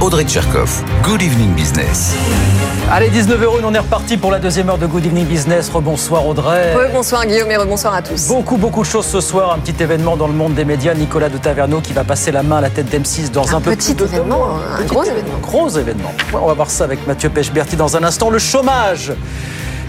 Audrey 0.00 0.24
Tcherkov. 0.24 0.84
Good 1.02 1.22
evening 1.22 1.54
business. 1.54 2.14
Allez, 2.92 3.08
19 3.08 3.42
euros, 3.42 3.58
on 3.64 3.72
est 3.72 3.78
reparti 3.78 4.18
pour 4.18 4.30
la 4.30 4.38
deuxième 4.38 4.68
heure 4.68 4.76
de 4.76 4.86
Good 4.86 5.06
Evening 5.06 5.24
Business. 5.24 5.70
Rebonsoir 5.70 6.26
Audrey. 6.26 6.74
Rebonsoir 6.74 7.24
Guillaume 7.26 7.50
et 7.50 7.56
rebonsoir 7.56 7.94
à 7.94 8.02
tous. 8.02 8.28
Beaucoup, 8.28 8.58
beaucoup 8.58 8.82
de 8.82 8.86
choses 8.86 9.06
ce 9.06 9.22
soir. 9.22 9.52
Un 9.52 9.58
petit 9.58 9.82
événement 9.82 10.18
dans 10.18 10.26
le 10.26 10.34
monde 10.34 10.54
des 10.54 10.66
médias. 10.66 10.92
Nicolas 10.92 11.30
de 11.30 11.38
Taverneau 11.38 11.80
qui 11.80 11.94
va 11.94 12.04
passer 12.04 12.30
la 12.30 12.42
main 12.42 12.58
à 12.58 12.60
la 12.60 12.70
tête 12.70 12.94
d'M6 12.94 13.30
dans 13.30 13.56
un, 13.56 13.60
petit 13.60 13.94
plus 13.94 13.94
de 13.94 13.98
deux 14.04 14.14
événement, 14.14 14.58
un 14.78 14.84
gros 14.84 15.04
événement. 15.04 15.38
Gros 15.40 15.68
événement. 15.70 16.12
On 16.34 16.46
va 16.46 16.54
voir 16.54 16.68
ça 16.68 16.84
avec 16.84 17.06
Mathieu 17.06 17.30
Pechberti 17.30 17.76
dans 17.76 17.96
un 17.96 18.04
instant. 18.04 18.28
Le 18.28 18.38
chômage 18.38 19.14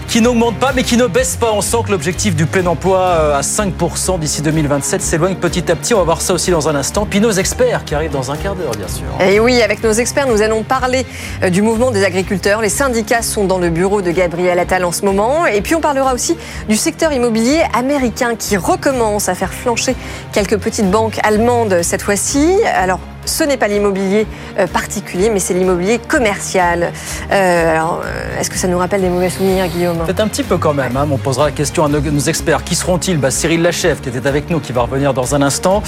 qui 0.08 0.22
n'augmente 0.22 0.58
pas 0.58 0.72
mais 0.74 0.82
qui 0.82 0.96
ne 0.96 1.06
baisse 1.06 1.36
pas. 1.36 1.52
On 1.52 1.60
sent 1.60 1.76
que 1.84 1.90
l'objectif 1.90 2.34
du 2.34 2.46
plein 2.46 2.66
emploi 2.66 2.98
euh, 2.98 3.38
à 3.38 3.42
5% 3.42 4.18
d'ici 4.18 4.40
2027 4.42 5.02
s'éloigne 5.02 5.36
petit 5.36 5.70
à 5.70 5.76
petit. 5.76 5.92
On 5.94 5.98
va 5.98 6.04
voir 6.04 6.20
ça 6.22 6.32
aussi 6.32 6.50
dans 6.50 6.68
un 6.68 6.74
instant. 6.74 7.06
Puis 7.08 7.20
nos 7.20 7.30
experts 7.30 7.84
qui 7.84 7.94
arrivent 7.94 8.10
dans 8.10 8.30
un 8.30 8.36
quart 8.36 8.54
d'heure, 8.54 8.72
bien 8.72 8.88
sûr. 8.88 9.04
Et 9.20 9.38
oui, 9.38 9.60
avec 9.60 9.82
nos 9.84 9.92
experts, 9.92 10.26
nous 10.26 10.40
allons 10.40 10.62
parler 10.62 11.04
euh, 11.42 11.50
du 11.50 11.60
mouvement 11.60 11.90
des 11.90 12.04
agriculteurs. 12.04 12.62
Les 12.62 12.70
syndicats 12.70 13.22
sont 13.22 13.44
dans 13.44 13.58
le 13.58 13.68
bureau 13.68 14.00
de 14.00 14.10
Gabriel 14.10 14.58
Attal 14.58 14.84
en 14.84 14.92
ce 14.92 15.04
moment. 15.04 15.46
Et 15.46 15.60
puis 15.60 15.74
on 15.74 15.80
parlera 15.80 16.14
aussi 16.14 16.36
du 16.68 16.76
secteur 16.76 17.12
immobilier 17.12 17.62
américain 17.74 18.34
qui 18.34 18.56
recommence 18.56 19.28
à 19.28 19.34
faire 19.34 19.52
flancher 19.52 19.94
quelques 20.32 20.56
petites 20.56 20.90
banques 20.90 21.18
allemandes 21.22 21.82
cette 21.82 22.02
fois-ci. 22.02 22.56
Alors, 22.74 23.00
ce 23.28 23.44
n'est 23.44 23.56
pas 23.56 23.68
l'immobilier 23.68 24.26
euh, 24.58 24.66
particulier, 24.66 25.30
mais 25.30 25.38
c'est 25.38 25.54
l'immobilier 25.54 25.98
commercial. 25.98 26.92
Euh, 27.30 27.72
alors, 27.76 28.02
euh, 28.04 28.40
est-ce 28.40 28.50
que 28.50 28.56
ça 28.58 28.66
nous 28.68 28.78
rappelle 28.78 29.02
des 29.02 29.08
mauvais 29.08 29.30
souvenirs, 29.30 29.66
Guillaume 29.68 29.98
Peut-être 29.98 30.20
un 30.20 30.28
petit 30.28 30.42
peu 30.42 30.56
quand 30.56 30.74
même. 30.74 30.96
hein, 30.96 31.06
on 31.10 31.18
posera 31.18 31.46
la 31.46 31.52
question 31.52 31.84
à 31.84 31.88
nos, 31.88 32.00
nos 32.00 32.20
experts. 32.20 32.64
Qui 32.64 32.74
seront-ils? 32.74 33.18
Bah, 33.18 33.30
Cyril 33.30 33.62
Lachèvre, 33.62 34.00
qui 34.00 34.08
était 34.08 34.26
avec 34.26 34.50
nous, 34.50 34.60
qui 34.60 34.72
va 34.72 34.82
revenir 34.82 35.14
dans 35.14 35.34
un 35.34 35.42
instant. 35.42 35.82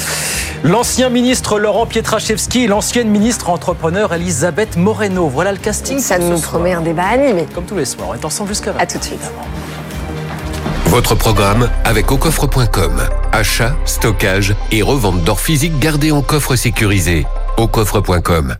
L'ancien 0.62 1.08
ministre 1.08 1.58
Laurent 1.58 1.86
Pietraszewski 1.86 2.64
et 2.64 2.66
l'ancienne 2.66 3.08
ministre 3.08 3.48
entrepreneur 3.50 4.12
Elisabeth 4.12 4.77
Moreno. 4.77 5.28
Voilà 5.28 5.52
le 5.52 5.58
casting. 5.58 5.98
Ça 5.98 6.19
nous 6.19 6.38
promet 6.41 6.72
un 6.72 6.82
débat 6.82 7.04
animé. 7.12 7.47
Comme 7.54 7.64
tous 7.64 7.77
les 7.77 7.84
soirs. 7.86 8.08
On 8.10 8.14
est 8.14 8.25
ensemble 8.25 8.50
jusqu'à 8.50 8.72
20. 8.72 8.80
À 8.80 8.86
tout 8.86 8.98
de 8.98 9.04
suite. 9.04 9.20
Votre 10.91 11.14
programme 11.14 11.70
avec 11.84 12.10
aucoffre.com. 12.10 13.00
Achat, 13.30 13.77
stockage 13.84 14.56
et 14.72 14.83
revente 14.83 15.22
d'or 15.22 15.38
physique 15.38 15.78
gardé 15.78 16.10
en 16.10 16.20
coffre 16.20 16.56
sécurisé. 16.56 17.27
aucoffre.com. 17.58 18.56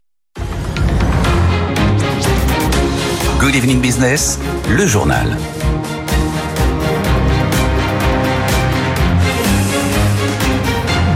Good 3.41 3.56
evening 3.56 3.81
business, 3.81 4.39
le 4.69 4.87
journal. 4.87 5.37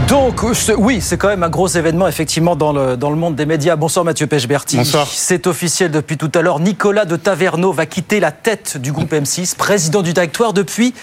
Donc, 0.07 0.43
oui, 0.77 1.01
c'est 1.01 1.17
quand 1.17 1.29
même 1.29 1.41
un 1.41 1.49
gros 1.49 1.67
événement, 1.67 2.07
effectivement, 2.07 2.55
dans 2.55 2.71
le, 2.71 2.95
dans 2.95 3.09
le 3.09 3.15
monde 3.15 3.35
des 3.35 3.47
médias. 3.47 3.75
Bonsoir, 3.75 4.05
Mathieu 4.05 4.27
Pechberti. 4.27 4.77
Bonsoir. 4.77 5.07
C'est 5.11 5.47
officiel 5.47 5.89
depuis 5.89 6.15
tout 6.15 6.31
à 6.35 6.43
l'heure. 6.43 6.59
Nicolas 6.59 7.05
de 7.05 7.15
Taverneau 7.15 7.71
va 7.71 7.87
quitter 7.87 8.19
la 8.19 8.31
tête 8.31 8.77
du 8.77 8.91
groupe 8.91 9.11
M6, 9.11 9.55
président 9.55 10.03
du 10.03 10.13
directoire 10.13 10.53
depuis 10.53 10.93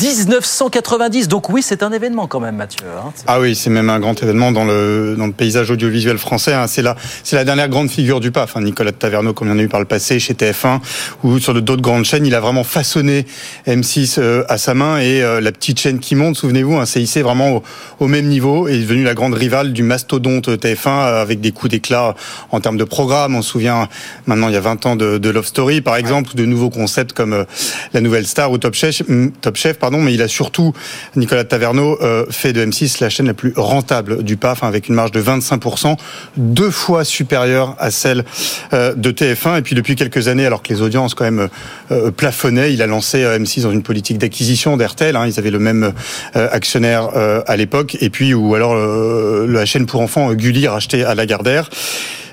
1990. 0.00 1.28
Donc, 1.28 1.48
oui, 1.50 1.62
c'est 1.62 1.82
un 1.82 1.92
événement 1.92 2.26
quand 2.26 2.40
même, 2.40 2.56
Mathieu. 2.56 2.84
hein. 2.98 3.12
Ah 3.26 3.40
oui, 3.40 3.54
c'est 3.54 3.70
même 3.70 3.90
un 3.90 4.00
grand 4.00 4.20
événement 4.22 4.50
dans 4.52 4.64
le, 4.64 5.14
dans 5.16 5.26
le 5.26 5.32
paysage 5.32 5.70
audiovisuel 5.70 6.18
français. 6.18 6.52
hein. 6.54 6.66
C'est 6.66 6.82
la, 6.82 6.96
c'est 7.22 7.36
la 7.36 7.44
dernière 7.44 7.68
grande 7.68 7.90
figure 7.90 8.20
du 8.20 8.30
PAF. 8.30 8.56
hein. 8.56 8.62
Nicolas 8.62 8.90
de 8.92 8.96
Taverneau, 8.96 9.32
comme 9.34 9.48
il 9.48 9.52
y 9.52 9.54
en 9.54 9.58
a 9.58 9.62
eu 9.62 9.68
par 9.68 9.80
le 9.80 9.86
passé 9.86 10.18
chez 10.18 10.34
TF1 10.34 10.80
ou 11.22 11.38
sur 11.38 11.54
d'autres 11.60 11.82
grandes 11.82 12.04
chaînes, 12.04 12.26
il 12.26 12.34
a 12.34 12.40
vraiment 12.40 12.64
façonné 12.64 13.26
M6 13.66 14.16
euh, 14.18 14.44
à 14.48 14.58
sa 14.58 14.74
main 14.74 14.98
et 14.98 15.22
euh, 15.22 15.40
la 15.40 15.52
petite 15.52 15.78
chaîne 15.80 15.98
qui 15.98 16.14
monte, 16.14 16.36
souvenez-vous, 16.36 16.84
s'est 16.86 17.02
hissée 17.02 17.22
vraiment 17.22 17.50
au, 17.56 17.62
au 18.00 18.06
même 18.08 18.26
niveau 18.26 18.68
et 18.68 18.74
est 18.74 18.80
devenue 18.82 19.04
la 19.04 19.14
grande 19.14 19.34
rivale 19.34 19.72
du 19.72 19.82
mastodonte 19.82 20.48
TF1 20.48 20.88
euh, 20.88 21.22
avec 21.22 21.40
des 21.40 21.52
coups 21.52 21.70
d'éclat 21.70 22.14
en 22.50 22.60
termes 22.60 22.76
de 22.76 22.84
programme. 22.84 23.34
On 23.34 23.42
se 23.42 23.50
souvient 23.50 23.88
maintenant, 24.26 24.48
il 24.48 24.54
y 24.54 24.58
a 24.58 24.60
20 24.60 24.86
ans, 24.86 24.96
de, 24.96 25.18
de 25.18 25.30
Love 25.30 25.46
Story, 25.46 25.80
par 25.80 25.96
exemple, 25.96 26.30
ou 26.32 26.36
de 26.36 26.44
nouveaux 26.44 26.70
concepts 26.70 27.12
comme 27.12 27.32
euh, 27.32 27.44
La 27.92 28.00
Nouvelle 28.00 28.26
Star 28.26 28.50
ou 28.50 28.58
Top 28.58 28.74
Chef, 28.74 29.02
Top 29.40 29.56
Chef 29.56 29.73
pardon, 29.78 30.00
mais 30.00 30.14
il 30.14 30.22
a 30.22 30.28
surtout, 30.28 30.72
Nicolas 31.16 31.44
Taverneau, 31.44 31.98
euh, 32.02 32.26
fait 32.30 32.52
de 32.52 32.64
M6 32.64 33.00
la 33.00 33.10
chaîne 33.10 33.26
la 33.26 33.34
plus 33.34 33.52
rentable 33.56 34.22
du 34.22 34.36
PAF, 34.36 34.62
hein, 34.62 34.68
avec 34.68 34.88
une 34.88 34.94
marge 34.94 35.12
de 35.12 35.20
25%, 35.20 35.96
deux 36.36 36.70
fois 36.70 37.04
supérieure 37.04 37.76
à 37.78 37.90
celle 37.90 38.24
euh, 38.72 38.94
de 38.94 39.10
TF1. 39.10 39.58
Et 39.58 39.62
puis 39.62 39.74
depuis 39.74 39.96
quelques 39.96 40.28
années, 40.28 40.46
alors 40.46 40.62
que 40.62 40.72
les 40.72 40.82
audiences 40.82 41.14
quand 41.14 41.24
même 41.24 41.48
euh, 41.90 42.10
plafonnaient, 42.10 42.72
il 42.72 42.82
a 42.82 42.86
lancé 42.86 43.22
euh, 43.22 43.38
M6 43.38 43.62
dans 43.62 43.70
une 43.70 43.82
politique 43.82 44.18
d'acquisition 44.18 44.76
d'RTL. 44.76 45.16
Hein, 45.16 45.26
ils 45.26 45.38
avaient 45.38 45.50
le 45.50 45.58
même 45.58 45.92
actionnaire 46.34 47.08
à 47.46 47.56
l'époque. 47.56 47.96
Et 48.00 48.10
puis, 48.10 48.34
ou 48.34 48.54
alors 48.54 48.74
la 48.74 49.64
chaîne 49.64 49.86
pour 49.86 50.00
enfants 50.00 50.32
Gulli 50.32 50.66
racheté 50.66 51.04
à 51.04 51.14
Lagardère. 51.14 51.68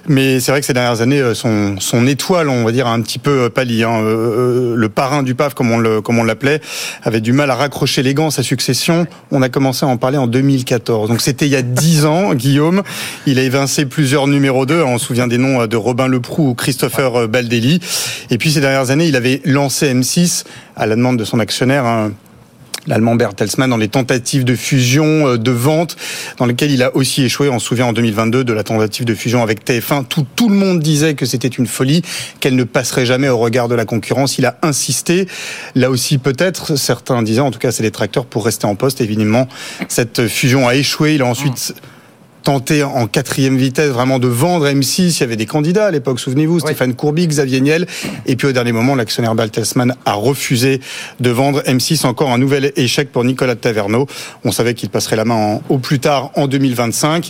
Mais 0.07 0.39
c'est 0.39 0.51
vrai 0.51 0.61
que 0.61 0.65
ces 0.65 0.73
dernières 0.73 1.01
années, 1.01 1.19
euh, 1.19 1.33
son, 1.33 1.75
son 1.79 2.07
étoile, 2.07 2.49
on 2.49 2.63
va 2.63 2.71
dire, 2.71 2.87
a 2.87 2.91
un 2.93 3.01
petit 3.01 3.19
peu 3.19 3.43
euh, 3.43 3.49
pâli. 3.49 3.83
Hein. 3.83 4.01
Euh, 4.01 4.75
Le 4.75 4.89
parrain 4.89 5.23
du 5.23 5.35
PAF, 5.35 5.53
comme 5.53 5.71
on 5.71 6.23
l'appelait, 6.23 6.61
avait 7.03 7.21
du 7.21 7.33
mal 7.33 7.51
à 7.51 7.55
raccrocher 7.55 8.01
les 8.03 8.13
gants. 8.13 8.31
Sa 8.31 8.43
succession, 8.43 9.05
on 9.31 9.41
a 9.41 9.49
commencé 9.49 9.85
à 9.85 9.89
en 9.89 9.97
parler 9.97 10.17
en 10.17 10.27
2014. 10.27 11.09
Donc 11.09 11.21
c'était 11.21 11.45
il 11.45 11.51
y 11.51 11.55
a 11.55 11.61
dix 11.61 12.05
ans, 12.05 12.33
Guillaume. 12.35 12.81
Il 13.27 13.37
a 13.39 13.43
évincé 13.43 13.85
plusieurs 13.85 14.27
numéros 14.27 14.65
2. 14.65 14.81
On 14.81 14.97
se 14.97 15.05
souvient 15.05 15.27
des 15.27 15.37
noms 15.37 15.67
de 15.67 15.77
Robin 15.77 16.07
Leproux 16.07 16.49
ou 16.49 16.55
Christopher 16.55 17.27
Baldelli. 17.27 17.79
Et 18.29 18.37
puis 18.37 18.51
ces 18.51 18.61
dernières 18.61 18.89
années, 18.91 19.05
il 19.05 19.15
avait 19.15 19.41
lancé 19.45 19.93
M6 19.93 20.45
à 20.75 20.85
la 20.87 20.95
demande 20.95 21.17
de 21.17 21.25
son 21.25 21.39
actionnaire. 21.39 21.85
hein, 21.85 22.11
l'allemand 22.87 23.15
Bertelsmann 23.15 23.69
dans 23.69 23.77
les 23.77 23.87
tentatives 23.87 24.43
de 24.43 24.55
fusion, 24.55 25.27
euh, 25.27 25.37
de 25.37 25.51
vente, 25.51 25.95
dans 26.37 26.45
lesquelles 26.45 26.71
il 26.71 26.83
a 26.83 26.95
aussi 26.95 27.23
échoué. 27.23 27.49
On 27.49 27.59
se 27.59 27.67
souvient 27.67 27.87
en 27.87 27.93
2022 27.93 28.43
de 28.43 28.53
la 28.53 28.63
tentative 28.63 29.05
de 29.05 29.15
fusion 29.15 29.43
avec 29.43 29.65
TF1. 29.65 30.05
Tout, 30.05 30.25
tout 30.35 30.49
le 30.49 30.55
monde 30.55 30.79
disait 30.79 31.13
que 31.15 31.25
c'était 31.25 31.47
une 31.47 31.67
folie, 31.67 32.01
qu'elle 32.39 32.55
ne 32.55 32.63
passerait 32.63 33.05
jamais 33.05 33.29
au 33.29 33.37
regard 33.37 33.67
de 33.67 33.75
la 33.75 33.85
concurrence. 33.85 34.37
Il 34.37 34.45
a 34.45 34.57
insisté. 34.61 35.27
Là 35.75 35.89
aussi, 35.89 36.17
peut-être, 36.17 36.75
certains 36.75 37.21
disaient, 37.23 37.41
en 37.41 37.51
tout 37.51 37.59
cas, 37.59 37.71
c'est 37.71 37.83
les 37.83 37.91
tracteurs 37.91 38.25
pour 38.25 38.45
rester 38.45 38.65
en 38.65 38.75
poste. 38.75 39.01
Évidemment, 39.01 39.47
cette 39.87 40.27
fusion 40.27 40.67
a 40.67 40.75
échoué. 40.75 41.15
Il 41.15 41.21
a 41.21 41.25
ensuite 41.25 41.73
tenté 42.43 42.83
en 42.83 43.07
quatrième 43.07 43.57
vitesse 43.57 43.89
vraiment 43.89 44.19
de 44.19 44.27
vendre 44.27 44.67
M6. 44.67 45.17
Il 45.17 45.19
y 45.19 45.23
avait 45.23 45.35
des 45.35 45.45
candidats 45.45 45.87
à 45.87 45.91
l'époque, 45.91 46.19
souvenez-vous, 46.19 46.59
Stéphane 46.59 46.93
Courby, 46.95 47.27
Xavier 47.27 47.61
Niel. 47.61 47.85
Et 48.25 48.35
puis 48.35 48.47
au 48.47 48.51
dernier 48.51 48.71
moment, 48.71 48.95
l'actionnaire 48.95 49.35
Baltelsmann 49.35 49.95
a 50.05 50.13
refusé 50.13 50.81
de 51.19 51.29
vendre 51.29 51.61
M6. 51.65 52.05
Encore 52.05 52.31
un 52.31 52.37
nouvel 52.37 52.71
échec 52.75 53.11
pour 53.11 53.23
Nicolas 53.23 53.55
Taverneau. 53.55 54.07
On 54.43 54.51
savait 54.51 54.73
qu'il 54.73 54.89
passerait 54.89 55.15
la 55.15 55.25
main 55.25 55.35
en- 55.35 55.61
au 55.69 55.77
plus 55.77 55.99
tard 55.99 56.31
en 56.35 56.47
2025. 56.47 57.29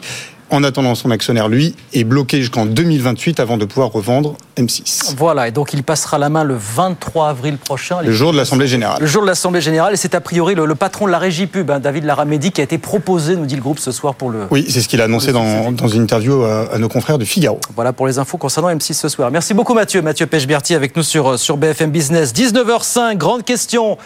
En 0.51 0.63
attendant, 0.65 0.95
son 0.95 1.11
actionnaire, 1.11 1.47
lui, 1.47 1.75
est 1.93 2.03
bloqué 2.03 2.37
jusqu'en 2.39 2.65
2028 2.65 3.39
avant 3.39 3.57
de 3.57 3.63
pouvoir 3.63 3.89
revendre 3.91 4.35
M6. 4.57 5.15
Voilà, 5.17 5.47
et 5.47 5.51
donc 5.51 5.71
il 5.73 5.81
passera 5.81 6.17
la 6.17 6.27
main 6.29 6.43
le 6.43 6.55
23 6.59 7.29
avril 7.29 7.57
prochain. 7.57 8.01
Le 8.03 8.11
jour 8.11 8.33
de 8.33 8.37
l'Assemblée 8.37 8.65
Le 8.65 8.69
Générale. 8.71 9.05
jour 9.07 9.21
de 9.21 9.27
l'Assemblée 9.27 9.61
Générale, 9.61 9.93
et 9.93 9.97
c'est 9.97 10.13
a 10.13 10.19
priori 10.19 10.53
le, 10.55 10.65
le 10.65 10.75
patron 10.75 11.05
de 11.05 11.11
la 11.11 11.19
régie 11.19 11.47
pub, 11.47 11.71
hein, 11.71 11.79
David 11.79 12.03
Laramédi, 12.03 12.51
qui 12.51 12.59
a 12.59 12.65
été 12.65 12.77
proposé, 12.77 13.37
nous 13.37 13.45
dit 13.45 13.55
le 13.55 13.61
groupe 13.61 13.79
ce 13.79 13.91
soir, 13.91 14.13
pour 14.15 14.29
le. 14.29 14.47
Oui, 14.51 14.65
c'est 14.69 14.81
ce 14.81 14.89
qu'il 14.89 14.99
a 15.01 15.05
annoncé 15.05 15.31
dans, 15.31 15.71
dans 15.71 15.87
une 15.87 16.01
interview 16.03 16.43
à, 16.43 16.73
à 16.73 16.77
nos 16.77 16.89
confrères 16.89 17.17
de 17.17 17.23
Figaro. 17.25 17.59
Voilà 17.75 17.93
pour 17.93 18.05
les 18.07 18.19
infos 18.19 18.37
concernant 18.37 18.69
M6 18.69 18.93
ce 18.93 19.07
soir. 19.07 19.31
Merci 19.31 19.53
beaucoup 19.53 19.73
Mathieu. 19.73 20.01
Mathieu 20.01 20.25
Pechberti 20.27 20.75
avec 20.75 20.95
nous 20.97 21.03
sur, 21.03 21.39
sur 21.39 21.55
BFM 21.55 21.91
Business. 21.91 22.33
19h05, 22.33 23.15
grande 23.15 23.45
question. 23.45 23.97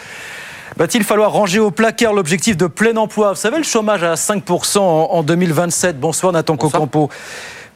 Va-t-il 0.78 1.06
falloir 1.06 1.31
ranger 1.31 1.59
au 1.59 1.72
placard 1.72 2.13
l'objectif 2.13 2.58
de 2.58 2.68
plein 2.68 2.97
emploi 2.97 3.30
Vous 3.30 3.40
savez, 3.40 3.58
le 3.58 3.63
chômage 3.63 4.03
à 4.03 4.16
5% 4.16 4.80
en, 4.80 4.81
en 4.81 5.24
2027. 5.24 5.97
Bonsoir 5.97 6.34
Nathan 6.34 6.58
Cocampo. 6.58 7.09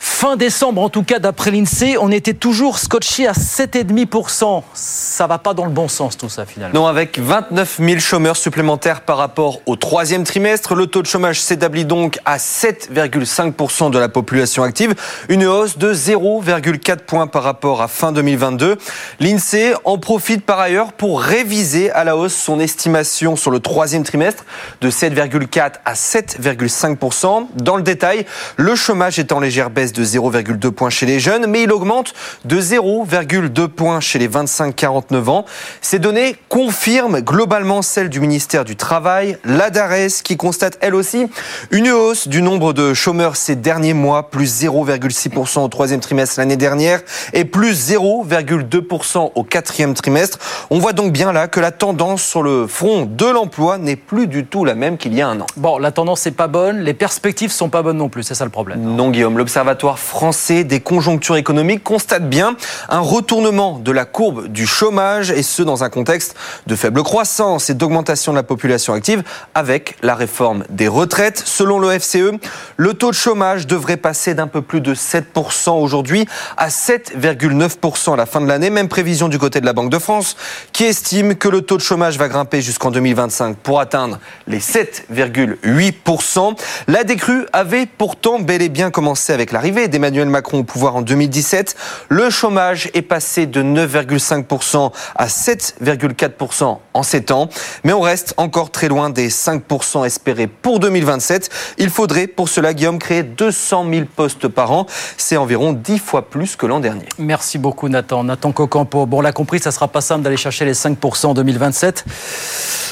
Fin 0.02 0.38
décembre, 0.38 0.81
en 0.81 0.88
tout 0.88 1.04
cas, 1.04 1.19
d'après 1.19 1.51
l'INSEE, 1.51 1.98
on 2.00 2.10
était 2.10 2.34
toujours 2.34 2.80
scotché 2.80 3.28
à 3.28 3.34
7,5%. 3.34 4.63
Ça 4.74 5.28
va 5.28 5.40
pas 5.40 5.54
dans 5.54 5.66
le 5.66 5.72
bon 5.72 5.90
sens, 5.90 6.16
tout 6.16 6.30
ça, 6.30 6.46
finalement. 6.46 6.80
Non, 6.80 6.88
avec 6.88 7.19
29 7.19 7.80
000 7.80 8.00
chômeurs 8.00 8.38
supplémentaires 8.38 9.01
par 9.01 9.18
rapport 9.18 9.60
au 9.66 9.75
troisième 9.75 10.24
trimestre, 10.24 10.74
le 10.74 10.88
taux 10.88 11.01
de 11.01 11.07
chômage 11.07 11.42
s'établit 11.42 11.84
donc 11.84 12.18
à 12.24 12.38
7,5% 12.38 13.92
de 13.92 14.00
la 14.00 14.07
population 14.07 14.63
active, 14.63 14.96
une 15.28 15.46
hausse 15.46 15.78
de 15.78 15.94
0,4 15.94 17.00
points 17.00 17.28
par 17.28 17.44
rapport 17.44 17.81
à 17.81 17.90
fin 17.90 18.13
2022. 18.13 18.78
L'INSEE 19.19 19.74
en 19.84 19.98
profite 19.98 20.45
par 20.45 20.60
ailleurs 20.60 20.94
pour 20.94 21.22
réviser 21.22 21.92
à 21.92 22.06
la 22.06 22.16
hausse 22.16 22.36
son 22.36 22.62
estimation 22.62 23.36
sur 23.36 23.52
le 23.52 23.60
troisième 23.60 24.04
trimestre 24.04 24.45
de 24.80 24.90
7,4 24.90 25.74
à 25.84 25.94
7,5%. 25.94 27.48
Dans 27.56 27.75
le 27.75 27.84
détail, 27.84 28.25
le 28.56 28.75
chômage 28.75 29.19
est 29.19 29.34
en 29.34 29.42
légère 29.42 29.69
baisse 29.69 29.88
baisse 29.89 29.94
de 29.94 30.03
0,2 30.03 30.71
points 30.71 30.89
chez 30.89 31.06
les 31.06 31.19
jeunes, 31.19 31.47
mais 31.47 31.63
il 31.63 31.71
augmente 31.71 32.13
de 32.45 32.59
0,2 32.59 33.68
points 33.68 34.00
chez 34.00 34.19
les 34.19 34.27
25-49 34.27 35.30
ans. 35.30 35.45
Ces 35.81 36.00
données 36.00 36.36
confirment 36.47 37.21
globalement 37.21 37.81
celles 37.81 38.09
du 38.09 38.19
ministère 38.19 38.65
du 38.65 38.75
Travail, 38.75 39.38
la 39.44 39.69
DARES, 39.69 40.21
qui 40.24 40.38
constate 40.38 40.77
elle 40.81 40.95
aussi 40.95 41.27
une 41.71 41.89
hausse 41.89 42.27
du 42.27 42.41
nombre 42.41 42.74
de 42.74 42.94
chômeurs 42.94 43.36
ces 43.36 43.56
derniers 43.56 43.94
mois, 43.94 44.30
plus 44.30 44.63
0,6% 44.63 45.59
au 45.63 45.68
troisième 45.68 46.00
trimestre 46.00 46.39
l'année 46.39 46.57
dernière 46.57 47.01
et 47.33 47.45
plus 47.45 47.92
0,2% 47.92 49.31
au 49.35 49.44
quatrième 49.44 49.94
trimestre. 49.94 50.38
On 50.69 50.80
voit 50.80 50.94
donc 50.94 51.12
bien 51.12 51.31
là 51.31 51.47
que 51.47 51.59
la 51.59 51.71
tendance 51.71 52.24
sur 52.24 52.44
le 52.44 52.68
front 52.68 53.06
de 53.06 53.25
l'emploi 53.25 53.77
n'est 53.77 53.95
plus 53.95 54.27
du 54.27 54.45
tout 54.45 54.65
la 54.65 54.75
même 54.75 54.97
qu'il 54.97 55.13
y 55.13 55.21
a 55.21 55.27
un 55.27 55.39
an. 55.39 55.45
Bon, 55.57 55.77
la 55.77 55.92
tendance 55.92 56.25
n'est 56.25 56.31
pas 56.31 56.47
bonne, 56.47 56.80
les 56.80 56.94
perspectives 56.94 57.51
sont 57.51 57.69
pas 57.69 57.81
bonnes 57.81 57.97
non 57.97 58.09
plus, 58.09 58.24
c'est 58.24 58.35
ça 58.35 58.45
le 58.45 58.51
problème. 58.51 58.81
Non, 58.81 59.09
Guillaume, 59.09 59.38
l'Observatoire 59.38 59.79
français 59.88 60.64
des 60.64 60.80
conjonctures 60.81 61.38
économiques 61.38 61.84
constate 61.84 62.30
bien 62.30 62.56
un 62.90 63.00
retournement 63.00 63.80
de 63.80 63.92
la 63.92 64.06
courbe 64.06 64.48
du 64.48 64.68
chômage 64.68 65.31
et 65.31 65.42
ce 65.42 65.64
dans 65.64 65.84
un 65.84 65.90
contexte 65.90 66.36
de 66.68 66.76
faible 66.76 67.02
croissance 67.04 67.70
et 67.70 67.74
d'augmentation 67.74 68.34
de 68.34 68.38
la 68.38 68.44
population 68.44 68.94
active 68.94 69.24
avec 69.56 69.96
la 70.02 70.16
réforme 70.16 70.66
des 70.70 70.88
retraites. 70.88 71.42
Selon 71.46 71.80
le 71.80 71.98
FCE, 71.98 72.34
le 72.78 72.94
taux 72.94 73.12
de 73.12 73.16
chômage 73.16 73.68
devrait 73.68 73.98
passer 73.98 74.34
d'un 74.34 74.48
peu 74.48 74.62
plus 74.62 74.81
de 74.81 74.94
7% 74.94 75.72
aujourd'hui 75.72 76.28
à 76.58 76.68
7,9% 76.68 78.14
à 78.14 78.18
la 78.18 78.26
fin 78.26 78.42
de 78.42 78.48
l'année. 78.48 78.70
Même 78.70 78.90
prévision 78.90 79.30
du 79.30 79.40
côté 79.40 79.62
de 79.62 79.66
la 79.66 79.74
Banque 79.74 79.92
de 79.92 80.00
France 80.00 80.36
qui 80.74 80.84
estime 80.84 81.36
que 81.36 81.48
le 81.48 81.62
taux 81.62 81.78
de 81.78 81.81
chômage 81.81 82.18
va 82.18 82.28
grimper 82.28 82.62
jusqu'en 82.62 82.92
2025 82.92 83.58
pour 83.58 83.80
atteindre 83.80 84.20
les 84.48 84.60
7,8%. 84.60 86.58
La 86.88 87.04
décrue 87.04 87.46
avait 87.54 87.86
pourtant 87.86 88.40
bel 88.40 88.62
et 88.62 88.70
bien 88.70 88.92
commencé 88.92 89.31
avec 89.31 89.52
l'arrivée 89.52 89.69
d'Emmanuel 89.71 90.27
Macron 90.27 90.60
au 90.60 90.63
pouvoir 90.63 90.95
en 90.95 91.01
2017. 91.01 91.75
Le 92.10 92.30
chômage 92.30 92.89
est 92.94 93.01
passé 93.01 93.45
de 93.45 93.62
9,5% 93.62 94.92
à 95.16 95.27
7,4% 95.27 96.77
en 96.94 97.04
7 97.04 97.31
ans. 97.31 97.50
Mais 97.83 97.94
on 97.94 98.01
reste 98.01 98.33
encore 98.38 98.71
très 98.71 98.88
loin 98.88 99.10
des 99.10 99.30
5% 99.30 100.06
espérés 100.06 100.48
pour 100.48 100.80
2027. 100.80 101.50
Il 101.77 101.89
faudrait 101.89 102.27
pour 102.27 102.50
cela, 102.50 102.74
Guillaume, 102.74 103.00
créer 103.00 103.24
200 103.24 103.86
000 103.92 104.06
postes 104.16 104.48
par 104.48 104.71
an. 104.71 104.86
C'est 105.18 105.38
environ 105.38 105.74
10 105.74 106.00
fois 106.00 106.30
plus 106.30 106.56
que 106.56 106.66
l'an 106.66 106.80
dernier. 106.80 107.06
Merci 107.18 107.57
beaucoup 107.57 107.89
Nathan. 107.89 108.24
Nathan 108.24 108.51
Cocampo. 108.51 109.06
Bon, 109.06 109.19
on 109.19 109.21
l'a 109.21 109.31
compris, 109.31 109.60
ça 109.60 109.71
sera 109.71 109.88
pas 109.88 110.01
simple 110.01 110.24
d'aller 110.24 110.38
chercher 110.38 110.66
les 110.66 110.74
5% 110.74 111.27
en 111.27 111.33
2027. 111.33 112.06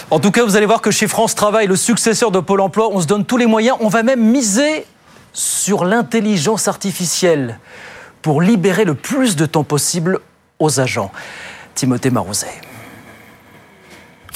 En 0.10 0.20
tout 0.20 0.32
cas, 0.32 0.44
vous 0.46 0.56
allez 0.56 0.66
voir 0.66 0.82
que 0.82 0.92
chez 0.92 1.08
France 1.08 1.36
Travail, 1.36 1.68
le 1.68 1.76
successeur 1.76 2.32
de 2.32 2.40
Pôle 2.40 2.62
Emploi, 2.62 2.90
on 2.92 3.02
se 3.02 3.08
donne 3.08 3.26
tous 3.26 3.38
les 3.38 3.46
moyens. 3.46 3.78
On 3.82 3.90
va 3.90 4.04
même 4.04 4.22
miser 4.22 4.86
sur 5.38 5.86
l'intelligence 5.86 6.68
artificielle 6.68 7.60
pour 8.24 8.42
libérer 8.42 8.86
le 8.86 8.96
plus 8.96 9.36
de 9.36 9.46
temps 9.46 9.64
possible 9.64 10.20
aux 10.58 10.80
agents. 10.80 11.12
Timothée 11.76 12.10
Marouzet. 12.10 12.48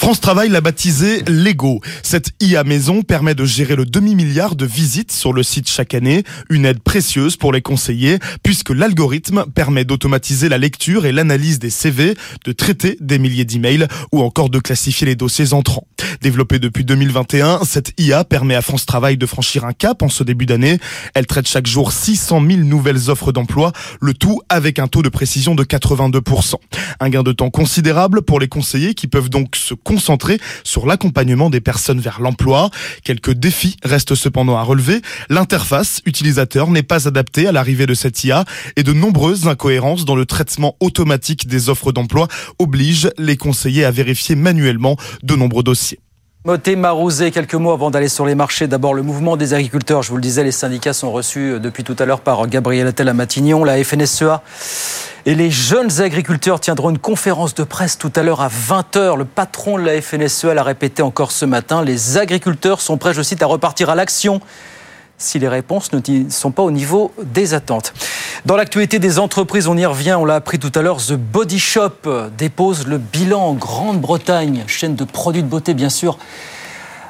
France 0.02 0.20
Travail 0.20 0.50
l'a 0.50 0.62
baptisé 0.62 1.22
Lego. 1.28 1.80
Cette 2.02 2.32
IA 2.42 2.64
maison 2.64 3.04
permet 3.04 3.36
de 3.36 3.46
gérer 3.46 3.76
le 3.76 3.86
demi-milliard 3.86 4.56
de 4.56 4.66
visites 4.66 5.12
sur 5.12 5.32
le 5.32 5.44
site 5.44 5.70
chaque 5.70 5.94
année, 5.94 6.24
une 6.50 6.66
aide 6.66 6.80
précieuse 6.80 7.38
pour 7.38 7.54
les 7.54 7.62
conseillers 7.62 8.18
puisque 8.42 8.72
l'algorithme 8.72 9.46
permet 9.54 9.86
d'automatiser 9.86 10.50
la 10.50 10.58
lecture 10.58 11.06
et 11.06 11.12
l'analyse 11.12 11.60
des 11.60 11.70
CV, 11.70 12.16
de 12.46 12.52
traiter 12.52 12.98
des 13.00 13.20
milliers 13.20 13.46
d'emails 13.46 13.88
ou 14.12 14.24
encore 14.24 14.50
de 14.50 14.58
classifier 14.58 15.06
les 15.06 15.16
dossiers 15.16 15.54
entrants. 15.54 15.86
Développée 16.22 16.58
depuis 16.58 16.84
2021, 16.84 17.60
cette 17.64 17.94
IA 18.00 18.24
permet 18.24 18.56
à 18.56 18.64
France 18.64 18.88
Travail 18.88 19.18
de 19.18 19.26
franchir 19.28 19.66
un 19.66 19.74
cap 19.74 20.02
en 20.02 20.10
ce 20.10 20.24
début 20.24 20.48
d'année. 20.48 20.80
Elle 21.14 21.28
traite 21.28 21.48
chaque 21.48 21.68
jour 21.68 21.92
600 21.92 22.42
000 22.48 22.62
nouvelles 22.62 23.12
offres 23.12 23.32
d'emploi, 23.32 23.72
le 24.02 24.16
tout 24.16 24.42
avec 24.50 24.80
un 24.80 24.88
taux 24.88 25.04
de 25.04 25.10
précision 25.10 25.54
de 25.54 25.64
82%. 25.64 26.56
Un 27.00 27.10
gain 27.10 27.22
de 27.22 27.32
temps 27.32 27.52
considérable 27.52 28.24
pour 28.24 28.40
les 28.40 28.48
conseillers 28.48 28.96
qui 28.96 29.06
peuvent 29.06 29.30
donc 29.30 29.56
se 29.56 29.76
concentré 29.92 30.40
sur 30.64 30.86
l'accompagnement 30.86 31.50
des 31.50 31.60
personnes 31.60 32.00
vers 32.00 32.22
l'emploi. 32.22 32.70
Quelques 33.04 33.34
défis 33.34 33.76
restent 33.84 34.16
cependant 34.16 34.56
à 34.56 34.64
relever. 34.64 35.02
L'interface 35.28 36.02
utilisateur 36.06 36.70
n'est 36.70 36.82
pas 36.82 37.10
adaptée 37.10 37.46
à 37.46 37.52
l'arrivée 37.52 37.88
de 37.88 37.94
cette 37.94 38.24
IA 38.24 38.46
et 38.78 38.84
de 38.84 38.94
nombreuses 38.94 39.50
incohérences 39.50 40.06
dans 40.06 40.16
le 40.16 40.26
traitement 40.26 40.78
automatique 40.80 41.46
des 41.46 41.68
offres 41.68 41.92
d'emploi 41.92 42.30
obligent 42.58 43.10
les 43.18 43.36
conseillers 43.36 43.84
à 43.84 43.92
vérifier 43.92 44.36
manuellement 44.36 44.96
de 45.24 45.36
nombreux 45.36 45.64
dossiers. 45.64 46.00
Moté 46.44 46.76
Marouzé, 46.76 47.30
quelques 47.30 47.54
mots 47.54 47.72
avant 47.72 47.92
d'aller 47.92 48.08
sur 48.08 48.26
les 48.26 48.34
marchés. 48.34 48.66
D'abord, 48.66 48.96
le 48.96 49.04
mouvement 49.04 49.38
des 49.38 49.54
agriculteurs. 49.54 50.02
Je 50.02 50.10
vous 50.10 50.16
le 50.16 50.24
disais, 50.24 50.44
les 50.44 50.52
syndicats 50.52 50.92
sont 50.92 51.12
reçus 51.12 51.60
depuis 51.60 51.84
tout 51.84 51.96
à 52.00 52.06
l'heure 52.06 52.22
par 52.22 52.48
Gabriel 52.48 52.88
Attal 52.88 53.10
à 53.10 53.14
Matignon, 53.14 53.64
la 53.64 53.84
FNSEA. 53.84 54.42
Et 55.28 55.36
les 55.36 55.52
jeunes 55.52 56.02
agriculteurs 56.02 56.60
tiendront 56.60 56.90
une 56.90 56.98
conférence 56.98 57.54
de 57.54 57.64
presse 57.64 58.00
tout 58.00 58.12
à 58.16 58.24
l'heure 58.24 58.42
à 58.42 58.48
20h. 58.48 59.20
Le 59.20 59.26
patron 59.26 59.78
de 59.78 59.84
la 59.84 60.02
FNSEA 60.02 60.56
l'a 60.56 60.64
répété 60.64 61.04
encore 61.04 61.32
ce 61.32 61.46
matin. 61.46 61.84
Les 61.84 62.18
agriculteurs 62.18 62.82
sont 62.82 62.98
prêts, 62.98 63.14
je 63.14 63.22
cite, 63.22 63.44
à 63.44 63.46
repartir 63.46 63.92
à 63.92 63.96
l'action 63.96 64.42
si 65.22 65.40
les 65.40 65.48
réponses 65.48 65.92
ne 65.94 66.00
sont 66.30 66.52
pas 66.52 66.64
au 66.64 66.72
niveau 66.72 67.12
des 67.24 67.54
attentes. 67.54 67.94
Dans 68.46 68.56
l'actualité 68.56 69.00
des 69.00 69.20
entreprises, 69.20 69.68
on 69.68 69.78
y 69.78 69.86
revient, 69.86 70.16
on 70.20 70.26
l'a 70.26 70.36
appris 70.36 70.60
tout 70.60 70.72
à 70.76 70.82
l'heure, 70.82 70.98
The 70.98 71.14
Body 71.14 71.60
Shop 71.60 72.08
dépose 72.38 72.88
le 72.88 72.98
bilan 72.98 73.42
en 73.42 73.54
Grande-Bretagne, 73.54 74.64
chaîne 74.68 74.96
de 74.96 75.04
produits 75.04 75.44
de 75.44 75.48
beauté 75.48 75.74
bien 75.74 75.90
sûr. 75.90 76.18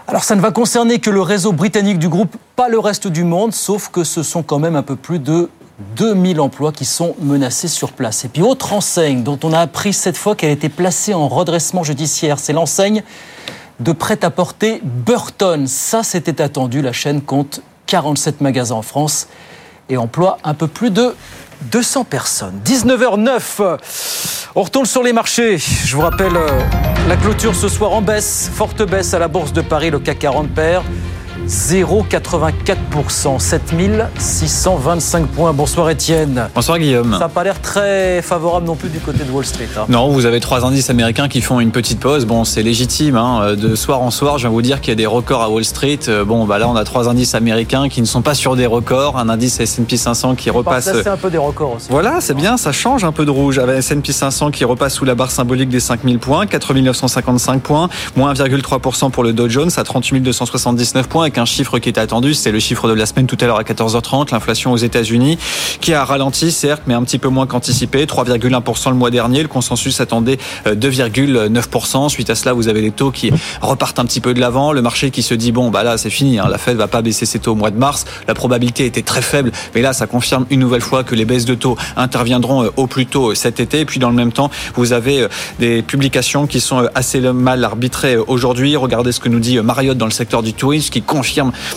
Alors 0.07 0.23
ça 0.23 0.35
ne 0.35 0.41
va 0.41 0.51
concerner 0.51 0.99
que 0.99 1.09
le 1.09 1.21
réseau 1.21 1.53
britannique 1.53 1.99
du 1.99 2.09
groupe, 2.09 2.35
pas 2.55 2.67
le 2.67 2.79
reste 2.79 3.07
du 3.07 3.23
monde, 3.23 3.53
sauf 3.53 3.89
que 3.89 4.03
ce 4.03 4.23
sont 4.23 4.43
quand 4.43 4.59
même 4.59 4.75
un 4.75 4.83
peu 4.83 4.97
plus 4.97 5.19
de 5.19 5.49
2000 5.95 6.41
emplois 6.41 6.71
qui 6.71 6.85
sont 6.85 7.15
menacés 7.21 7.67
sur 7.67 7.93
place. 7.93 8.25
Et 8.25 8.27
puis 8.27 8.41
autre 8.41 8.73
enseigne 8.73 9.23
dont 9.23 9.39
on 9.43 9.53
a 9.53 9.59
appris 9.59 9.93
cette 9.93 10.17
fois 10.17 10.35
qu'elle 10.35 10.51
était 10.51 10.69
placée 10.69 11.13
en 11.13 11.27
redressement 11.27 11.83
judiciaire, 11.83 12.39
c'est 12.39 12.53
l'enseigne 12.53 13.03
de 13.79 13.91
prêt-à-porter 13.93 14.81
Burton. 14.83 15.65
Ça, 15.65 16.03
c'était 16.03 16.41
attendu. 16.41 16.81
La 16.81 16.91
chaîne 16.91 17.21
compte 17.21 17.61
47 17.91 18.39
magasins 18.39 18.75
en 18.75 18.81
France 18.83 19.27
et 19.89 19.97
emploie 19.97 20.37
un 20.45 20.53
peu 20.53 20.67
plus 20.67 20.91
de 20.91 21.13
200 21.73 22.05
personnes. 22.05 22.61
19h09. 22.65 23.77
On 24.55 24.61
retourne 24.61 24.85
sur 24.85 25.03
les 25.03 25.11
marchés. 25.11 25.57
Je 25.57 25.93
vous 25.97 26.01
rappelle 26.01 26.37
euh, 26.37 26.47
la 27.09 27.17
clôture 27.17 27.53
ce 27.53 27.67
soir 27.67 27.91
en 27.91 28.01
baisse, 28.01 28.49
forte 28.53 28.81
baisse 28.83 29.13
à 29.13 29.19
la 29.19 29.27
Bourse 29.27 29.51
de 29.51 29.59
Paris, 29.59 29.89
le 29.89 29.99
CAC 29.99 30.19
40 30.19 30.51
perd. 30.51 30.85
0,84%, 31.51 33.37
7625 33.37 35.27
points. 35.27 35.51
Bonsoir 35.51 35.89
Étienne. 35.89 36.47
Bonsoir 36.55 36.79
Guillaume. 36.79 37.11
Ça 37.11 37.19
n'a 37.19 37.27
pas 37.27 37.43
l'air 37.43 37.59
très 37.59 38.21
favorable 38.21 38.65
non 38.65 38.77
plus 38.77 38.87
du 38.87 38.99
côté 38.99 39.25
de 39.25 39.31
Wall 39.31 39.45
Street. 39.45 39.67
Hein. 39.77 39.83
Non, 39.89 40.07
vous 40.07 40.25
avez 40.25 40.39
trois 40.39 40.63
indices 40.65 40.89
américains 40.89 41.27
qui 41.27 41.41
font 41.41 41.59
une 41.59 41.71
petite 41.71 41.99
pause. 41.99 42.25
Bon, 42.25 42.45
c'est 42.45 42.63
légitime. 42.63 43.17
Hein. 43.17 43.55
De 43.55 43.75
soir 43.75 44.01
en 44.01 44.11
soir, 44.11 44.37
je 44.37 44.43
viens 44.43 44.49
vous 44.49 44.61
dire 44.61 44.79
qu'il 44.79 44.91
y 44.91 44.93
a 44.93 44.95
des 44.95 45.05
records 45.05 45.41
à 45.41 45.49
Wall 45.49 45.65
Street. 45.65 45.99
Euh, 46.07 46.23
bon, 46.23 46.45
bah 46.45 46.57
là, 46.57 46.69
on 46.69 46.75
a 46.77 46.85
trois 46.85 47.09
indices 47.09 47.35
américains 47.35 47.89
qui 47.89 47.99
ne 47.99 48.05
sont 48.05 48.21
pas 48.21 48.33
sur 48.33 48.55
des 48.55 48.65
records. 48.65 49.17
Un 49.17 49.27
indice 49.27 49.59
S&P 49.59 49.97
500 49.97 50.35
qui 50.35 50.49
repasse. 50.51 50.89
C'est 50.89 51.09
un 51.09 51.17
peu 51.17 51.29
des 51.29 51.37
records 51.37 51.73
aussi. 51.75 51.87
Voilà, 51.89 52.21
c'est 52.21 52.33
bien, 52.33 52.55
ça 52.55 52.71
change 52.71 53.03
un 53.03 53.11
peu 53.11 53.25
de 53.25 53.31
rouge. 53.31 53.59
Avec 53.59 53.79
S&P 53.79 54.13
500 54.13 54.51
qui 54.51 54.63
repasse 54.63 54.93
sous 54.93 55.03
la 55.03 55.15
barre 55.15 55.31
symbolique 55.31 55.67
des 55.67 55.81
5000 55.81 56.17
points, 56.17 56.45
4955 56.45 57.61
points, 57.61 57.89
moins 58.15 58.31
1,3% 58.31 59.11
pour 59.11 59.23
le 59.23 59.33
Dow 59.33 59.49
Jones 59.49 59.71
à 59.75 59.83
38 59.83 60.21
279 60.21 61.09
points, 61.09 61.23
avec 61.23 61.37
un 61.37 61.40
chiffre 61.45 61.79
qui 61.79 61.89
est 61.89 61.97
attendu, 61.97 62.33
c'est 62.33 62.51
le 62.51 62.59
chiffre 62.59 62.87
de 62.87 62.93
la 62.93 63.05
semaine 63.05 63.27
tout 63.27 63.37
à 63.41 63.45
l'heure 63.45 63.59
à 63.59 63.63
14h30, 63.63 64.31
l'inflation 64.31 64.71
aux 64.71 64.77
États-Unis, 64.77 65.37
qui 65.79 65.93
a 65.93 66.03
ralenti, 66.03 66.51
certes, 66.51 66.83
mais 66.87 66.93
un 66.93 67.03
petit 67.03 67.17
peu 67.17 67.29
moins 67.29 67.47
qu'anticipé, 67.47 68.05
3,1% 68.05 68.89
le 68.89 68.95
mois 68.95 69.11
dernier. 69.11 69.41
Le 69.41 69.47
consensus 69.47 69.99
attendait 70.01 70.37
2,9%. 70.65 72.09
Suite 72.09 72.29
à 72.29 72.35
cela, 72.35 72.53
vous 72.53 72.67
avez 72.67 72.81
les 72.81 72.91
taux 72.91 73.11
qui 73.11 73.31
repartent 73.61 73.99
un 73.99 74.05
petit 74.05 74.21
peu 74.21 74.33
de 74.33 74.39
l'avant. 74.39 74.71
Le 74.71 74.81
marché 74.81 75.11
qui 75.11 75.23
se 75.23 75.33
dit, 75.33 75.51
bon, 75.51 75.69
bah 75.69 75.83
là, 75.83 75.97
c'est 75.97 76.09
fini, 76.09 76.39
hein, 76.39 76.47
la 76.49 76.57
Fed 76.57 76.77
va 76.77 76.87
pas 76.87 77.01
baisser 77.01 77.25
ses 77.25 77.39
taux 77.39 77.53
au 77.53 77.55
mois 77.55 77.71
de 77.71 77.77
mars. 77.77 78.05
La 78.27 78.33
probabilité 78.33 78.85
était 78.85 79.01
très 79.01 79.21
faible, 79.21 79.51
mais 79.75 79.81
là, 79.81 79.93
ça 79.93 80.07
confirme 80.07 80.45
une 80.49 80.59
nouvelle 80.59 80.81
fois 80.81 81.03
que 81.03 81.15
les 81.15 81.25
baisses 81.25 81.45
de 81.45 81.55
taux 81.55 81.77
interviendront 81.97 82.69
au 82.77 82.87
plus 82.87 83.05
tôt 83.05 83.33
cet 83.35 83.59
été. 83.59 83.81
Et 83.81 83.85
puis, 83.85 83.99
dans 83.99 84.09
le 84.09 84.15
même 84.15 84.31
temps, 84.31 84.51
vous 84.75 84.93
avez 84.93 85.27
des 85.59 85.81
publications 85.81 86.47
qui 86.47 86.59
sont 86.59 86.87
assez 86.95 87.19
mal 87.19 87.63
arbitrées 87.63 88.17
aujourd'hui. 88.17 88.75
Regardez 88.75 89.11
ce 89.11 89.19
que 89.19 89.29
nous 89.29 89.39
dit 89.39 89.59
Marriott 89.59 89.97
dans 89.97 90.05
le 90.05 90.11
secteur 90.11 90.43
du 90.43 90.53
tourisme, 90.53 90.91
qui 90.91 91.01
confirme 91.01 91.30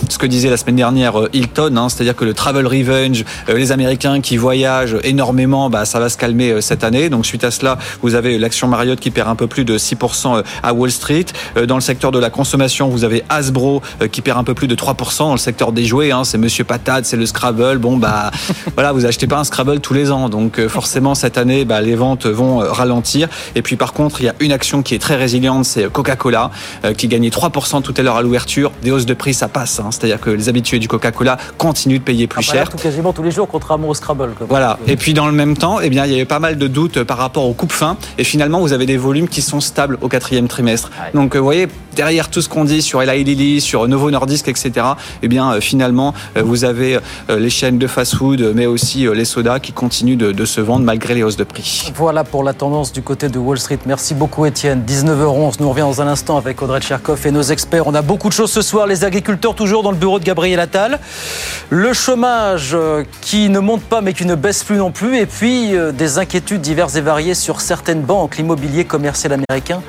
ce 0.09 0.19
que 0.19 0.27
disait 0.27 0.51
la 0.51 0.57
semaine 0.57 0.77
dernière 0.77 1.21
euh, 1.21 1.29
Hilton, 1.33 1.77
hein, 1.77 1.89
c'est-à-dire 1.89 2.17
que 2.17 2.25
le 2.25 2.35
travel 2.35 2.67
revenge, 2.67 3.25
euh, 3.49 3.57
les 3.57 3.73
Américains 3.73 4.21
qui 4.21 4.37
voyagent 4.37 4.97
énormément, 5.05 5.71
bah, 5.71 5.85
ça 5.85 6.01
va 6.01 6.09
se 6.09 6.17
calmer 6.17 6.51
euh, 6.51 6.61
cette 6.61 6.83
année. 6.83 7.09
Donc 7.09 7.25
suite 7.27 7.45
à 7.45 7.51
cela, 7.51 7.79
vous 8.03 8.15
avez 8.15 8.39
l'action 8.39 8.67
Marriott 8.69 8.99
qui 8.99 9.11
perd 9.11 9.29
un 9.29 9.37
peu 9.37 9.47
plus 9.47 9.65
de 9.65 9.79
6% 9.79 10.43
à 10.63 10.73
Wall 10.73 10.91
Street. 10.91 11.27
Dans 11.67 11.77
le 11.77 11.81
secteur 11.81 12.11
de 12.11 12.19
la 12.19 12.31
consommation, 12.31 12.89
vous 12.89 13.05
avez 13.05 13.23
Hasbro 13.29 13.83
qui 14.11 14.23
perd 14.23 14.39
un 14.39 14.45
peu 14.45 14.55
plus 14.55 14.67
de 14.67 14.75
3% 14.75 15.19
dans 15.19 15.33
le 15.33 15.39
secteur 15.39 15.73
des 15.73 15.85
jouets. 15.85 16.11
Hein, 16.11 16.25
c'est 16.25 16.39
Monsieur 16.39 16.65
Patate, 16.65 17.05
c'est 17.05 17.17
le 17.17 17.27
Scrabble. 17.27 17.79
Bon 17.79 17.97
bah 17.97 18.31
voilà, 18.75 18.93
vous 18.93 19.07
achetez 19.07 19.27
pas 19.27 19.39
un 19.39 19.45
Scrabble 19.45 19.81
tous 19.81 19.95
les 19.95 20.11
ans, 20.11 20.29
donc 20.29 20.67
forcément 20.67 21.15
cette 21.15 21.39
année, 21.39 21.65
bah, 21.65 21.81
les 21.81 21.95
ventes 21.95 22.27
vont 22.27 22.59
ralentir. 22.59 23.29
Et 23.55 23.63
puis 23.63 23.77
par 23.77 23.93
contre, 23.93 24.21
il 24.21 24.25
y 24.25 24.29
a 24.29 24.35
une 24.41 24.53
action 24.53 24.83
qui 24.83 24.95
est 24.95 24.99
très 24.99 25.17
résiliente, 25.17 25.65
c'est 25.65 25.91
Coca-Cola 25.91 26.51
qui 26.97 27.09
gagnait 27.09 27.29
3% 27.29 27.83
tout 27.83 27.95
à 27.97 28.03
l'heure 28.03 28.17
à 28.17 28.23
l'ouverture, 28.23 28.73
des 28.83 28.91
hausses 28.91 29.07
de 29.07 29.15
prix 29.15 29.34
prix, 29.35 29.39
ça 29.39 29.49
passe. 29.49 29.81
hein. 29.81 29.89
C'est-à-dire 29.91 30.21
que 30.21 30.31
les 30.31 30.49
habitués 30.49 30.79
du 30.79 30.89
Coca-Cola 30.89 31.37
continuent 31.59 31.99
de 31.99 32.03
payer 32.05 32.27
plus 32.27 32.41
Après, 32.41 32.57
là, 32.59 32.63
cher. 32.65 32.71
tout, 32.71 32.79
quasiment 32.79 33.13
tous 33.13 33.23
les 33.23 33.31
jours, 33.31 33.49
contrairement 33.51 33.89
au 33.89 33.95
Scrabble. 33.95 34.33
quoi. 34.37 34.47
Voilà. 34.49 34.79
Et 34.87 34.97
puis 34.97 35.15
dans 35.15 35.27
le 35.27 35.33
même 35.33 35.57
temps, 35.57 35.81
eh 35.81 35.91
bien, 35.91 36.07
il 36.07 36.13
y 36.13 36.15
avait 36.15 36.25
pas 36.25 36.39
mal 36.39 36.57
de 36.57 36.67
doutes 36.69 37.03
par 37.03 37.19
rapport 37.19 37.45
aux 37.45 37.53
coupes 37.55 37.73
fin. 37.73 37.97
Et 38.19 38.25
finalement, 38.25 38.61
vous 38.61 38.73
avez 38.73 38.87
des 38.87 38.97
volumes 38.97 39.29
qui 39.29 39.43
sont 39.43 39.61
stables 39.61 39.99
au 40.01 40.09
quatrième 40.09 40.49
trimestre. 40.49 40.91
Ouais. 41.01 41.11
Donc, 41.21 41.35
euh, 41.35 41.39
vous 41.39 41.45
voyez, 41.45 41.69
derrière 41.95 42.29
tout 42.29 42.43
ce 42.43 42.49
qu'on 42.49 42.65
dit 42.65 42.83
sur 42.83 43.03
Eli 43.03 43.25
Lilly, 43.25 43.61
sur 43.61 43.89
Novo 43.89 44.11
Nordisk, 44.11 44.49
etc., 44.49 44.87
eh 45.23 45.29
bien, 45.29 45.53
euh, 45.53 45.61
finalement, 45.61 46.15
euh, 46.37 46.43
vous 46.43 46.65
avez 46.65 46.97
euh, 47.31 47.39
les 47.39 47.51
chaînes 47.51 47.79
de 47.79 47.87
fast-food, 47.87 48.53
mais 48.55 48.67
aussi 48.67 49.07
les 49.15 49.25
sodas 49.25 49.61
qui 49.61 49.73
continuent 49.73 50.17
de, 50.17 50.45
se 50.45 50.61
vendre 50.61 50.85
malgré 50.85 51.15
les 51.15 51.23
hausses 51.23 51.39
de 51.39 51.45
prix. 51.45 51.91
Voilà 51.97 52.23
pour 52.23 52.45
la 52.45 52.53
tendance 52.53 52.93
du 52.93 53.01
côté 53.01 53.29
de 53.29 53.39
Wall 53.39 53.59
Street. 53.59 53.79
Merci 53.87 54.13
beaucoup 54.13 54.45
Étienne. 54.45 54.85
19h11, 54.87 55.55
nous 55.61 55.67
on 55.67 55.71
revient 55.71 55.81
dans 55.81 56.03
un 56.03 56.07
instant 56.07 56.37
avec 56.37 56.61
Audrey 56.61 56.81
Tcherkov 56.81 57.27
et 57.27 57.31
nos 57.31 57.43
experts. 57.43 57.87
On 57.87 57.95
a 57.95 58.03
beaucoup 58.03 58.29
de 58.29 58.35
choses 58.35 58.53
ce 58.53 58.61
soir. 58.61 58.87
Les 58.87 59.05
agriculteurs 59.05 59.55
toujours 59.55 59.83
dans 59.83 59.91
le 59.91 59.97
bureau 59.97 60.19
de 60.19 60.25
Gabriel 60.25 60.61
Attal. 60.61 61.01
Le 61.71 61.95
chômage 61.95 62.77
qui 63.23 63.49
ne 63.49 63.59
monte 63.59 63.83
pas 63.83 64.03
mais 64.03 64.13
qui 64.13 64.27
ne 64.27 64.35
baisse 64.35 64.65
plus 64.65 64.77
non 64.77 64.91
plus. 64.91 65.17
Et 65.17 65.27
puis 65.27 65.73
des 65.95 66.19
inquiétudes 66.19 66.61
diverses 66.61 66.97
et 66.97 67.01
variées 67.01 67.35
sur 67.35 67.63
certaines 67.63 68.03
banques. 68.03 68.37
L'immobilier 68.37 68.85
commercial 68.85 69.33
américain 69.33 69.81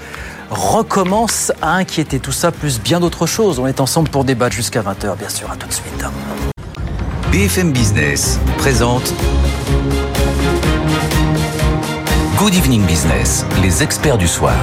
recommence 0.50 1.52
à 1.62 1.76
inquiéter. 1.76 2.20
Tout 2.20 2.32
ça 2.32 2.52
plus 2.52 2.80
bien 2.80 3.00
d'autres 3.00 3.26
choses. 3.26 3.60
On 3.60 3.68
est 3.68 3.80
ensemble 3.80 4.10
pour 4.10 4.24
débattre 4.24 4.56
jusqu'à 4.56 4.82
20h 4.82 5.18
bien 5.18 5.30
sûr. 5.30 5.50
À 5.52 5.56
tout 5.56 5.68
de 5.68 5.74
suite. 5.74 6.06
BFM 7.32 7.72
Business 7.72 8.40
présente 8.58 9.14
Good 12.38 12.54
Evening 12.54 12.86
Business, 12.86 13.46
les 13.62 13.82
experts 13.82 14.18
du 14.18 14.28
soir. 14.28 14.56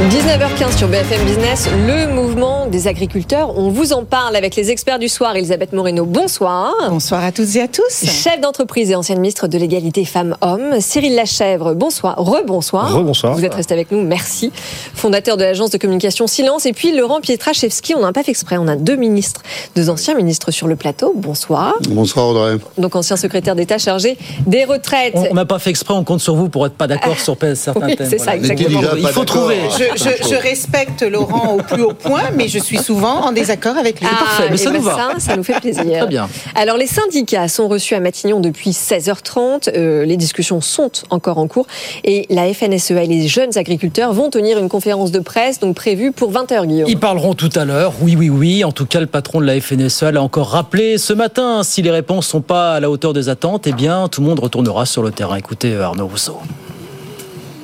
19h15 0.00 0.78
sur 0.78 0.88
BFM 0.88 1.24
Business, 1.24 1.68
le 1.86 2.12
mouvement 2.12 2.66
des 2.66 2.88
agriculteurs. 2.88 3.56
On 3.56 3.68
vous 3.68 3.92
en 3.92 4.04
parle 4.04 4.34
avec 4.34 4.56
les 4.56 4.70
experts 4.70 4.98
du 4.98 5.08
soir. 5.08 5.36
Elisabeth 5.36 5.72
Moreno, 5.72 6.06
bonsoir. 6.06 6.72
Bonsoir 6.88 7.22
à 7.22 7.30
toutes 7.30 7.54
et 7.56 7.60
à 7.60 7.68
tous. 7.68 8.04
Chef 8.04 8.40
d'entreprise 8.40 8.90
et 8.90 8.94
ancienne 8.94 9.20
ministre 9.20 9.46
de 9.48 9.58
l'égalité 9.58 10.04
femmes-hommes, 10.04 10.80
Cyril 10.80 11.14
Lachèvre, 11.14 11.74
bonsoir, 11.74 12.16
rebonsoir. 12.16 12.94
Rebonsoir. 12.94 13.34
Vous 13.34 13.44
êtes 13.44 13.54
resté 13.54 13.74
avec 13.74 13.92
nous, 13.92 14.02
merci. 14.02 14.50
Fondateur 14.94 15.36
de 15.36 15.44
l'agence 15.44 15.70
de 15.70 15.78
communication 15.78 16.26
Silence. 16.26 16.66
Et 16.66 16.72
puis 16.72 16.96
Laurent 16.96 17.20
Pietraszewski, 17.20 17.94
on 17.94 18.00
n'a 18.00 18.12
pas 18.12 18.22
fait 18.22 18.32
exprès, 18.32 18.56
on 18.58 18.68
a 18.68 18.76
deux 18.76 18.96
ministres, 18.96 19.42
deux 19.76 19.90
anciens 19.90 20.14
ministres 20.14 20.50
sur 20.50 20.66
le 20.66 20.76
plateau. 20.76 21.12
Bonsoir. 21.14 21.74
Bonsoir 21.90 22.28
Audrey. 22.28 22.56
Donc 22.78 22.96
ancien 22.96 23.16
secrétaire 23.16 23.54
d'État 23.54 23.78
chargé 23.78 24.16
des 24.46 24.64
retraites. 24.64 25.14
On 25.30 25.34
n'a 25.34 25.44
pas 25.44 25.58
fait 25.58 25.70
exprès, 25.70 25.94
on 25.94 26.02
compte 26.02 26.20
sur 26.20 26.34
vous 26.34 26.48
pour 26.48 26.66
être 26.66 26.74
pas 26.74 26.86
d'accord 26.86 27.20
sur 27.20 27.36
certains 27.54 27.86
oui, 27.86 27.96
thèmes. 27.96 28.08
c'est 28.08 28.18
ça, 28.18 28.34
exactement. 28.34 28.80
Il 28.96 29.06
faut 29.08 29.24
trouver. 29.24 29.58
Je, 29.96 30.04
je- 30.04 30.28
je 30.30 30.34
respecte 30.36 31.02
Laurent 31.02 31.54
au 31.54 31.62
plus 31.62 31.82
haut 31.82 31.92
point, 31.94 32.30
mais 32.36 32.48
je 32.48 32.58
suis 32.58 32.78
souvent 32.78 33.20
en 33.26 33.32
désaccord 33.32 33.76
avec 33.76 34.00
lui. 34.00 34.06
parfait, 34.08 34.48
mais 34.50 34.56
ça 34.56 34.70
nous 34.70 34.80
va. 34.82 34.94
Ça, 34.96 35.14
ça 35.18 35.36
nous 35.36 35.42
fait 35.42 35.54
plaisir. 35.60 35.82
Très 35.84 36.06
bien. 36.06 36.28
Alors, 36.54 36.76
les 36.76 36.86
syndicats 36.86 37.48
sont 37.48 37.68
reçus 37.68 37.94
à 37.94 38.00
Matignon 38.00 38.40
depuis 38.40 38.70
16h30. 38.70 39.70
Euh, 39.76 40.04
les 40.04 40.16
discussions 40.16 40.60
sont 40.60 40.90
encore 41.10 41.38
en 41.38 41.46
cours. 41.48 41.66
Et 42.04 42.26
la 42.30 42.52
FNSEA 42.52 43.02
et 43.02 43.06
les 43.06 43.28
jeunes 43.28 43.56
agriculteurs 43.58 44.12
vont 44.12 44.30
tenir 44.30 44.58
une 44.58 44.68
conférence 44.68 45.10
de 45.12 45.20
presse, 45.20 45.58
donc 45.60 45.74
prévue 45.76 46.12
pour 46.12 46.32
20h, 46.32 46.66
Guillaume. 46.66 46.88
Ils 46.88 46.98
parleront 46.98 47.34
tout 47.34 47.50
à 47.54 47.64
l'heure, 47.64 47.92
oui, 48.00 48.16
oui, 48.16 48.30
oui. 48.30 48.64
En 48.64 48.72
tout 48.72 48.86
cas, 48.86 49.00
le 49.00 49.06
patron 49.06 49.40
de 49.40 49.46
la 49.46 49.60
FNSEA 49.60 50.12
l'a 50.12 50.22
encore 50.22 50.48
rappelé 50.50 50.98
ce 50.98 51.12
matin. 51.12 51.62
Si 51.62 51.82
les 51.82 51.90
réponses 51.90 52.26
sont 52.26 52.40
pas 52.40 52.74
à 52.74 52.80
la 52.80 52.90
hauteur 52.90 53.12
des 53.12 53.28
attentes, 53.28 53.66
eh 53.66 53.72
bien, 53.72 54.08
tout 54.08 54.20
le 54.20 54.26
monde 54.28 54.38
retournera 54.40 54.86
sur 54.86 55.02
le 55.02 55.10
terrain. 55.10 55.36
Écoutez, 55.36 55.72
euh, 55.72 55.82
Arnaud 55.84 56.06
Rousseau. 56.06 56.38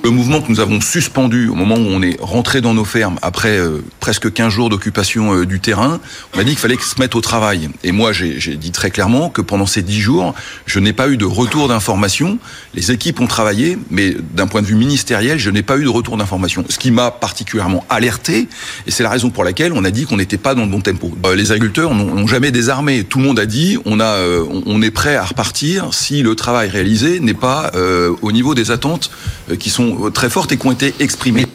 Le 0.05 0.11
mouvement 0.11 0.41
que 0.41 0.51
nous 0.51 0.61
avons 0.61 0.81
suspendu 0.81 1.49
au 1.49 1.55
moment 1.55 1.75
où 1.75 1.81
on 1.87 2.01
est 2.03 2.17
rentré 2.21 2.63
dans 2.63 2.73
nos 2.73 2.85
fermes 2.87 3.19
après 3.21 3.59
euh, 3.59 3.83
presque 4.01 4.33
15 4.33 4.51
jours 4.51 4.71
d'occupation 4.71 5.35
euh, 5.35 5.45
du 5.45 5.61
terrain, 5.61 6.01
on 6.35 6.39
a 6.39 6.45
dit 6.45 6.51
qu'il 6.51 6.59
fallait 6.61 6.79
se 6.81 6.99
mettre 6.99 7.17
au 7.17 7.21
travail. 7.21 7.69
Et 7.85 7.93
moi, 7.93 8.13
j'ai 8.13 8.39
dit 8.57 8.71
très 8.71 8.91
clairement 8.91 9.29
que 9.29 9.43
pendant 9.43 9.67
ces 9.67 9.83
10 9.83 10.01
jours, 10.01 10.35
je 10.65 10.79
n'ai 10.79 10.95
pas 10.95 11.09
eu 11.11 11.19
de 11.19 11.27
retour 11.27 11.69
d'information. 11.69 12.39
Les 12.75 12.91
équipes 12.91 13.21
ont 13.21 13.27
travaillé, 13.27 13.77
mais 13.91 14.17
d'un 14.35 14.47
point 14.47 14.63
de 14.63 14.67
vue 14.67 14.77
ministériel, 14.77 15.39
je 15.39 15.51
n'ai 15.51 15.63
pas 15.63 15.77
eu 15.77 15.83
de 15.85 15.89
retour 15.91 16.17
d'information. 16.17 16.65
Ce 16.71 16.79
qui 16.79 16.91
m'a 16.91 17.11
particulièrement 17.11 17.85
alerté, 17.91 18.49
et 18.87 18.91
c'est 18.91 19.03
la 19.03 19.11
raison 19.11 19.29
pour 19.29 19.45
laquelle 19.45 19.73
on 19.75 19.85
a 19.85 19.91
dit 19.91 20.07
qu'on 20.07 20.17
n'était 20.17 20.39
pas 20.39 20.55
dans 20.55 20.63
le 20.65 20.71
bon 20.71 20.81
tempo. 20.81 21.13
Euh, 21.27 21.35
les 21.35 21.53
agriculteurs 21.53 21.95
n'ont 21.95 22.27
jamais 22.27 22.51
désarmé. 22.51 23.05
Tout 23.05 23.19
le 23.19 23.25
monde 23.25 23.39
a 23.39 23.47
dit 23.47 23.77
on, 23.85 24.01
a, 24.01 24.17
on- 24.65 24.81
est 24.81 24.91
prêt 24.93 25.17
à 25.17 25.25
repartir 25.25 25.93
si 25.93 26.23
le 26.23 26.35
travail 26.37 26.69
réalisé 26.71 27.19
n'est 27.21 27.35
pas 27.35 27.73
au 28.23 28.31
niveau 28.33 28.55
des 28.55 28.71
attentes 28.71 29.11
qui 29.59 29.71
sont 29.71 29.88
euh, 29.89 30.11
très 30.11 30.31
fortes 30.31 30.53
et 30.53 30.57
qui 30.57 30.67
ont 30.67 30.73
été 30.73 30.95
exprimées. 31.01 31.47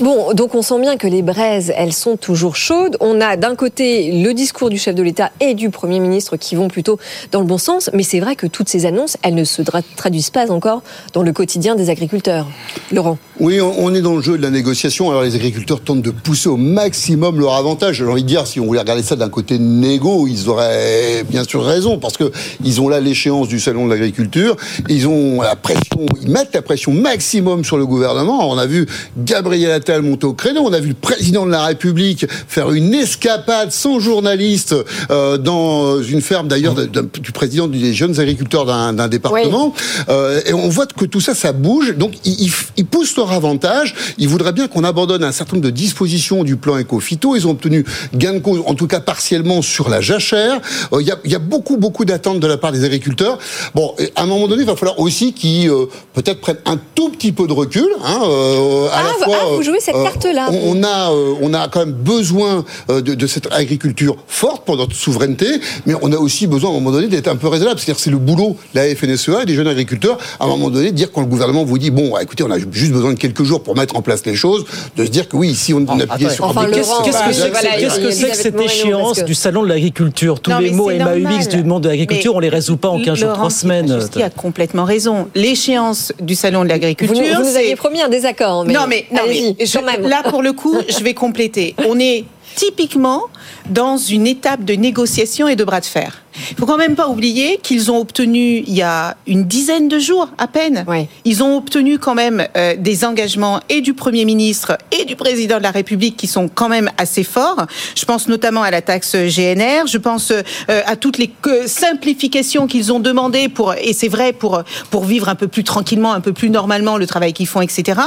Bon, 0.00 0.32
donc 0.32 0.54
on 0.54 0.62
sent 0.62 0.80
bien 0.80 0.96
que 0.96 1.06
les 1.06 1.22
braises, 1.22 1.72
elles 1.76 1.92
sont 1.92 2.16
toujours 2.16 2.56
chaudes. 2.56 2.96
On 3.00 3.20
a 3.20 3.36
d'un 3.36 3.54
côté 3.54 4.22
le 4.22 4.32
discours 4.32 4.70
du 4.70 4.78
chef 4.78 4.94
de 4.94 5.02
l'État 5.02 5.30
et 5.40 5.54
du 5.54 5.70
Premier 5.70 6.00
ministre 6.00 6.36
qui 6.36 6.54
vont 6.54 6.68
plutôt 6.68 6.98
dans 7.32 7.40
le 7.40 7.46
bon 7.46 7.58
sens, 7.58 7.90
mais 7.92 8.02
c'est 8.02 8.20
vrai 8.20 8.36
que 8.36 8.46
toutes 8.46 8.68
ces 8.68 8.86
annonces, 8.86 9.16
elles 9.22 9.34
ne 9.34 9.44
se 9.44 9.62
traduisent 9.96 10.30
pas 10.30 10.50
encore 10.50 10.82
dans 11.12 11.22
le 11.22 11.32
quotidien 11.32 11.74
des 11.74 11.90
agriculteurs. 11.90 12.46
Laurent 12.92 13.18
Oui, 13.40 13.60
on 13.60 13.84
on 13.84 13.94
est 13.94 14.00
dans 14.00 14.16
le 14.16 14.22
jeu 14.22 14.38
de 14.38 14.42
la 14.42 14.50
négociation. 14.50 15.10
Alors 15.10 15.22
les 15.22 15.34
agriculteurs 15.34 15.80
tentent 15.80 16.02
de 16.02 16.10
pousser 16.10 16.48
au 16.48 16.56
maximum 16.56 17.38
leur 17.38 17.54
avantage. 17.54 17.96
J'ai 17.96 18.04
envie 18.06 18.22
de 18.22 18.28
dire, 18.28 18.46
si 18.46 18.60
on 18.60 18.66
voulait 18.66 18.80
regarder 18.80 19.02
ça 19.02 19.14
d'un 19.14 19.28
côté 19.28 19.58
négo, 19.58 20.26
ils 20.26 20.48
auraient 20.48 21.22
bien 21.28 21.44
sûr 21.44 21.62
raison 21.64 21.98
parce 21.98 22.16
que 22.16 22.32
ils 22.64 22.80
ont 22.80 22.88
là 22.88 23.00
l'échéance 23.00 23.46
du 23.46 23.60
salon 23.60 23.86
de 23.86 23.90
l'agriculture. 23.90 24.56
Ils 24.88 25.06
ont 25.06 25.42
la 25.42 25.54
pression, 25.54 26.06
ils 26.22 26.30
mettent 26.30 26.54
la 26.54 26.62
pression 26.62 26.92
maximum 26.92 27.64
sur 27.64 27.76
le 27.76 27.86
gouvernement. 27.86 28.48
On 28.50 28.56
a 28.56 28.66
vu 28.66 28.86
Gabriel 29.18 29.63
Attal 29.70 30.02
monter 30.02 30.26
au 30.26 30.32
créneau. 30.34 30.62
On 30.64 30.72
a 30.72 30.80
vu 30.80 30.88
le 30.88 30.94
président 30.94 31.46
de 31.46 31.50
la 31.50 31.64
République 31.66 32.26
faire 32.48 32.72
une 32.72 32.94
escapade 32.94 33.72
sans 33.72 33.98
journaliste 34.00 34.74
euh, 35.10 35.38
dans 35.38 36.02
une 36.02 36.20
ferme 36.20 36.48
d'ailleurs 36.48 36.74
du 36.74 37.32
président 37.32 37.66
des 37.66 37.92
jeunes 37.94 38.18
agriculteurs 38.20 38.66
d'un 38.66 39.08
département. 39.08 39.74
Euh, 40.08 40.40
et 40.46 40.52
on 40.52 40.68
voit 40.68 40.86
que 40.86 41.04
tout 41.04 41.20
ça, 41.20 41.34
ça 41.34 41.52
bouge. 41.52 41.94
Donc, 41.96 42.14
ils, 42.24 42.84
poussent 42.86 43.16
leur 43.16 43.32
avantage. 43.32 43.94
Ils 44.18 44.28
voudraient 44.28 44.52
bien 44.52 44.68
qu'on 44.68 44.84
abandonne 44.84 45.24
un 45.24 45.32
certain 45.32 45.56
nombre 45.56 45.66
de 45.66 45.70
dispositions 45.70 46.44
du 46.44 46.56
plan 46.56 46.78
éco-phyto. 46.78 47.36
Ils 47.36 47.46
ont 47.46 47.50
obtenu 47.50 47.84
gain 48.14 48.34
de 48.34 48.38
cause, 48.38 48.62
en 48.66 48.74
tout 48.74 48.86
cas 48.86 49.00
partiellement, 49.00 49.62
sur 49.62 49.88
la 49.88 50.00
jachère. 50.00 50.60
Euh, 50.92 51.00
Il 51.00 51.06
y, 51.06 51.10
a, 51.10 51.18
y 51.24 51.34
a 51.34 51.38
beaucoup, 51.38 51.76
beaucoup 51.76 52.04
d'attentes 52.04 52.40
de 52.40 52.46
la 52.46 52.56
part 52.56 52.72
des 52.72 52.84
agriculteurs. 52.84 53.38
Bon, 53.74 53.94
à 54.16 54.22
un 54.22 54.26
moment 54.26 54.48
donné, 54.48 54.62
il 54.62 54.66
va 54.66 54.76
falloir 54.76 54.98
aussi 54.98 55.32
qu'ils 55.32 55.68
euh, 55.70 55.86
peut-être 56.14 56.40
prennent 56.40 56.58
un 56.66 56.78
tout 56.94 57.10
petit 57.10 57.32
peu 57.32 57.46
de 57.46 57.52
recul. 57.52 57.88
Hein, 58.04 58.20
euh, 58.24 58.88
à 58.88 58.98
Ah, 58.98 59.02
la 59.02 59.24
fois, 59.24 59.53
vous 59.56 59.62
jouez 59.62 59.80
cette 59.80 59.94
euh, 59.94 60.04
carte-là, 60.04 60.48
on- 60.50 60.82
a, 60.82 61.10
euh, 61.12 61.34
on 61.40 61.54
a 61.54 61.68
quand 61.68 61.80
même 61.80 61.92
besoin 61.92 62.64
euh, 62.90 63.00
de, 63.00 63.14
de 63.14 63.26
cette 63.26 63.52
agriculture 63.52 64.16
forte 64.26 64.64
pour 64.64 64.76
notre 64.76 64.94
souveraineté, 64.94 65.46
mais 65.86 65.94
on 66.02 66.12
a 66.12 66.16
aussi 66.16 66.46
besoin 66.46 66.70
à 66.70 66.72
un 66.72 66.76
moment 66.76 66.90
donné 66.92 67.08
d'être 67.08 67.28
un 67.28 67.36
peu 67.36 67.48
raisonnable. 67.48 67.78
C'est-à-dire 67.78 67.96
que 67.96 68.02
c'est 68.02 68.10
le 68.10 68.18
boulot 68.18 68.56
de 68.74 68.80
la 68.80 68.94
FNSEA 68.94 69.42
et 69.42 69.46
des 69.46 69.54
jeunes 69.54 69.68
agriculteurs 69.68 70.18
à 70.40 70.44
un 70.44 70.48
moment 70.48 70.70
donné 70.70 70.90
de 70.90 70.96
dire 70.96 71.10
quand 71.12 71.20
le 71.20 71.26
gouvernement 71.26 71.64
vous 71.64 71.78
dit 71.78 71.90
bon, 71.90 72.12
bah, 72.12 72.22
écoutez, 72.22 72.44
on 72.44 72.50
a 72.50 72.58
juste 72.58 72.92
besoin 72.92 73.12
de 73.12 73.18
quelques 73.18 73.44
jours 73.44 73.62
pour 73.62 73.76
mettre 73.76 73.96
en 73.96 74.02
place 74.02 74.24
les 74.26 74.34
choses, 74.34 74.64
de 74.96 75.04
se 75.04 75.10
dire 75.10 75.28
que 75.28 75.36
oui, 75.36 75.48
ici 75.50 75.72
on, 75.74 75.84
on 75.88 76.00
a 76.00 76.04
appuyé 76.04 76.30
sur 76.30 76.44
Enfin, 76.44 76.66
Qu'est-ce 76.72 76.88
que 77.04 77.32
c'est 77.32 77.46
que, 77.46 77.50
voilà, 77.50 77.78
il 77.80 77.86
que 77.88 78.10
cette 78.12 78.54
Moreno, 78.54 78.70
échéance 78.70 79.20
que- 79.20 79.24
du 79.24 79.34
salon 79.34 79.62
de 79.62 79.68
l'agriculture? 79.68 80.40
Tous 80.40 80.50
Non, 80.50 80.58
les 80.58 80.70
mots 80.70 80.90
MAUX 80.90 81.48
du 81.48 81.64
monde 81.64 81.82
de 81.84 81.88
l'agriculture, 81.88 82.34
on 82.34 82.40
les 82.40 82.48
résout 82.48 82.76
pas 82.76 82.88
en 82.88 83.00
15 83.00 83.18
jours, 83.18 83.28
Laurent 83.28 83.38
3 83.40 83.50
semaines. 83.50 83.84
Pietraszewski 83.86 84.22
a 84.22 84.30
complètement 84.30 84.84
raison. 84.84 85.28
L'échéance 85.34 86.12
du 86.20 86.34
salon 86.34 86.64
de 86.64 86.68
l'agriculture, 86.68 87.16
vous 87.36 87.42
nous 87.50 87.56
aviez 87.56 87.76
promis 87.76 88.00
un 88.02 88.08
désaccord. 88.08 88.64
Mais 88.64 88.72
non 88.74 88.80
mais, 88.88 89.06
non, 89.12 89.20
je- 89.60 90.08
là 90.08 90.22
pour 90.28 90.42
le 90.42 90.52
coup, 90.52 90.76
je 90.88 91.02
vais 91.04 91.14
compléter. 91.14 91.74
On 91.88 91.98
est 91.98 92.24
typiquement 92.56 93.22
dans 93.68 93.96
une 93.96 94.26
étape 94.26 94.64
de 94.64 94.74
négociation 94.74 95.48
et 95.48 95.56
de 95.56 95.64
bras 95.64 95.80
de 95.80 95.86
fer. 95.86 96.22
Il 96.50 96.56
faut 96.56 96.66
quand 96.66 96.76
même 96.76 96.96
pas 96.96 97.08
oublier 97.08 97.58
qu'ils 97.62 97.90
ont 97.90 97.98
obtenu 97.98 98.64
il 98.66 98.74
y 98.74 98.82
a 98.82 99.16
une 99.26 99.44
dizaine 99.44 99.88
de 99.88 99.98
jours 99.98 100.28
à 100.38 100.46
peine. 100.46 100.84
Ils 101.24 101.42
ont 101.42 101.56
obtenu 101.56 101.98
quand 101.98 102.14
même 102.14 102.46
euh, 102.56 102.74
des 102.76 103.04
engagements 103.04 103.60
et 103.68 103.80
du 103.80 103.94
Premier 103.94 104.24
ministre 104.24 104.78
et 104.92 105.04
du 105.04 105.16
président 105.16 105.58
de 105.58 105.62
la 105.62 105.70
République 105.70 106.16
qui 106.16 106.26
sont 106.26 106.48
quand 106.48 106.68
même 106.68 106.90
assez 106.98 107.24
forts. 107.24 107.66
Je 107.94 108.04
pense 108.04 108.28
notamment 108.28 108.62
à 108.62 108.70
la 108.70 108.82
taxe 108.82 109.14
GNR. 109.14 109.86
Je 109.86 109.98
pense 109.98 110.30
euh, 110.30 110.42
à 110.86 110.96
toutes 110.96 111.18
les 111.18 111.32
simplifications 111.66 112.66
qu'ils 112.66 112.92
ont 112.92 113.00
demandées 113.00 113.48
pour 113.48 113.74
et 113.74 113.92
c'est 113.92 114.08
vrai 114.08 114.32
pour 114.32 114.62
pour 114.90 115.04
vivre 115.04 115.28
un 115.28 115.34
peu 115.34 115.48
plus 115.48 115.64
tranquillement, 115.64 116.12
un 116.12 116.20
peu 116.20 116.32
plus 116.32 116.50
normalement 116.50 116.96
le 116.96 117.06
travail 117.06 117.32
qu'ils 117.32 117.46
font, 117.46 117.60
etc. 117.60 118.00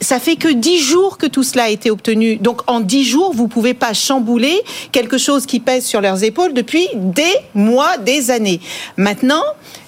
Ça 0.00 0.18
fait 0.18 0.36
que 0.36 0.48
dix 0.48 0.78
jours 0.78 1.18
que 1.18 1.26
tout 1.26 1.42
cela 1.42 1.64
a 1.64 1.68
été 1.68 1.90
obtenu. 1.90 2.36
Donc 2.36 2.62
en 2.66 2.80
dix 2.80 3.04
jours, 3.04 3.32
vous 3.34 3.48
pouvez 3.48 3.74
pas 3.74 3.94
chambouler 3.94 4.60
quelque 4.92 5.18
chose 5.18 5.46
qui 5.46 5.60
pèse 5.60 5.84
sur 5.84 6.00
leurs 6.00 6.24
épaules 6.24 6.52
depuis 6.52 6.88
des 6.94 7.22
mois, 7.54 7.63
des 8.04 8.30
années. 8.30 8.60
Maintenant, 8.96 9.42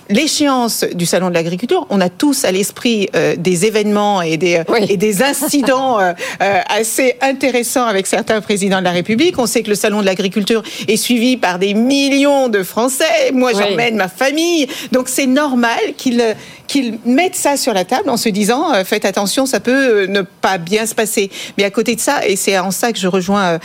l'échéance 0.08 0.84
du 0.94 1.06
salon 1.06 1.28
de 1.28 1.34
l'agriculture, 1.34 1.86
on 1.90 2.00
a 2.00 2.08
tous 2.08 2.44
à 2.44 2.52
l'esprit 2.52 3.08
euh, 3.14 3.34
des 3.36 3.66
événements 3.66 4.22
et 4.22 4.36
des, 4.36 4.62
et 4.88 4.96
des 4.96 5.22
incidents 5.22 5.98
euh, 5.98 6.12
euh, 6.42 6.60
assez 6.68 7.16
intéressants 7.20 7.86
avec 7.86 8.06
certains 8.06 8.40
présidents 8.40 8.78
de 8.78 8.84
la 8.84 8.92
République. 8.92 9.38
On 9.38 9.46
sait 9.46 9.62
que 9.62 9.70
le 9.70 9.74
salon 9.74 10.00
de 10.00 10.06
l'agriculture 10.06 10.62
est 10.86 10.96
suivi 10.96 11.36
par 11.36 11.58
des 11.58 11.74
millions 11.74 12.48
de 12.48 12.62
Français. 12.62 13.32
Moi, 13.32 13.52
j'emmène 13.52 13.96
ma 13.96 14.08
famille. 14.08 14.68
Donc, 14.92 15.08
c'est 15.08 15.26
normal 15.26 15.78
qu'il 15.96 16.22
qu'ils 16.66 16.98
mettent 17.04 17.36
ça 17.36 17.56
sur 17.56 17.72
la 17.72 17.84
table 17.84 18.10
en 18.10 18.16
se 18.16 18.28
disant 18.28 18.72
faites 18.84 19.04
attention, 19.04 19.46
ça 19.46 19.60
peut 19.60 20.06
ne 20.06 20.22
pas 20.22 20.58
bien 20.58 20.86
se 20.86 20.94
passer. 20.94 21.30
Mais 21.58 21.64
à 21.64 21.70
côté 21.70 21.94
de 21.94 22.00
ça, 22.00 22.26
et 22.26 22.36
c'est 22.36 22.58
en 22.58 22.70
ça 22.70 22.92
que 22.92 22.98
je 22.98 23.08
rejoins 23.08 23.58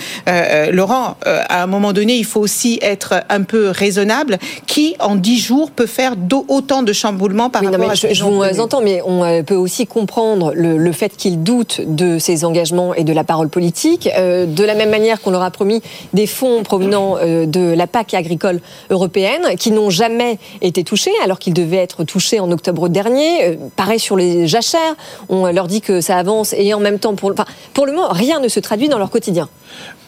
Laurent, 0.72 1.18
à 1.26 1.64
un 1.64 1.68
moment 1.68 1.94
donné, 1.94 2.16
il 2.16 2.26
faut 2.26 2.40
aussi 2.40 2.80
être 2.82 3.24
un 3.30 3.44
peu 3.44 3.70
raisonnable. 3.70 4.38
Qui 4.68 4.96
en 5.00 5.16
dix 5.16 5.40
jours 5.40 5.72
peut 5.72 5.86
faire 5.86 6.16
autant 6.48 6.84
de 6.84 6.94
chamboulements 6.94 7.50
par 7.50 7.64
rapport 7.64 7.90
à 7.90 7.96
je, 7.96 8.14
je 8.14 8.24
vous 8.24 8.60
entends, 8.60 8.82
mais 8.82 9.02
on 9.06 9.24
euh, 9.24 9.44
peut 9.44 9.56
aussi 9.56 9.88
comprendre 9.88 10.54
le, 10.56 10.92
fait 10.92 11.16
qu'ils 11.16 11.44
doutent 11.44 11.82
de 11.86 12.20
ses 12.20 12.44
engagements 12.44 12.94
et 12.94 13.04
de 13.04 13.14
la 13.14 13.24
parole 13.24 13.50
politique. 13.50 14.10
Euh, 14.18 14.46
de 14.46 14.64
la 14.64 14.76
même 14.76 14.90
manière 14.90 15.22
qu'on 15.22 15.32
leur 15.32 15.42
a 15.42 15.52
promis 15.52 15.82
des 16.14 16.28
fonds 16.28 16.64
provenant 16.64 17.18
euh, 17.18 17.46
de 17.46 17.74
la 17.74 17.88
PAC 17.88 18.14
agricole 18.14 18.62
européenne, 18.90 19.56
qui 19.58 19.72
n'ont 19.72 19.90
jamais 19.90 20.38
été 20.62 20.84
touchés, 20.84 21.12
alors 21.24 21.40
qu'ils 21.40 21.54
devaient 21.54 21.78
être 21.78 22.04
touchés 22.04 22.40
en 22.40 22.52
octobre 22.52 22.90
dernier. 22.92 23.58
pareil 23.76 24.00
sur 24.00 24.16
les 24.16 24.48
jachères, 24.48 24.96
on 25.30 25.52
leur 25.52 25.68
dit 25.68 25.82
que 25.82 26.02
ça 26.02 26.18
avance 26.18 26.54
et 26.58 26.74
en 26.74 26.80
même 26.80 27.00
temps, 27.00 27.16
pour, 27.16 27.30
le 27.30 27.92
moment, 27.92 28.10
rien 28.10 28.40
ne 28.40 28.48
se 28.48 28.60
traduit 28.60 28.90
dans 28.90 28.98
leur 28.98 29.10
quotidien. 29.10 29.50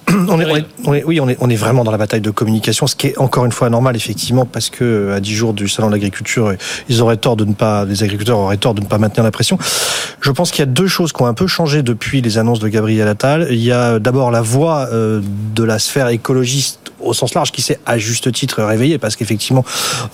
On 0.28 0.40
est, 0.42 0.66
oui, 1.06 1.22
on 1.22 1.50
est, 1.50 1.56
vraiment 1.56 1.86
dans 1.86 1.92
la 1.92 1.98
bataille 1.98 2.20
de 2.20 2.30
communication, 2.30 2.88
ce 2.88 2.96
qui 2.96 3.08
est 3.08 3.18
encore 3.18 3.46
une 3.46 3.54
fois 3.54 3.70
normal, 3.70 3.96
effectivement, 3.96 4.46
parce 4.46 4.70
que 4.70 5.12
à 5.16 5.22
10 5.22 5.34
jours 5.34 5.54
du 5.54 5.70
salon 5.70 5.88
de 5.88 5.94
l'agriculture, 5.94 6.54
ils 6.90 7.02
auraient 7.02 7.16
tort 7.16 7.38
de 7.38 7.46
ne 7.46 7.54
pas, 7.54 7.86
les 7.86 8.04
agriculteurs 8.04 8.38
auraient 8.38 8.58
tort 8.58 8.74
de 8.74 8.82
ne 8.82 8.86
pas 8.86 8.98
maintenir 8.98 9.24
la 9.24 9.32
pression. 9.32 9.58
Je 10.20 10.32
pense 10.32 10.52
qu'il 10.52 10.60
y 10.60 10.64
a 10.64 10.66
deux 10.66 10.88
choses 10.88 11.14
qui 11.14 11.22
ont 11.22 11.26
un 11.26 11.34
peu 11.34 11.48
changé 11.48 11.84
depuis 11.84 12.22
les 12.22 12.38
annonces 12.38 12.60
de 12.60 12.68
Gabriel 12.68 13.08
Attal. 13.08 13.48
Il 13.50 13.64
y 13.64 13.72
a 13.72 14.00
d'abord 14.00 14.30
la 14.30 14.42
voix 14.42 14.90
euh, 14.92 15.22
de 15.56 15.64
la 15.64 15.80
sphère 15.80 16.10
écologiste 16.10 16.92
au 17.04 17.14
sens 17.14 17.34
large 17.34 17.52
qui 17.52 17.62
s'est 17.62 17.80
à 17.86 17.98
juste 17.98 18.32
titre 18.32 18.64
réveillée 18.64 18.98
parce 18.98 19.16
qu'effectivement 19.16 19.64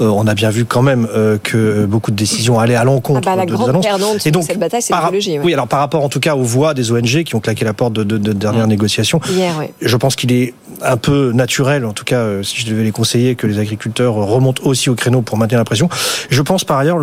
euh, 0.01 0.07
on 0.07 0.27
a 0.27 0.33
bien 0.33 0.49
vu 0.49 0.65
quand 0.65 0.81
même 0.81 1.07
euh, 1.13 1.37
que 1.41 1.85
beaucoup 1.85 2.11
de 2.11 2.15
décisions 2.15 2.59
allaient 2.59 2.75
à 2.75 2.83
l'encontre 2.83 3.29
ah 3.31 3.35
bah, 3.35 3.45
de, 3.45 3.55
des 3.55 3.95
annonces. 3.95 4.25
et 4.25 4.31
donc 4.31 4.43
cette 4.43 4.59
bataille 4.59 4.81
c'est 4.81 4.93
l'écologie. 4.95 5.39
Oui. 5.39 5.53
alors 5.53 5.67
par 5.67 5.79
rapport 5.79 6.03
en 6.03 6.09
tout 6.09 6.19
cas 6.19 6.35
aux 6.35 6.43
voix 6.43 6.73
des 6.73 6.91
ONG 6.91 7.23
qui 7.23 7.35
ont 7.35 7.39
claqué 7.39 7.65
la 7.65 7.73
porte 7.73 7.93
de, 7.93 8.03
de, 8.03 8.17
de 8.17 8.33
dernières 8.33 8.67
négociations. 8.67 9.19
Hier, 9.29 9.53
oui 9.59 9.67
je 9.81 9.97
pense 9.97 10.15
qu'il 10.15 10.31
est 10.31 10.53
un 10.81 10.97
peu 10.97 11.31
naturel, 11.33 11.85
en 11.85 11.93
tout 11.93 12.05
cas, 12.05 12.19
euh, 12.19 12.43
si 12.43 12.61
je 12.61 12.67
devais 12.67 12.83
les 12.83 12.91
conseiller, 12.91 13.35
que 13.35 13.47
les 13.47 13.59
agriculteurs 13.59 14.13
remontent 14.13 14.63
aussi 14.65 14.89
au 14.89 14.95
créneau 14.95 15.21
pour 15.21 15.37
maintenir 15.37 15.59
la 15.59 15.65
pression. 15.65 15.89
Je 16.29 16.41
pense 16.41 16.63
par 16.63 16.77
ailleurs, 16.77 16.97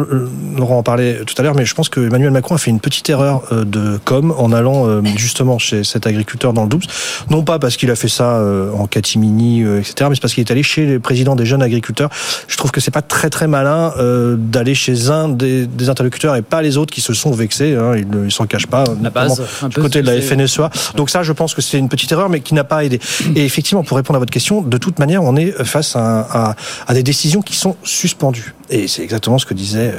Laurent 0.57 0.79
en 0.79 0.83
parlait 0.83 1.21
tout 1.27 1.35
à 1.39 1.43
l'heure, 1.43 1.55
mais 1.55 1.65
je 1.65 1.75
pense 1.75 1.89
que 1.89 2.01
Emmanuel 2.01 2.31
Macron 2.31 2.55
a 2.55 2.59
fait 2.59 2.71
une 2.71 2.81
petite 2.81 3.11
erreur 3.11 3.43
de 3.53 3.99
com 4.05 4.35
en 4.37 4.53
allant 4.53 5.03
justement 5.17 5.59
chez 5.59 5.85
cet 5.85 6.07
agriculteur 6.07 6.53
dans 6.53 6.63
le 6.63 6.69
Doubs. 6.69 6.87
Non 7.29 7.43
pas 7.43 7.59
parce 7.59 7.77
qu'il 7.77 7.91
a 7.91 7.97
fait 7.97 8.09
ça 8.09 8.43
en 8.75 8.87
catimini, 8.87 9.65
etc., 9.79 10.11
mais 10.11 10.17
parce 10.21 10.35
qu'il 10.35 10.43
est 10.43 10.51
allé 10.51 10.63
chez 10.63 10.87
les 10.87 10.99
présidents 10.99 11.37
des 11.37 11.47
jeunes 11.47 11.63
agriculteurs. 11.63 12.11
Je 12.49 12.57
trouve 12.57 12.71
que 12.71 12.81
c'est 12.81 12.91
pas 12.91 13.03
très 13.03 13.31
très 13.31 13.47
malin 13.47 13.93
d'aller 14.37 14.75
chez 14.75 15.11
un 15.11 15.29
des, 15.29 15.67
interlocuteurs 15.89 16.37
et 16.37 16.43
pas 16.43 16.63
les 16.63 16.77
autres 16.77 16.93
qui 16.93 17.01
se 17.01 17.15
sont 17.15 17.31
vexés. 17.31 17.75
Hein, 17.75 17.97
ils 17.97 18.09
ne 18.09 18.29
s'en 18.31 18.47
cachent 18.47 18.67
pas, 18.67 18.85
la 19.03 19.11
base, 19.11 19.43
du 19.69 19.81
côté 19.81 20.03
de 20.03 20.07
la 20.07 20.21
FNSEA. 20.21 20.71
Donc 20.97 21.11
ça, 21.11 21.23
je 21.23 21.33
pense 21.33 21.55
que 21.55 21.63
c'est 21.63 21.79
une 21.79 21.89
petite 21.89 22.11
erreur, 22.13 22.29
mais 22.29 22.41
qui 22.41 22.55
n'a 22.55 22.65
pas 22.65 22.85
aidé. 22.85 23.01
Et 23.35 23.45
effectivement, 23.45 23.83
pour 23.83 23.97
répondre 23.97 24.17
à 24.17 24.21
votre 24.21 24.33
question, 24.33 24.63
de 24.63 24.79
toute 24.79 24.99
manière, 24.99 25.23
on 25.23 25.37
est 25.37 25.53
face 25.65 25.97
à, 25.97 26.55
à, 26.87 26.95
des 26.95 27.03
décisions 27.03 27.43
qui 27.43 27.57
sont 27.57 27.77
suspendues. 27.83 28.55
Et 28.69 28.89
c'est 28.89 29.03
exactement 29.03 29.39
ce 29.39 29.47
que 29.47 29.55
disait 29.55 29.93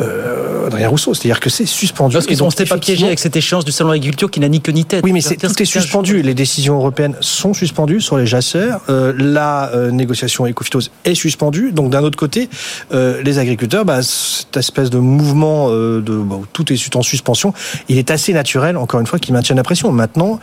euh 0.00 0.66
Adrien 0.66 0.88
Rousseau, 0.88 1.14
c'est-à-dire 1.14 1.40
que 1.40 1.50
c'est 1.50 1.66
suspendu. 1.66 2.14
Parce 2.14 2.26
qu'ils 2.26 2.42
ont 2.42 2.48
pas 2.50 2.78
piégé 2.78 3.06
avec 3.06 3.18
cette 3.18 3.36
échéance 3.36 3.64
du 3.64 3.72
salon 3.72 3.90
de 3.90 3.94
l'agriculture 3.94 4.30
qui 4.30 4.40
n'a 4.40 4.48
ni 4.48 4.60
queue 4.60 4.72
ni 4.72 4.84
tête. 4.84 5.02
Oui, 5.04 5.12
mais 5.12 5.20
c'est, 5.20 5.36
tout 5.36 5.62
est 5.62 5.64
suspendu. 5.64 6.22
Les 6.22 6.34
décisions 6.34 6.76
européennes 6.76 7.16
sont 7.20 7.54
suspendues 7.54 8.00
sur 8.00 8.16
les 8.16 8.26
jasseurs. 8.26 8.80
Euh, 8.88 9.12
la 9.16 9.70
euh, 9.74 9.90
négociation 9.90 10.46
éco-phytose 10.46 10.90
est 11.04 11.14
suspendue. 11.14 11.72
Donc 11.72 11.90
d'un 11.90 12.02
autre 12.02 12.18
côté, 12.18 12.48
euh, 12.92 13.22
les 13.22 13.38
agriculteurs, 13.38 13.84
bah, 13.84 14.02
cette 14.02 14.56
espèce 14.56 14.90
de 14.90 14.98
mouvement 14.98 15.70
de 15.70 16.00
bah, 16.00 16.36
où 16.36 16.46
tout 16.52 16.72
est 16.72 16.96
en 16.96 17.02
suspension, 17.02 17.52
il 17.88 17.98
est 17.98 18.10
assez 18.10 18.32
naturel, 18.32 18.76
encore 18.76 19.00
une 19.00 19.06
fois, 19.06 19.18
qu'ils 19.18 19.34
maintiennent 19.34 19.58
la 19.58 19.64
pression. 19.64 19.92
Maintenant. 19.92 20.40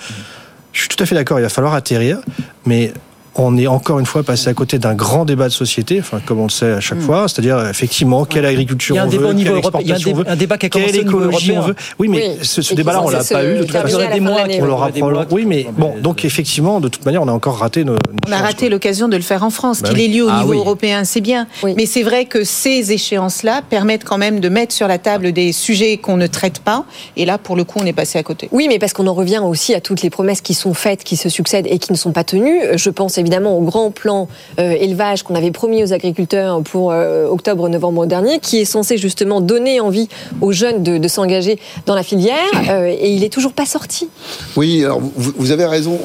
Je 0.73 0.79
suis 0.79 0.87
tout 0.87 1.03
à 1.03 1.05
fait 1.05 1.15
d'accord, 1.15 1.37
il 1.37 1.41
va 1.43 1.49
falloir 1.49 1.73
atterrir, 1.73 2.19
mais 2.65 2.93
on 3.35 3.57
est 3.57 3.67
encore 3.67 4.00
une 4.00 4.05
fois 4.05 4.23
passé 4.23 4.50
à 4.50 4.53
côté 4.53 4.77
d'un 4.77 4.93
grand 4.93 5.25
débat 5.25 5.45
de 5.45 5.53
société, 5.53 6.00
enfin 6.00 6.19
comme 6.25 6.39
on 6.39 6.45
le 6.45 6.50
sait 6.50 6.73
à 6.73 6.79
chaque 6.79 7.00
mm. 7.00 7.01
fois, 7.01 7.27
c'est-à-dire 7.27 7.65
effectivement 7.67 8.25
quelle 8.25 8.45
agriculture 8.45 8.97
on 8.97 9.07
veut, 9.07 9.33
quelle 9.35 9.57
exportation 9.57 10.11
on 10.11 10.15
veut, 10.15 10.29
un 10.29 10.35
débat 10.35 10.57
qui 10.57 10.65
a 10.65 10.69
quelle 10.69 10.95
écologie 10.95 11.53
on 11.57 11.61
veut. 11.61 11.75
Oui, 12.00 12.07
mais 12.07 12.38
ce, 12.41 12.73
débat-là 12.73 13.01
on 13.03 13.09
l'a 13.09 13.23
pas 13.23 13.43
eu. 13.45 13.57
De 13.57 13.63
toute 13.63 13.71
façon, 13.71 14.00
des 14.13 14.19
mois, 14.19 14.43
on 14.59 14.65
l'aura 14.65 15.25
Oui, 15.31 15.45
mais 15.45 15.67
bon, 15.77 15.95
donc 16.01 16.25
effectivement, 16.25 16.79
de 16.79 16.88
toute 16.88 17.05
manière, 17.05 17.21
on 17.21 17.27
a 17.27 17.31
encore 17.31 17.57
raté. 17.57 17.83
Nos, 17.83 17.95
on 18.27 18.31
a 18.31 18.38
raté 18.38 18.69
l'occasion 18.69 19.07
de 19.07 19.15
le 19.15 19.21
faire 19.21 19.43
en 19.43 19.50
France, 19.50 19.81
bah 19.81 19.89
qu'il 19.89 20.01
ait 20.01 20.07
lieu 20.07 20.25
au 20.25 20.29
ah 20.29 20.41
niveau 20.41 20.53
européen, 20.53 21.03
c'est 21.03 21.21
bien. 21.21 21.47
Mais 21.63 21.85
c'est 21.85 22.03
vrai 22.03 22.25
que 22.25 22.43
ces 22.43 22.91
échéances-là 22.91 23.61
permettent 23.69 24.03
quand 24.03 24.17
même 24.17 24.39
de 24.39 24.50
mettre 24.50 24.73
sur 24.73 24.88
la 24.88 24.97
table 24.97 25.31
des 25.31 25.51
sujets 25.51 25.97
qu'on 25.97 26.17
ne 26.17 26.27
traite 26.27 26.59
pas. 26.59 26.85
Et 27.15 27.25
là, 27.25 27.37
pour 27.37 27.55
le 27.55 27.63
coup, 27.63 27.79
on 27.81 27.85
est 27.85 27.94
passé 27.94 28.20
à 28.20 28.24
côté. 28.24 28.50
Oui, 28.51 28.67
mais 28.67 28.79
parce 28.79 28.94
qu'on 28.94 29.07
en 29.07 29.13
revient 29.13 29.41
aussi 29.44 29.74
à 29.74 29.81
toutes 29.81 30.01
les 30.01 30.09
promesses 30.09 30.41
qui 30.41 30.53
sont 30.53 30.74
faites, 30.74 31.03
qui 31.03 31.15
se 31.15 31.29
succèdent 31.29 31.67
et 31.70 31.79
qui 31.79 31.91
ne 31.91 31.98
sont 31.98 32.11
pas 32.11 32.24
tenues. 32.24 32.59
Je 32.75 32.89
pense 32.89 33.17
évidemment 33.22 33.57
au 33.57 33.62
grand 33.62 33.92
plan 33.92 34.27
euh, 34.60 34.72
élevage 34.72 35.24
qu'on 35.24 35.36
avait 35.36 35.51
promis 35.51 35.84
aux 35.84 35.94
agriculteurs 35.94 36.62
pour 36.62 36.92
euh, 36.92 37.27
octobre-novembre 37.27 38.05
dernier, 38.05 38.40
qui 38.40 38.60
est 38.60 38.66
censé 38.66 38.98
justement 38.98 39.40
donner 39.40 39.79
envie 39.79 40.10
aux 40.42 40.51
jeunes 40.51 40.84
de, 40.84 41.07
s'engager 41.07 41.60
dans 41.86 41.96
la 41.96 42.03
filière, 42.03 42.36
euh, 42.70 42.86
et 42.88 43.12
il 43.12 43.24
est 43.24 43.29
toujours 43.29 43.53
pas 43.53 43.66
sorti. 43.66 44.10
Oui, 44.55 44.84
alors 44.84 45.00
vous, 45.00 45.31
vous 45.36 45.51
avez 45.51 45.66
raison. 45.66 46.00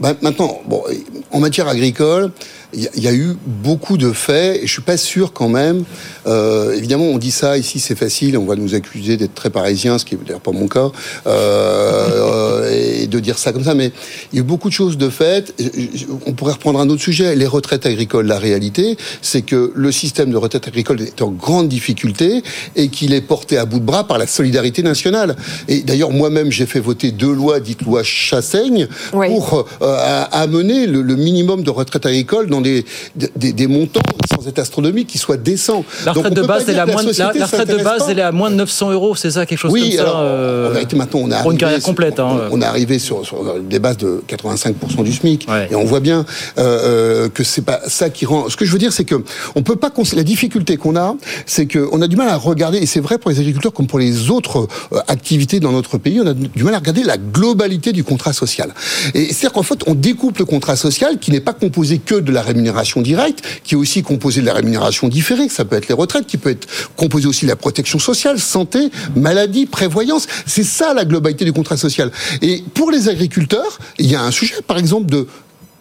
Bah, 0.00 0.14
maintenant, 0.22 0.60
bon, 0.66 0.82
en 1.30 1.40
matière 1.40 1.68
agricole, 1.68 2.32
il 2.72 3.02
y, 3.02 3.08
a 3.08 3.12
eu 3.12 3.36
beaucoup 3.44 3.96
de 3.96 4.12
faits 4.12 4.62
et 4.62 4.66
je 4.66 4.72
suis 4.72 4.82
pas 4.82 4.96
sûr 4.96 5.32
quand 5.32 5.48
même. 5.48 5.84
Euh, 6.26 6.72
évidemment, 6.72 7.06
on 7.06 7.18
dit 7.18 7.30
ça 7.32 7.58
ici, 7.58 7.80
c'est 7.80 7.96
facile. 7.96 8.38
On 8.38 8.44
va 8.44 8.54
nous 8.54 8.74
accuser 8.74 9.16
d'être 9.16 9.34
très 9.34 9.50
parisiens, 9.50 9.98
ce 9.98 10.04
qui 10.04 10.14
n'est 10.14 10.22
d'ailleurs 10.22 10.40
pas 10.40 10.52
mon 10.52 10.68
cas, 10.68 10.90
euh, 11.26 13.00
et 13.02 13.06
de 13.06 13.18
dire 13.18 13.38
ça 13.38 13.52
comme 13.52 13.64
ça. 13.64 13.74
Mais 13.74 13.92
il 14.32 14.36
y 14.36 14.38
a 14.38 14.42
eu 14.42 14.46
beaucoup 14.46 14.68
de 14.68 14.74
choses 14.74 14.98
de 14.98 15.08
fait. 15.08 15.54
On 16.26 16.32
pourrait 16.32 16.52
reprendre 16.52 16.80
un 16.80 16.88
autre 16.88 17.02
sujet 17.02 17.34
les 17.34 17.46
retraites 17.46 17.86
agricoles. 17.86 18.26
La 18.26 18.38
réalité, 18.38 18.96
c'est 19.20 19.42
que 19.42 19.72
le 19.74 19.92
système 19.92 20.30
de 20.30 20.36
retraite 20.36 20.68
agricole 20.68 21.00
est 21.00 21.22
en 21.22 21.30
grande 21.30 21.68
difficulté 21.68 22.42
et 22.76 22.88
qu'il 22.88 23.14
est 23.14 23.20
porté 23.20 23.58
à 23.58 23.64
bout 23.64 23.80
de 23.80 23.84
bras 23.84 24.06
par 24.06 24.18
la 24.18 24.26
solidarité 24.26 24.82
nationale. 24.82 25.36
Et 25.68 25.80
d'ailleurs, 25.80 26.10
moi-même, 26.10 26.52
j'ai 26.52 26.66
fait 26.66 26.80
voter 26.80 27.10
deux 27.10 27.32
lois 27.32 27.58
dites 27.58 27.82
loi 27.82 28.02
Chassaigne 28.04 28.86
pour 29.10 29.66
euh, 29.82 30.24
amener 30.30 30.86
le, 30.86 31.02
le 31.02 31.16
minimum 31.16 31.62
de 31.62 31.70
retraite 31.70 32.06
agricole 32.06 32.48
dans 32.48 32.59
des, 32.60 32.84
des, 33.16 33.66
montants 33.66 34.00
sans 34.30 34.46
être 34.48 34.58
astronomiques 34.58 35.08
qui 35.08 35.18
soient 35.18 35.36
décents. 35.36 35.84
La 36.04 36.12
retraite 36.12 36.34
de 36.34 36.42
base, 36.42 36.64
elle 36.68 36.76
est 36.76 36.78
à 36.78 36.86
moins 36.86 37.04
de, 37.04 37.18
la, 37.18 37.28
retraite 37.46 37.68
de 37.68 37.82
base, 37.82 38.04
elle 38.08 38.18
est 38.18 38.22
à 38.22 38.32
moins 38.32 38.50
de 38.50 38.56
900 38.56 38.92
euros, 38.92 39.14
c'est 39.14 39.30
ça, 39.30 39.46
quelque 39.46 39.58
chose 39.58 39.72
oui, 39.72 39.96
comme 39.96 40.00
alors, 40.00 40.14
ça. 40.14 40.20
Euh, 40.20 40.84
maintenant, 40.94 41.20
on 41.20 41.30
a 41.30 41.42
pour 41.42 41.52
une 41.52 41.58
carrière 41.58 41.82
complète. 41.82 42.18
Hein. 42.18 42.48
On, 42.50 42.60
est 42.60 42.64
arrivé 42.64 42.98
sur, 42.98 43.22
des 43.62 43.78
bases 43.78 43.98
de 43.98 44.22
85% 44.28 45.04
du 45.04 45.12
SMIC, 45.12 45.46
et 45.70 45.74
on 45.74 45.84
voit 45.84 46.00
bien 46.00 46.24
euh, 46.58 47.24
euh, 47.24 47.28
que 47.28 47.44
c'est 47.44 47.62
pas 47.62 47.80
ça 47.86 48.10
qui 48.10 48.26
rend. 48.26 48.48
Ce 48.48 48.56
que 48.56 48.64
je 48.64 48.72
veux 48.72 48.78
dire, 48.78 48.92
c'est 48.92 49.04
que 49.04 49.16
on 49.54 49.62
peut 49.62 49.76
pas. 49.76 49.90
La 50.14 50.22
difficulté 50.22 50.76
qu'on 50.76 50.96
a, 50.96 51.14
c'est 51.46 51.66
qu'on 51.66 52.00
a 52.00 52.08
du 52.08 52.16
mal 52.16 52.28
à 52.28 52.36
regarder, 52.36 52.78
et 52.78 52.86
c'est 52.86 53.00
vrai 53.00 53.18
pour 53.18 53.30
les 53.30 53.38
agriculteurs 53.38 53.72
comme 53.72 53.86
pour 53.86 53.98
les 53.98 54.30
autres 54.30 54.66
euh, 54.92 54.98
activités 55.08 55.60
dans 55.60 55.72
notre 55.72 55.98
pays, 55.98 56.20
on 56.20 56.26
a 56.26 56.32
du 56.32 56.64
mal 56.64 56.74
à 56.74 56.78
regarder 56.78 57.02
la 57.02 57.18
globalité 57.18 57.92
du 57.92 58.02
contrat 58.02 58.32
social. 58.32 58.72
Et 59.14 59.26
c'est-à-dire 59.26 59.52
qu'en 59.52 59.62
fait, 59.62 59.82
on 59.86 59.94
découpe 59.94 60.38
le 60.38 60.44
contrat 60.44 60.76
social 60.76 61.18
qui 61.18 61.30
n'est 61.30 61.40
pas 61.40 61.52
composé 61.52 61.98
que 61.98 62.14
de 62.14 62.32
la 62.32 62.42
rémunération 62.50 63.00
directe, 63.00 63.42
qui 63.64 63.74
est 63.74 63.78
aussi 63.78 64.02
composée 64.02 64.40
de 64.40 64.46
la 64.46 64.54
rémunération 64.54 65.08
différée, 65.08 65.48
ça 65.48 65.64
peut 65.64 65.76
être 65.76 65.88
les 65.88 65.94
retraites, 65.94 66.26
qui 66.26 66.36
peut 66.36 66.50
être 66.50 66.66
composée 66.96 67.26
aussi 67.26 67.44
de 67.46 67.50
la 67.50 67.56
protection 67.56 67.98
sociale, 67.98 68.38
santé, 68.38 68.90
maladie, 69.16 69.66
prévoyance. 69.66 70.26
C'est 70.46 70.64
ça 70.64 70.94
la 70.94 71.04
globalité 71.04 71.44
du 71.44 71.52
contrat 71.52 71.76
social. 71.76 72.10
Et 72.42 72.62
pour 72.74 72.90
les 72.90 73.08
agriculteurs, 73.08 73.78
il 73.98 74.10
y 74.10 74.14
a 74.14 74.22
un 74.22 74.30
sujet, 74.30 74.56
par 74.66 74.78
exemple, 74.78 75.10
de 75.10 75.26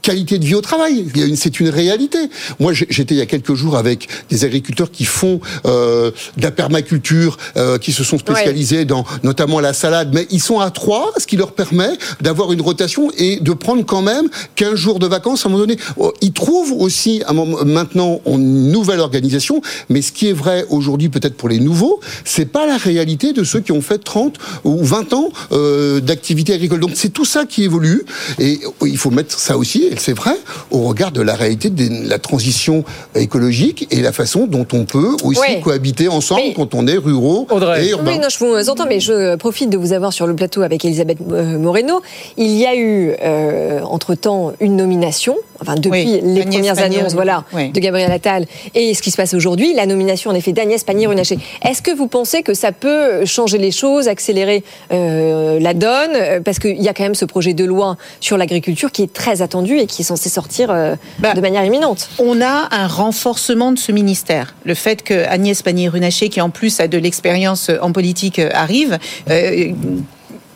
qualité 0.10 0.40
de 0.40 0.46
vie 0.46 0.56
au 0.56 0.62
travail. 0.62 1.06
C'est 1.36 1.60
une 1.60 1.70
réalité. 1.70 2.18
Moi, 2.60 2.74
j'étais 2.74 3.14
il 3.14 3.20
y 3.20 3.22
a 3.22 3.28
quelques 3.28 3.54
jours 3.54 3.78
avec 3.78 4.08
des 4.32 4.44
agriculteurs 4.44 4.90
qui 4.90 5.06
font 5.06 5.40
euh, 5.68 6.10
de 6.36 6.42
la 6.42 6.50
permaculture, 6.50 7.38
euh, 7.58 7.78
qui 7.78 7.92
se 7.92 8.04
sont 8.04 8.18
spécialisés 8.18 8.86
dans 8.86 9.06
notamment 9.22 9.60
la 9.60 9.72
salade, 9.72 10.10
mais 10.12 10.26
ils 10.32 10.42
sont 10.42 10.62
à 10.62 10.72
trois, 10.72 11.14
ce 11.20 11.28
qui 11.28 11.38
leur 11.38 11.52
permet 11.52 11.92
d'avoir 12.22 12.52
une 12.54 12.62
rotation 12.62 13.12
et 13.20 13.40
de 13.40 13.54
prendre 13.54 13.86
quand 13.86 14.02
même 14.02 14.30
15 14.56 14.74
jours 14.74 14.98
de 14.98 15.06
vacances 15.06 15.46
à 15.46 15.50
un 15.50 15.52
moment 15.52 15.66
donné. 15.66 15.78
Oh, 15.98 16.12
ils 16.22 16.34
trouvent 16.34 16.74
aussi 16.74 17.22
un 17.28 17.34
moment, 17.34 17.64
maintenant 17.64 18.20
une 18.26 18.72
nouvelle 18.72 19.02
organisation, 19.02 19.62
mais 19.90 20.02
ce 20.02 20.12
qui 20.12 20.28
est 20.30 20.34
vrai 20.34 20.66
aujourd'hui 20.70 21.10
peut-être 21.10 21.36
pour 21.36 21.50
les 21.50 21.60
nouveaux, 21.60 22.00
c'est 22.26 22.48
pas 22.48 22.66
la 22.66 22.78
réalité 22.78 23.32
de 23.32 23.44
ceux 23.44 23.60
qui 23.60 23.74
ont 23.74 23.82
fait 23.82 24.00
30 24.00 24.38
ou 24.64 24.84
20 24.84 25.14
ans 25.14 25.30
euh, 25.52 26.00
d'activité 26.00 26.54
agricole. 26.54 26.80
Donc 26.80 26.94
c'est 26.96 27.10
tout 27.10 27.26
ça 27.26 27.46
qui 27.46 27.64
évolue 27.64 28.06
et 28.40 28.60
il 28.82 28.98
faut 28.98 29.12
mettre 29.12 29.38
ça 29.38 29.56
aussi 29.56 29.84
c'est 30.00 30.14
vrai, 30.14 30.32
au 30.72 30.80
regard 30.84 31.12
de 31.12 31.22
la 31.22 31.36
réalité 31.36 31.70
de 31.70 32.08
la 32.10 32.20
transition 32.20 32.84
écologique 33.16 33.88
et 33.92 34.02
la 34.02 34.12
façon 34.12 34.48
dont 34.48 34.66
on 34.74 34.86
peut 34.86 35.16
aussi 35.24 35.40
Ouais. 35.40 35.60
cohabiter 35.62 36.08
ensemble 36.08 36.42
Mais- 36.48 36.54
quand 36.54 36.74
on 36.76 36.88
est 36.88 36.98
ruraux 36.98 37.48
et 37.80 37.90
urbains. 37.90 38.12
Oui, 38.14 38.20
non, 38.20 38.28
je 38.30 38.38
vous 38.44 38.70
entends, 38.70 38.86
mais 38.88 39.00
je 39.00 39.36
profite 39.36 39.70
de 39.70 39.78
vous 39.78 39.94
avoir 39.94 40.14
sur 40.14 40.28
le 40.28 40.36
plateau 40.36 40.62
avec 40.62 40.84
Elisabeth 40.86 41.18
euh, 41.32 41.58
Moreno. 41.58 42.02
Il 42.38 42.52
y 42.58 42.66
a 42.66 42.76
eu, 42.76 43.14
euh, 43.22 43.82
entre-temps, 43.84 44.54
une 44.60 44.76
nomination, 44.76 45.36
enfin, 45.62 45.76
depuis 45.76 45.92
Oui, 45.92 46.20
les 46.24 46.42
Agnès 46.42 46.46
premières 46.56 46.76
Pannier- 46.76 47.00
annonces 47.00 47.14
voilà, 47.14 47.44
oui. 47.54 47.70
de 47.72 47.80
Gabriel 47.80 48.12
Attal 48.12 48.46
et 48.76 48.94
ce 48.94 49.02
qui 49.02 49.12
se 49.12 49.18
passe 49.18 49.34
aujourd'hui, 49.34 49.74
la 49.74 49.86
nomination, 49.86 50.32
en 50.32 50.36
effet, 50.36 50.52
d'Agnès 50.52 50.84
Pannier-Runacher. 50.84 51.38
Est-ce 51.68 51.82
que 51.82 51.92
vous 51.96 52.08
pensez 52.08 52.44
que 52.44 52.54
ça 52.54 52.72
peut 52.72 53.26
changer 53.26 53.58
les 53.58 53.72
choses, 53.72 54.08
accélérer 54.08 54.64
euh, 54.92 55.60
la 55.60 55.74
donne? 55.74 56.42
Parce 56.44 56.60
qu'il 56.60 56.82
y 56.82 56.88
a 56.90 56.94
quand 56.94 57.04
même 57.04 57.16
ce 57.16 57.26
projet 57.26 57.54
de 57.54 57.66
loi 57.66 57.98
sur 58.20 58.38
l'agriculture 58.38 58.92
qui 58.92 59.04
est 59.04 59.14
très 59.14 59.42
attendu 59.42 59.79
et 59.80 59.88
qui 59.88 60.02
est 60.02 60.06
censé 60.06 60.30
sortir 60.30 60.70
euh, 60.72 60.96
Bah, 61.20 61.34
de 61.34 61.42
manière 61.42 61.64
imminente. 61.66 62.10
On 62.20 62.42
a 62.42 62.68
un 62.72 62.88
renforcement 62.88 63.72
de 63.72 63.80
ce 63.80 63.92
ministère. 63.92 64.54
Le 64.66 64.74
fait 64.74 65.04
que 65.04 65.26
Agnès 65.28 65.62
Pannier-Runacher, 65.62 66.30
qui 66.30 66.42
en 66.42 66.50
plus 66.50 66.80
a 66.80 66.88
de 66.88 66.98
l'expérience 66.98 67.72
en 67.82 67.92
politique, 67.92 68.40
euh, 68.40 68.50
arrive. 68.54 68.98
euh, 69.30 69.72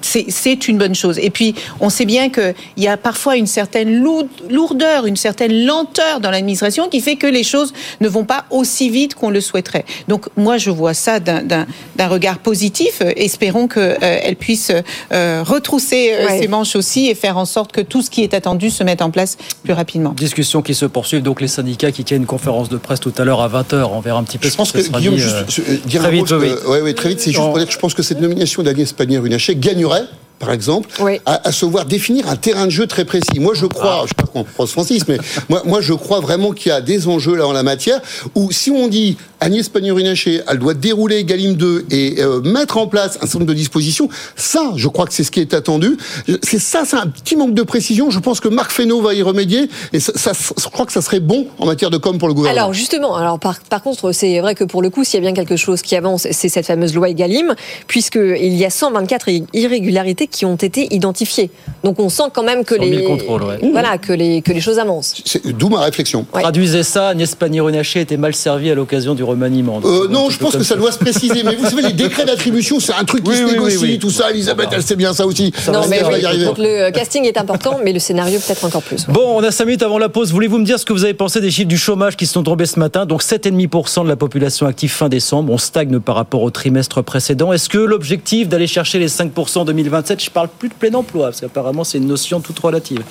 c'est- 0.06 0.68
une 0.68 0.78
bonne 0.78 0.96
chose. 0.96 1.18
Et 1.20 1.30
puis, 1.30 1.56
on 1.80 1.90
sait 1.90 2.06
bien 2.06 2.30
qu'il 2.30 2.54
y 2.78 2.88
a 2.88 2.96
parfois 2.98 3.36
une 3.38 3.48
certaine 3.48 4.02
lou- 4.02 4.28
lourdeur, 4.50 5.06
une 5.06 5.16
certaine 5.16 5.66
lenteur 5.66 6.20
dans 6.22 6.30
l'administration 6.32 6.88
qui 6.90 7.02
fait 7.02 7.16
que 7.16 7.28
les 7.28 7.44
choses 7.44 7.74
ne 8.02 8.08
vont 8.08 8.24
pas 8.24 8.46
aussi 8.52 8.90
vite 8.90 9.16
qu'on 9.16 9.30
le 9.30 9.42
souhaiterait. 9.42 9.86
Donc, 10.08 10.28
moi, 10.38 10.58
je 10.58 10.70
vois 10.70 10.94
ça 10.94 11.20
d'un- 11.20 11.66
regard 12.00 12.38
positif. 12.40 13.00
Euh, 13.02 13.12
Espérons 13.16 13.68
qu'elle 13.68 14.36
puisse 14.36 14.72
euh, 15.12 15.44
retrousser 15.46 16.12
euh, 16.14 16.28
Ouais. 16.28 16.40
ses 16.42 16.48
manches 16.48 16.76
aussi 16.76 17.08
et 17.08 17.16
faire 17.16 17.38
en 17.38 17.46
sorte 17.46 17.72
que 17.72 17.82
tout 17.82 18.02
ce 18.02 18.10
qui 18.10 18.22
est 18.24 18.34
attendu 18.34 18.70
se 18.70 18.84
mette 18.84 19.02
en 19.02 19.10
place 19.10 19.38
plus 19.64 19.74
rapidement. 19.74 20.12
Discussions 20.16 20.62
qui 20.62 20.74
se 20.76 20.86
poursuivent, 20.86 21.22
donc 21.24 21.42
les 21.42 21.48
syndicats 21.48 21.92
qui 21.92 22.04
tiennent 22.04 22.22
une 22.22 22.28
conférence 22.28 22.70
de 22.70 22.78
presse 22.78 23.00
tout 23.00 23.14
à 23.18 23.24
l'heure 23.24 23.42
à 23.42 23.48
20h. 23.48 23.90
On 23.94 24.00
verra 24.02 24.20
un 24.20 24.24
petit 24.24 24.38
peu 24.38 24.48
Je 24.48 24.52
ce 24.52 24.58
pense 24.58 24.72
que 24.72 24.80
se 24.82 24.88
sera 24.88 25.00
Guillaume, 25.00 25.16
dit, 25.16 25.22
juste 25.22 25.36
euh, 25.60 25.64
euh, 25.70 25.78
dire 25.86 26.02
très 26.02 26.10
un 26.10 26.12
vite, 26.12 26.32
mot, 26.32 26.40
oui, 26.40 26.50
euh, 26.50 26.70
ouais, 26.70 26.82
ouais, 26.82 26.94
très 26.94 27.10
vite, 27.10 27.20
c'est 27.22 27.32
juste 27.32 27.42
pour 27.44 27.58
dire 27.58 27.68
que 27.68 27.74
je 27.74 27.80
pense 27.80 27.94
que 27.94 28.04
cette 28.04 28.20
nomination 28.22 28.62
d'Agnès 28.64 28.92
Pannier-Runacher 28.92 29.56
Chile 29.94 30.08
par 30.40 30.52
exemple, 30.52 30.90
à, 31.26 31.48
à 31.48 31.52
se 31.52 31.66
voir 31.66 31.86
définir 31.86 32.28
un 32.28 32.36
terrain 32.36 32.66
de 32.66 32.72
jeu 32.72 32.86
très 32.88 33.06
précis. 33.06 33.40
Moi, 33.40 33.54
je 33.56 33.66
crois, 33.66 34.02
je 34.04 34.10
sais 34.10 34.14
pas 34.18 34.24
qu'on 34.24 34.44
pense 34.44 34.72
Francis, 34.72 35.08
mais 35.08 35.18
moi, 35.50 35.62
moi, 35.66 35.82
je 35.82 35.94
crois 35.94 36.20
vraiment 36.20 36.52
qu'il 36.52 36.70
y 36.70 36.72
a 36.76 36.82
des 36.82 37.08
enjeux 37.08 37.36
là 37.36 37.48
en 37.48 37.54
la 37.54 37.64
matière 37.64 38.02
où 38.36 38.52
si 38.52 38.70
on 38.72 38.88
dit 38.88 39.18
Agnès 39.40 39.68
Pannier-Runacher, 39.70 40.42
elle 40.48 40.60
doit 40.60 40.74
dérouler 40.74 41.24
Galim 41.26 41.54
2 41.56 41.86
et 41.92 42.16
euh, 42.20 42.42
mettre 42.42 42.78
en 42.78 42.88
place 42.88 43.18
un 43.18 43.22
certain 43.22 43.40
nombre 43.40 43.50
de 43.50 43.54
dispositions, 43.54 44.10
ça, 44.36 44.72
je 44.76 44.88
crois 44.88 45.06
que 45.06 45.14
c'est 45.14 45.24
ce 45.24 45.32
qui 45.32 45.40
est 45.42 45.54
attendu. 45.54 45.98
C'est 46.44 46.60
ça, 46.60 46.84
c'est 46.86 46.96
un 46.98 47.08
petit 47.08 47.36
manque 47.36 47.54
de 47.54 47.64
précision. 47.64 48.10
Je 48.10 48.20
pense 48.20 48.40
que 48.40 48.48
Marc 48.48 48.72
Fesneau 48.72 49.02
va 49.02 49.14
y 49.14 49.22
remédier 49.22 49.70
et 49.94 50.00
ça, 50.00 50.14
ça- 50.16 50.32
je 50.34 50.68
crois 50.70 50.86
que 50.86 50.92
ça 50.94 51.02
serait 51.02 51.20
bon 51.20 51.48
en 51.60 51.66
matière 51.66 51.90
de 51.90 51.98
com 51.98 52.18
pour 52.18 52.28
le 52.28 52.34
gouvernement. 52.34 52.62
Alors 52.62 52.74
justement, 52.74 53.16
alors 53.16 53.40
par, 53.40 53.60
par 53.62 53.82
contre, 53.84 54.12
c'est 54.14 54.40
vrai 54.40 54.56
que 54.56 54.64
pour 54.64 54.82
le 54.82 54.90
coup, 54.90 55.04
s'il 55.04 55.16
y 55.16 55.18
a 55.18 55.32
bien 55.32 55.34
quelque 55.34 55.58
chose 55.58 55.82
qui 55.82 55.96
avance, 55.96 56.28
c'est 56.32 56.50
cette 56.50 56.66
fameuse 56.66 56.94
loi 56.94 57.10
Egalim, 57.10 57.54
puisqu'il 57.88 58.54
y 58.56 58.66
a 58.66 58.70
124 58.70 59.28
irrégularités 59.54 60.23
qui 60.28 60.46
ont 60.46 60.56
été 60.56 60.94
identifiées. 60.94 61.50
Donc 61.84 62.00
on 62.00 62.10
sent 62.10 62.24
quand 62.34 62.44
même 62.44 62.64
que 62.64 62.76
100 62.76 62.82
000 62.84 62.96
les 62.96 63.04
contrôles, 63.06 63.44
ouais. 63.44 63.60
voilà 63.72 63.98
que 63.98 64.14
les 64.14 64.42
que 64.42 64.52
les 64.52 64.62
choses 64.62 64.80
avancent. 64.80 65.16
D'où 65.46 65.70
ma 65.70 65.82
réflexion. 65.82 66.26
Traduisez 66.32 66.84
ça, 66.84 67.10
Agnès 67.10 67.34
Pannier-Runacher 67.36 68.02
était 68.02 68.18
mal 68.18 68.34
servie 68.36 68.72
à 68.72 68.76
l'occasion 68.76 69.16
du 69.16 69.24
remaniement. 69.24 69.80
Euh, 69.84 70.08
non, 70.10 70.30
je 70.30 70.38
pense 70.40 70.56
que 70.56 70.64
ça 70.64 70.76
doit 70.76 70.92
se 70.92 70.98
préciser. 71.00 71.44
Mais 71.44 71.56
vous 71.56 71.66
savez, 71.66 71.82
les 71.82 71.94
décrets 71.94 72.26
d'attribution, 72.26 72.80
c'est 72.80 72.94
un 72.94 73.04
truc 73.04 73.24
qui 73.24 73.30
Oui, 73.32 73.38
se 73.38 73.44
oui, 73.44 73.52
négocie, 73.54 73.78
oui. 73.82 74.00
tout 74.00 74.10
ça. 74.10 74.32
Elisabeth, 74.32 74.70
elle 74.72 74.84
sait 74.84 74.96
bien 74.96 75.14
ça 75.14 75.26
aussi. 75.26 75.52
non, 75.72 75.82
mais 75.90 76.02
donc 76.02 76.58
le 76.58 76.92
casting 76.92 77.26
est 77.26 77.38
important, 77.38 77.80
mais 77.84 77.94
le 77.94 78.00
scénario 78.00 78.40
peut-être 78.40 78.66
encore 78.66 78.82
plus. 78.84 79.06
Bon, 79.08 79.38
on 79.38 79.44
a 79.44 79.52
5 79.52 79.66
minutes 79.66 79.84
avant 79.84 79.98
la 79.98 80.10
pause. 80.10 80.32
Voulez-vous 80.32 80.58
me 80.60 80.66
dire 80.66 80.80
ce 80.80 80.86
que 80.86 80.94
vous 80.94 81.04
avez 81.04 81.14
pensé 81.14 81.42
des 81.42 81.52
chiffres 81.52 81.68
du 81.68 81.78
chômage 81.78 82.16
qui 82.18 82.26
sont 82.26 82.44
tombés 82.44 82.66
ce 82.66 82.80
matin? 82.80 83.06
Donc 83.06 83.24
7,5% 83.24 84.04
de 84.04 84.10
la 84.10 84.16
population 84.16 84.66
active 84.68 84.92
fin 84.92 85.10
décembre. 85.10 85.52
On 85.54 85.58
stagne 85.58 86.00
par 86.00 86.16
rapport 86.16 86.42
au 86.42 86.50
trimestre 86.52 87.02
précédent. 87.04 87.54
Est-ce 87.54 87.70
que 87.70 87.78
l'objectif 87.78 88.48
d'aller 88.48 88.68
chercher 88.68 89.00
les 89.00 89.08
5% 89.08 89.60
en 89.60 89.66
2027, 89.66 90.13
je 90.20 90.30
parle 90.30 90.50
plus 90.50 90.70
de 90.70 90.74
plein 90.74 90.94
emploi, 90.94 91.28
parce 91.28 91.42
qu'apparemment 91.42 91.84
c'est 91.84 91.98
une 91.98 92.08
notion 92.08 92.40
toute 92.40 92.60
relative. 92.60 93.04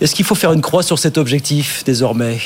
Est-ce 0.00 0.14
qu'il 0.14 0.24
faut 0.24 0.34
faire 0.34 0.52
une 0.52 0.60
croix 0.60 0.82
sur 0.82 0.98
cet 0.98 1.18
objectif 1.18 1.82
désormais 1.84 2.38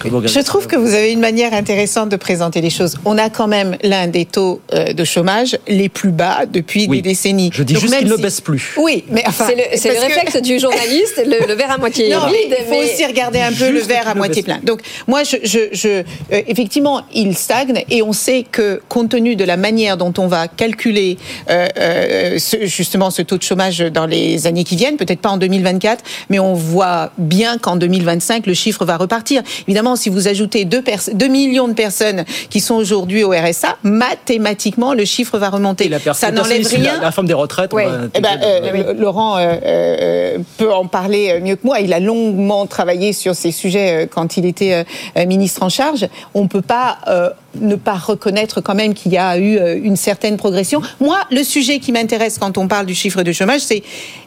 que 0.00 0.08
vous 0.08 0.26
Je 0.26 0.40
trouve 0.40 0.66
que 0.66 0.76
vous 0.76 0.94
avez 0.94 1.12
une 1.12 1.20
manière 1.20 1.52
intéressante 1.54 2.08
de 2.08 2.16
présenter 2.16 2.60
les 2.60 2.70
choses. 2.70 2.96
On 3.04 3.18
a 3.18 3.30
quand 3.30 3.46
même 3.46 3.76
l'un 3.82 4.06
des 4.08 4.24
taux 4.24 4.60
euh, 4.72 4.92
de 4.92 5.04
chômage 5.04 5.58
les 5.68 5.88
plus 5.88 6.10
bas 6.10 6.46
depuis 6.50 6.86
Oui. 6.88 6.98
des 7.02 7.10
décennies. 7.10 7.50
Je 7.52 7.62
dis 7.62 7.74
Donc 7.74 7.82
juste 7.82 7.98
qu'il 7.98 8.08
ne 8.08 8.16
baisse 8.16 8.40
plus. 8.40 8.74
Oui, 8.78 9.04
mais 9.10 9.22
enfin, 9.26 9.46
C'est 9.76 9.88
le, 9.90 9.94
que- 9.94 10.00
réflexe 10.00 10.42
du 10.42 10.58
journaliste, 10.58 11.22
le, 11.26 11.46
le 11.46 11.54
verre 11.54 11.72
à 11.72 11.78
moitié 11.78 12.08
Non, 12.14 12.26
vide. 12.26 12.56
il 12.58 12.64
faut 12.66 12.82
aussi 12.82 13.04
regarder 13.04 13.40
un 13.40 13.52
peu 13.52 13.70
le 13.70 13.80
verre 13.80 14.08
à 14.08 14.14
moitié 14.14 14.42
plein. 14.42 14.58
Donc, 14.62 14.80
moi, 15.06 15.22
je, 15.24 15.36
je, 15.44 15.58
je- 15.72 15.88
euh, 15.88 16.02
effectivement, 16.46 17.02
il 17.14 17.36
stagne 17.36 17.84
et 17.90 18.02
on 18.02 18.12
sait 18.12 18.44
que, 18.50 18.80
compte 18.88 19.10
tenu 19.10 19.36
de 19.36 19.44
la 19.44 19.56
manière 19.56 19.96
dont 19.96 20.12
on 20.18 20.26
va 20.26 20.48
calculer 20.48 21.18
euh, 21.50 21.66
euh, 21.78 22.38
ce- 22.38 22.66
justement 22.66 23.10
ce 23.10 23.22
taux 23.22 23.36
de 23.38 23.42
chômage 23.42 23.78
dans 23.80 24.06
les 24.06 24.46
années 24.46 24.64
qui 24.64 24.76
viennent, 24.76 24.96
peut-être 24.96 25.20
pas 25.20 25.30
en 25.30 25.36
2024, 25.36 26.02
mais 26.30 26.38
on 26.38 26.54
voit 26.54 26.93
bien 27.18 27.58
qu'en 27.58 27.76
2025, 27.76 28.46
le 28.46 28.54
chiffre 28.54 28.84
va 28.84 28.96
repartir. 28.96 29.42
Évidemment, 29.66 29.96
si 29.96 30.08
vous 30.08 30.28
ajoutez 30.28 30.64
2, 30.64 30.82
millions 31.28 31.68
de 31.68 31.72
personnes 31.74 32.24
qui 32.50 32.60
sont 32.60 32.74
aujourd'hui 32.74 33.24
au 33.24 33.30
RSA, 33.30 33.76
mathématiquement, 33.82 34.94
le 34.94 35.04
chiffre 35.04 35.38
va 35.38 35.50
remonter. 35.50 35.90
Ça 36.14 36.30
n'enlève 36.30 36.66
rien. 36.66 36.96
La, 36.96 37.02
la 37.02 37.12
forme 37.12 37.26
des 37.26 37.34
retraites. 37.34 37.72
Ouais. 37.72 37.86
Eh 38.14 38.20
ben, 38.20 38.38
intégrer- 38.38 38.86
euh, 38.88 38.94
Laurent 38.94 39.36
euh, 39.36 39.54
euh, 39.64 40.38
peut 40.58 40.72
en 40.72 40.86
parler 40.86 41.40
mieux 41.42 41.56
que 41.56 41.64
moi. 41.66 41.80
Il 41.80 41.92
a 41.92 42.00
longuement 42.00 42.66
travaillé 42.66 43.12
sur 43.12 43.34
ces 43.34 43.52
sujets 43.52 44.04
euh, 44.04 44.06
quand 44.10 44.36
il 44.36 44.46
était 44.46 44.72
euh, 44.72 44.84
euh, 45.18 45.26
ministre 45.26 45.62
en 45.62 45.68
charge. 45.68 46.06
On 46.34 46.42
ne 46.42 46.48
peut 46.48 46.62
pas 46.62 46.98
euh, 47.08 47.30
ne 47.60 47.76
pas 47.76 47.94
reconnaître 47.94 48.60
quand 48.60 48.74
même 48.74 48.94
qu'il 48.94 49.12
y 49.12 49.18
a 49.18 49.38
eu 49.38 49.56
euh, 49.58 49.78
une 49.82 49.96
certaine 49.96 50.36
progression. 50.36 50.80
Moi, 51.00 51.18
le 51.30 51.42
sujet 51.44 51.78
qui 51.78 51.92
m'intéresse 51.92 52.38
quand 52.38 52.58
on 52.58 52.68
parle 52.68 52.86
du 52.86 52.94
chiffre 52.94 53.22
de 53.22 53.32
chômage, 53.32 53.60
c'est 53.60 53.82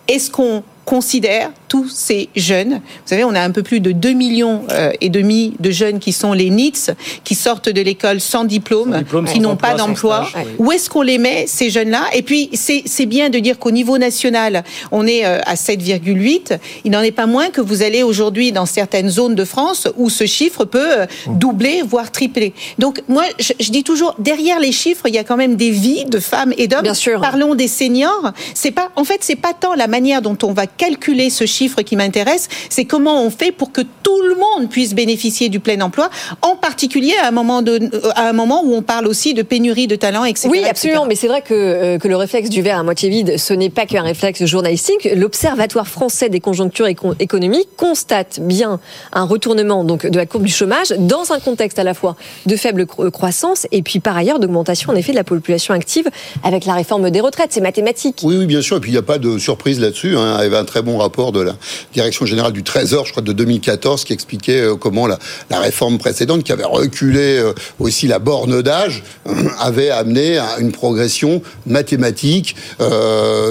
est-ce 0.08 0.32
qu'on 0.32 0.64
considère 0.86 1.50
tous 1.68 1.90
ces 1.90 2.30
jeunes, 2.36 2.76
vous 2.76 3.08
savez, 3.08 3.24
on 3.24 3.36
a 3.36 3.42
un 3.42 3.52
peu 3.52 3.64
plus 3.64 3.80
de 3.80 3.92
2 3.92 4.14
millions 4.14 4.64
euh, 4.72 4.92
et 5.02 5.10
demi 5.10 5.54
de 5.60 5.72
jeunes 5.72 6.00
qui 6.00 6.14
sont 6.14 6.34
les 6.34 6.50
NITS, 6.50 6.92
qui 7.24 7.36
sortent 7.36 7.70
de 7.70 7.82
l'école 7.82 8.20
sans 8.20 8.46
diplôme, 8.46 8.98
diplôme, 8.98 9.26
qui 9.26 9.40
n'ont 9.40 9.56
pas 9.56 9.74
d'emploi. 9.76 10.28
stage, 10.30 10.44
oui. 10.46 10.52
Où 10.60 10.72
est-ce 10.72 10.90
qu'on 10.90 11.02
les 11.02 11.18
met, 11.18 11.46
ces 11.48 11.70
jeunes-là? 11.70 12.06
Et 12.14 12.22
puis, 12.22 12.50
c'est 12.54 12.84
c'est 12.86 13.06
bien 13.06 13.30
de 13.30 13.40
dire 13.40 13.60
qu'au 13.60 13.72
niveau 13.72 13.98
national, 13.98 14.64
on 14.92 15.06
est 15.06 15.26
euh, 15.26 15.40
à 15.46 15.56
7,8. 15.56 16.58
Il 16.86 16.92
n'en 16.92 17.02
est 17.02 17.12
pas 17.12 17.26
moins 17.26 17.50
que 17.50 17.62
vous 17.62 17.84
allez 17.84 18.04
aujourd'hui 18.04 18.52
dans 18.52 18.66
certaines 18.66 19.10
zones 19.10 19.36
de 19.36 19.46
France 19.46 19.88
où 19.98 20.10
ce 20.10 20.26
chiffre 20.26 20.66
peut 20.66 21.02
euh, 21.02 21.06
doubler, 21.28 21.82
voire 21.86 22.12
tripler. 22.12 22.54
Donc, 22.80 23.02
moi, 23.08 23.24
je, 23.40 23.54
je 23.60 23.72
dis 23.72 23.84
toujours, 23.84 24.16
derrière 24.20 24.60
les 24.60 24.72
chiffres, 24.72 25.04
il 25.08 25.16
y 25.16 25.18
a 25.18 25.24
quand 25.24 25.38
même 25.38 25.56
des 25.56 25.72
vies 25.72 26.06
de 26.06 26.20
femmes 26.20 26.54
et 26.58 26.68
d'hommes. 26.68 26.84
Bien 26.84 26.94
sûr. 26.94 27.20
Parlons 27.20 27.56
des 27.56 27.68
seniors. 27.68 28.32
C'est 28.54 28.72
pas, 28.72 28.90
en 28.96 29.04
fait, 29.04 29.20
c'est 29.22 29.36
pas 29.36 29.54
tant 29.54 29.74
la 29.74 29.88
manière 29.88 30.22
dont 30.22 30.38
on 30.44 30.54
va 30.54 30.68
calculer 30.68 31.30
ce 31.30 31.46
chiffre 31.46 31.57
qui 31.58 31.96
m'intéresse, 31.96 32.48
c'est 32.70 32.86
comment 32.86 33.24
on 33.24 33.30
fait 33.30 33.52
pour 33.52 33.72
que 33.72 33.82
tout 33.82 34.22
le 34.22 34.36
monde 34.36 34.70
puisse 34.70 34.93
bénéficier 34.93 35.50
du 35.50 35.60
plein 35.60 35.80
emploi, 35.82 36.10
en 36.41 36.56
particulier 36.56 37.13
à 37.24 37.28
un 37.28 37.32
moment, 37.32 37.62
de, 37.62 37.89
à 38.15 38.30
un 38.30 38.34
moment 38.34 38.62
où 38.63 38.74
on 38.74 38.82
parle 38.82 39.08
aussi 39.08 39.34
de 39.34 39.41
pénurie 39.41 39.88
de 39.88 39.96
talents, 39.96 40.26
etc. 40.26 40.48
Oui, 40.52 40.58
etc. 40.60 40.70
absolument. 40.72 41.06
Mais 41.06 41.15
c'est 41.15 41.28
vrai 41.28 41.41
que, 41.41 41.54
euh, 41.54 41.98
que 41.98 42.08
le 42.08 42.15
réflexe 42.15 42.50
du 42.50 42.62
verre 42.62 42.78
à 42.80 42.84
moitié 42.84 43.10
vide, 43.10 43.38
ce 43.38 43.54
n'est 43.54 43.70
pas 43.70 43.86
qu'un 43.86 44.02
réflexe 44.04 44.46
journalistique. 44.46 45.08
L'Observatoire 45.15 45.88
français 45.88 46.30
des 46.30 46.39
conjonctures 46.39 46.88
éco- 46.88 47.15
économiques 47.20 47.70
constate 47.78 48.39
bien 48.41 48.80
un 49.13 49.24
retournement 49.24 49.84
donc 49.84 50.06
de 50.06 50.17
la 50.17 50.26
courbe 50.26 50.43
du 50.43 50.52
chômage 50.52 50.93
dans 51.00 51.32
un 51.32 51.39
contexte 51.39 51.80
à 51.80 51.84
la 51.84 51.93
fois 51.93 52.15
de 52.46 52.56
faible 52.56 52.84
cro- 52.86 53.10
croissance 53.12 53.67
et 53.72 53.82
puis 53.82 54.00
par 54.00 54.15
ailleurs 54.17 54.39
d'augmentation 54.39 54.91
en 54.91 54.96
effet 54.96 55.12
de 55.12 55.17
la 55.17 55.24
population 55.24 55.74
active 55.74 56.08
avec 56.43 56.65
la 56.65 56.74
réforme 56.74 57.10
des 57.10 57.20
retraites. 57.22 57.52
C'est 57.52 57.62
mathématique. 57.62 58.22
Oui, 58.24 58.36
oui, 58.38 58.46
bien 58.46 58.62
sûr. 58.62 58.78
Et 58.78 58.80
puis, 58.80 58.91
il 58.91 58.93
n'y 58.93 59.00
a 59.00 59.04
pas 59.04 59.17
de 59.17 59.38
surprise 59.38 59.80
là-dessus. 59.80 60.15
Hein. 60.17 60.38
Il 60.39 60.43
y 60.43 60.46
avait 60.48 60.58
un 60.58 60.65
très 60.65 60.82
bon 60.82 60.98
rapport 60.98 61.32
de 61.32 61.41
la 61.48 61.56
Direction 61.94 62.26
générale 62.26 62.54
du 62.54 62.64
Trésor, 62.64 63.06
je 63.06 63.12
crois, 63.12 63.24
de 63.24 63.34
2014, 63.34 64.04
qui 64.04 64.14
expliquait 64.14 64.62
euh, 64.62 64.76
comment 64.76 65.08
la, 65.08 65.18
réforme 65.52 65.98
précédente, 65.98 66.44
qui 66.44 66.52
avait 66.52 66.64
reculé 66.64 67.38
euh, 67.38 67.54
aussi 67.80 68.08
la 68.08 68.20
borne 68.20 68.62
d'âge, 68.62 69.04
euh, 69.28 69.32
avait 69.60 69.90
amené 69.90 70.38
à 70.38 70.60
une 70.60 70.72
progression 70.72 71.42
mathématique 71.66 72.56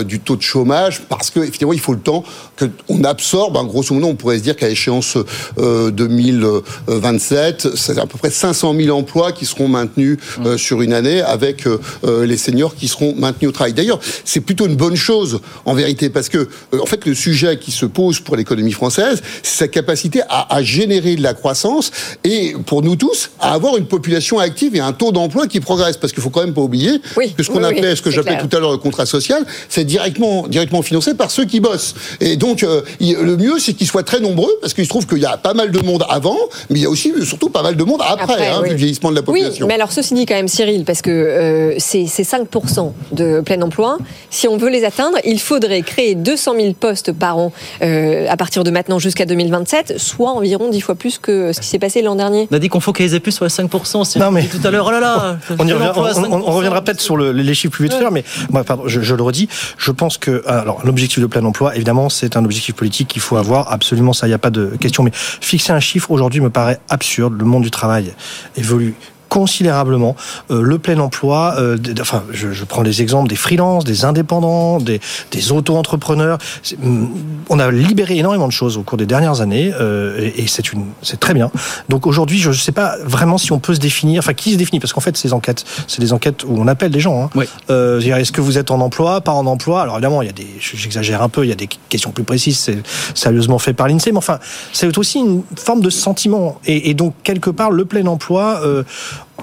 du 0.04 0.20
taux 0.20 0.36
de 0.36 0.42
chômage, 0.42 1.02
parce 1.08 1.30
que, 1.30 1.40
effectivement, 1.40 1.72
il 1.72 1.80
faut 1.80 1.92
le 1.92 2.00
temps 2.00 2.24
qu'on 2.58 3.04
absorbe. 3.04 3.56
hein, 3.56 3.64
grosso 3.64 3.94
modo, 3.94 4.06
on 4.08 4.14
pourrait 4.14 4.38
se 4.38 4.42
dire 4.42 4.56
qu'à 4.56 4.68
échéance 4.68 5.16
euh, 5.58 5.90
2027, 5.90 7.68
c'est 7.76 7.98
à 7.98 8.06
peu 8.06 8.18
près 8.18 8.30
500 8.30 8.74
000 8.78 8.96
emplois 8.96 9.32
qui 9.32 9.44
seront 9.46 9.68
maintenus 9.68 10.18
euh, 10.44 10.56
sur 10.56 10.82
une 10.82 10.92
année, 10.92 11.20
avec 11.22 11.66
euh, 11.66 11.80
euh, 12.04 12.26
les 12.26 12.36
seniors 12.36 12.74
qui 12.74 12.88
seront 12.88 13.14
maintenus 13.16 13.48
au 13.48 13.52
travail. 13.52 13.72
D'ailleurs, 13.72 14.00
c'est 14.24 14.40
plutôt 14.40 14.66
une 14.66 14.76
bonne 14.76 14.96
chose 14.96 15.40
en 15.64 15.74
vérité, 15.74 16.10
parce 16.10 16.28
que 16.28 16.38
euh, 16.38 16.80
en 16.80 16.86
fait, 16.86 17.04
le 17.06 17.14
sujet 17.14 17.58
qui 17.58 17.70
se 17.70 17.86
pose 17.86 18.20
pour 18.20 18.36
l'économie 18.36 18.72
française, 18.72 19.22
c'est 19.42 19.56
sa 19.56 19.68
capacité 19.68 20.22
à, 20.28 20.54
à 20.54 20.62
générer 20.62 21.16
de 21.16 21.22
la 21.22 21.34
croissance 21.34 21.90
et 22.24 22.54
pour 22.66 22.82
nous 22.82 22.96
tous 22.96 23.30
à 23.40 23.52
avoir 23.52 23.76
une 23.76 23.86
population 23.86 24.38
active 24.38 24.74
et 24.76 24.80
un 24.80 24.92
taux 24.92 25.12
d'emploi 25.12 25.46
qui 25.46 25.60
progresse. 25.60 25.96
Parce 25.96 26.12
qu'il 26.12 26.22
faut 26.22 26.30
quand 26.30 26.42
même 26.44 26.54
pas 26.54 26.60
oublier 26.60 27.00
que 27.36 27.42
ce 27.42 27.48
qu'on 27.50 27.58
oui, 27.58 27.64
oui, 27.70 27.78
appelait, 27.78 27.96
ce 27.96 28.02
que 28.02 28.10
j'appelais 28.10 28.38
tout 28.38 28.54
à 28.56 28.60
l'heure 28.60 28.72
le 28.72 28.78
contrat 28.78 29.06
social, 29.06 29.44
c'est 29.68 29.84
directement 29.84 30.46
directement 30.46 30.82
financé 30.82 31.14
par 31.14 31.30
ceux 31.30 31.44
qui 31.44 31.60
bossent. 31.60 31.94
Et 32.20 32.36
donc 32.36 32.45
Donc, 32.46 32.62
euh, 32.62 32.82
il- 33.00 33.16
le 33.16 33.36
mieux, 33.36 33.58
c'est 33.58 33.72
qu'ils 33.72 33.86
soient 33.88 34.04
très 34.04 34.20
nombreux, 34.20 34.52
parce 34.60 34.72
qu'il 34.72 34.84
se 34.84 34.88
trouve 34.88 35.06
qu'il 35.06 35.18
y 35.18 35.26
a 35.26 35.36
pas 35.36 35.52
mal 35.54 35.70
de 35.72 35.80
monde 35.80 36.04
avant, 36.08 36.36
mais 36.70 36.78
il 36.78 36.82
y 36.82 36.86
a 36.86 36.90
aussi, 36.90 37.12
surtout, 37.24 37.48
pas 37.50 37.62
mal 37.62 37.74
de 37.76 37.82
monde 37.84 38.00
après, 38.06 38.22
Après, 38.34 38.48
hein, 38.48 38.58
oui. 38.62 38.68
vu 38.68 38.74
le 38.74 38.76
vieillissement 38.78 39.10
de 39.10 39.16
la 39.16 39.20
Oui, 39.22 39.40
population. 39.40 39.66
mais 39.66 39.74
alors 39.74 39.90
ceci 39.90 40.14
dit 40.14 40.26
quand 40.26 40.34
même, 40.36 40.46
Cyril, 40.48 40.84
parce 40.84 41.02
que 41.02 41.10
euh, 41.10 41.74
c'est 41.78 42.06
c'est 42.06 42.22
5% 42.22 42.92
de 43.12 43.40
plein 43.40 43.60
emploi. 43.62 43.98
Si 44.30 44.46
on 44.46 44.56
veut 44.58 44.68
les 44.70 44.84
atteindre, 44.84 45.18
il 45.24 45.40
faudrait 45.40 45.82
créer 45.82 46.14
200 46.14 46.54
000 46.58 46.72
postes 46.74 47.12
par 47.12 47.36
an 47.38 47.52
euh, 47.82 48.26
à 48.28 48.36
partir 48.36 48.62
de 48.64 48.70
maintenant 48.70 48.98
jusqu'à 49.00 49.26
2027, 49.26 49.94
soit 49.98 50.30
environ 50.30 50.68
10 50.70 50.80
fois 50.80 50.94
plus 50.94 51.18
que 51.18 51.52
ce 51.52 51.60
qui 51.60 51.66
s'est 51.66 51.78
passé 51.80 52.00
l'an 52.02 52.14
dernier. 52.14 52.46
On 52.50 52.54
a 52.54 52.58
dit 52.60 52.68
qu'on 52.68 52.80
focalisait 52.80 53.20
plus 53.20 53.32
sur 53.32 53.44
les 53.44 53.50
5%. 53.50 54.04
C'est 54.04 54.18
Non, 54.20 54.30
mais- 54.30 54.44
tout 54.46 54.60
à 54.64 54.70
l'heure, 54.70 54.86
oh 54.88 54.92
là 54.92 55.00
là. 55.00 55.38
On, 55.58 55.66
y 55.66 55.72
revient- 55.72 55.84
l'emploi 55.86 56.10
à 56.10 56.18
on- 56.18 56.22
on- 56.24 56.32
on 56.34 56.40
5%. 56.40 56.52
reviendra 56.52 56.82
peut-être 56.84 57.00
sur 57.00 57.16
le- 57.16 57.32
les 57.32 57.54
chiffres 57.54 57.72
plus 57.74 57.84
vite 57.84 57.94
faire, 57.94 58.10
mais 58.12 58.24
moi, 58.50 58.62
pardon, 58.64 58.84
je, 58.86 59.00
je 59.00 59.14
le 59.14 59.22
redis, 59.22 59.48
je 59.78 59.90
pense 59.90 60.16
que 60.18 60.42
alors 60.46 60.80
l'objectif 60.84 61.20
de 61.20 61.26
plein 61.26 61.44
emploi, 61.44 61.74
évidemment, 61.74 62.08
c'est 62.08 62.35
un 62.36 62.44
objectif 62.44 62.74
politique 62.74 63.08
qu'il 63.08 63.22
faut 63.22 63.36
avoir, 63.36 63.72
absolument, 63.72 64.12
ça, 64.12 64.26
il 64.26 64.30
n'y 64.30 64.34
a 64.34 64.38
pas 64.38 64.50
de 64.50 64.76
question. 64.80 65.02
Mais 65.02 65.12
fixer 65.14 65.72
un 65.72 65.80
chiffre 65.80 66.10
aujourd'hui 66.10 66.40
me 66.40 66.50
paraît 66.50 66.80
absurde. 66.88 67.34
Le 67.38 67.44
monde 67.44 67.62
du 67.62 67.70
travail 67.70 68.14
évolue 68.56 68.94
considérablement 69.28 70.16
Euh, 70.50 70.62
le 70.62 70.78
plein 70.78 70.98
emploi 71.00 71.54
euh, 71.58 71.76
enfin 72.00 72.22
je, 72.32 72.52
je 72.52 72.64
prends 72.64 72.82
les 72.82 73.02
exemples 73.02 73.28
des 73.28 73.36
freelances 73.36 73.84
des 73.84 74.04
indépendants 74.04 74.78
des, 74.78 75.00
des 75.30 75.52
auto-entrepreneurs. 75.52 76.38
Hum, 76.82 77.10
on 77.48 77.58
a 77.58 77.70
libéré 77.70 78.18
énormément 78.18 78.46
de 78.46 78.52
choses 78.52 78.76
au 78.76 78.82
cours 78.82 78.98
des 78.98 79.06
dernières 79.06 79.40
années 79.40 79.72
euh, 79.80 80.18
et, 80.20 80.42
et 80.42 80.46
c'est 80.46 80.72
une 80.72 80.86
c'est 81.02 81.20
très 81.20 81.34
bien. 81.34 81.50
Donc 81.88 82.06
aujourd'hui 82.06 82.38
je 82.38 82.50
ne 82.50 82.54
sais 82.54 82.72
pas 82.72 82.96
vraiment 83.04 83.38
si 83.38 83.52
on 83.52 83.58
peut 83.58 83.74
se 83.74 83.80
définir 83.80 84.20
enfin 84.20 84.34
qui 84.34 84.52
se 84.52 84.58
définit 84.58 84.80
parce 84.80 84.92
qu'en 84.92 85.00
fait 85.00 85.16
ces 85.16 85.32
enquêtes 85.32 85.64
c'est 85.86 86.00
des 86.00 86.12
enquêtes 86.12 86.44
où 86.44 86.54
on 86.58 86.68
appelle 86.68 86.92
des 86.92 87.00
gens 87.00 87.24
hein. 87.24 87.30
Euh, 87.70 87.96
veux 87.96 88.02
dire, 88.02 88.16
est-ce 88.16 88.32
que 88.32 88.40
vous 88.40 88.58
êtes 88.58 88.70
en 88.70 88.80
emploi 88.80 89.20
pas 89.20 89.32
en 89.32 89.46
emploi? 89.46 89.82
Alors 89.82 89.96
évidemment 89.96 90.22
il 90.22 90.26
y 90.26 90.30
a 90.30 90.38
des 90.42 90.48
j'exagère 90.60 91.22
un 91.22 91.28
peu 91.28 91.44
il 91.44 91.48
y 91.48 91.52
a 91.52 91.56
des 91.56 91.68
questions 91.88 92.12
plus 92.12 92.24
précises 92.24 92.58
c'est 92.58 92.78
sérieusement 93.14 93.58
fait 93.58 93.74
par 93.74 93.88
l'INSEE 93.88 94.12
mais 94.12 94.18
enfin 94.18 94.38
c'est 94.72 94.96
aussi 94.98 95.18
une 95.18 95.42
forme 95.56 95.80
de 95.80 95.90
sentiment. 95.90 96.60
Et, 96.64 96.90
et 96.90 96.94
donc 96.94 97.14
quelque 97.22 97.50
part 97.50 97.70
le 97.70 97.84
plein 97.84 98.06
emploi 98.06 98.60
euh, 98.62 98.84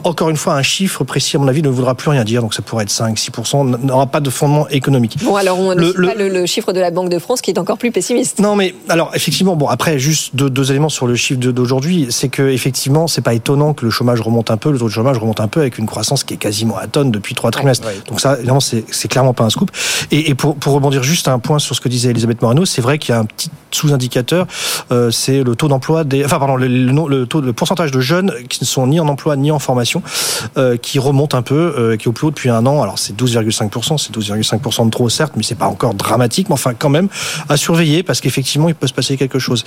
encore 0.04 0.30
une 0.30 0.38
fois, 0.38 0.56
un 0.56 0.62
chiffre 0.64 1.04
précis, 1.04 1.36
à 1.38 1.40
mon 1.40 1.48
avis, 1.48 1.62
ne 1.62 1.70
voudra 1.70 1.96
plus 1.96 2.10
rien 2.10 2.24
dire. 2.24 2.42
Donc, 2.42 2.54
ça 2.54 2.62
pourrait 2.62 2.84
être 2.84 2.90
5, 2.90 3.18
6%, 3.18 3.78
n'aura 3.86 4.08
pas 4.08 4.20
de 4.20 4.30
fondement 4.30 4.68
économique. 4.70 5.18
Bon, 5.24 5.36
alors 5.36 5.60
on 5.60 5.70
ne 5.74 5.80
Le- 5.80 5.88
cite 5.88 5.98
le- 5.98 6.08
pas 6.08 6.14
le, 6.16 6.30
le 6.30 6.46
chiffre 6.46 6.74
de 6.74 6.80
la 6.80 6.92
Banque 6.92 7.10
de 7.10 7.20
France 7.20 7.42
qui 7.42 7.52
est 7.52 7.60
encore 7.60 7.78
plus 7.78 7.92
pessimiste. 7.92 8.40
Non, 8.40 8.56
mais 8.56 8.74
alors 8.90 9.12
effectivement, 9.16 9.56
bon 9.56 9.68
après 9.68 10.00
juste 10.00 10.36
deux, 10.36 10.50
deux 10.50 10.72
éléments 10.72 10.90
sur 10.90 11.08
le 11.08 11.16
chiffre 11.16 11.40
d'aujourd'hui, 11.40 12.08
c'est 12.10 12.30
que 12.30 12.42
effectivement, 12.50 13.08
c'est 13.08 13.22
pas 13.22 13.34
étonnant 13.34 13.74
que 13.74 13.86
le 13.86 13.92
chômage 13.92 14.20
remonte 14.22 14.52
un 14.52 14.58
peu, 14.58 14.72
le 14.72 14.80
taux 14.80 14.86
de 14.88 14.90
chômage 14.92 15.18
remonte 15.18 15.40
un 15.40 15.48
peu 15.48 15.62
avec 15.62 15.78
une 15.78 15.86
croissance 15.86 16.24
qui 16.24 16.34
est 16.34 16.38
quasiment 16.38 16.78
à 16.78 16.88
tonne 16.88 17.12
depuis 17.12 17.36
trois 17.36 17.52
trimestres. 17.52 17.88
Donc 18.08 18.20
ça, 18.20 18.36
évidemment, 18.38 18.60
c'est 18.60 19.08
clairement 19.08 19.34
pas 19.34 19.44
un 19.46 19.50
scoop. 19.50 19.72
Et, 20.12 20.30
et 20.30 20.36
pour, 20.36 20.56
pour 20.56 20.74
rebondir 20.74 21.04
juste 21.04 21.28
un 21.28 21.40
point 21.40 21.60
sur 21.60 21.76
ce 21.76 21.82
que 21.82 21.88
disait 21.90 22.10
Elisabeth 22.10 22.42
Moreno, 22.42 22.66
c'est 22.66 22.82
vrai 22.82 22.98
qu'il 22.98 23.14
y 23.14 23.16
a 23.16 23.20
un 23.20 23.26
petit 23.26 23.50
sous-indicateur, 23.72 24.46
euh, 24.92 25.12
c'est 25.12 25.44
le 25.44 25.56
taux 25.56 25.68
d'emploi 25.68 26.04
des, 26.04 26.24
enfin 26.26 26.38
pardon, 26.40 26.56
le, 26.56 26.68
le, 26.68 26.92
nom- 26.92 27.08
le 27.08 27.26
taux, 27.26 27.42
le 27.42 27.54
pourcentage 27.54 27.92
de 27.92 28.00
jeunes 28.00 28.32
qui 28.50 28.60
ne 28.62 28.66
sont 28.68 28.86
ni 28.88 29.00
en 29.00 29.08
emploi 29.08 29.36
ni 29.36 29.50
en 29.52 29.60
formation, 29.60 29.83
euh, 30.58 30.78
qui 30.78 31.00
remonte 31.00 31.36
un 31.36 31.42
peu, 31.42 31.74
euh, 31.78 31.98
qui 31.98 32.06
est 32.06 32.08
au 32.08 32.12
plus 32.12 32.28
haut 32.28 32.32
depuis 32.32 32.50
un 32.50 32.66
an. 32.66 32.82
Alors 32.82 33.00
c'est 33.00 33.16
12,5%, 33.16 33.98
c'est 33.98 34.16
12,5% 34.16 34.86
de 34.86 34.90
trop 34.90 35.10
certes, 35.10 35.34
mais 35.36 35.44
c'est 35.44 35.56
pas 35.56 35.68
encore 35.68 35.94
dramatique, 35.94 36.50
mais 36.50 36.54
enfin 36.54 36.74
quand 36.78 36.90
même 36.90 37.08
à 37.50 37.58
surveiller 37.58 38.04
parce 38.04 38.22
qu'effectivement 38.22 38.70
il 38.70 38.76
peut 38.76 38.88
se 38.88 38.94
passer 38.94 39.18
quelque 39.18 39.40
chose. 39.40 39.64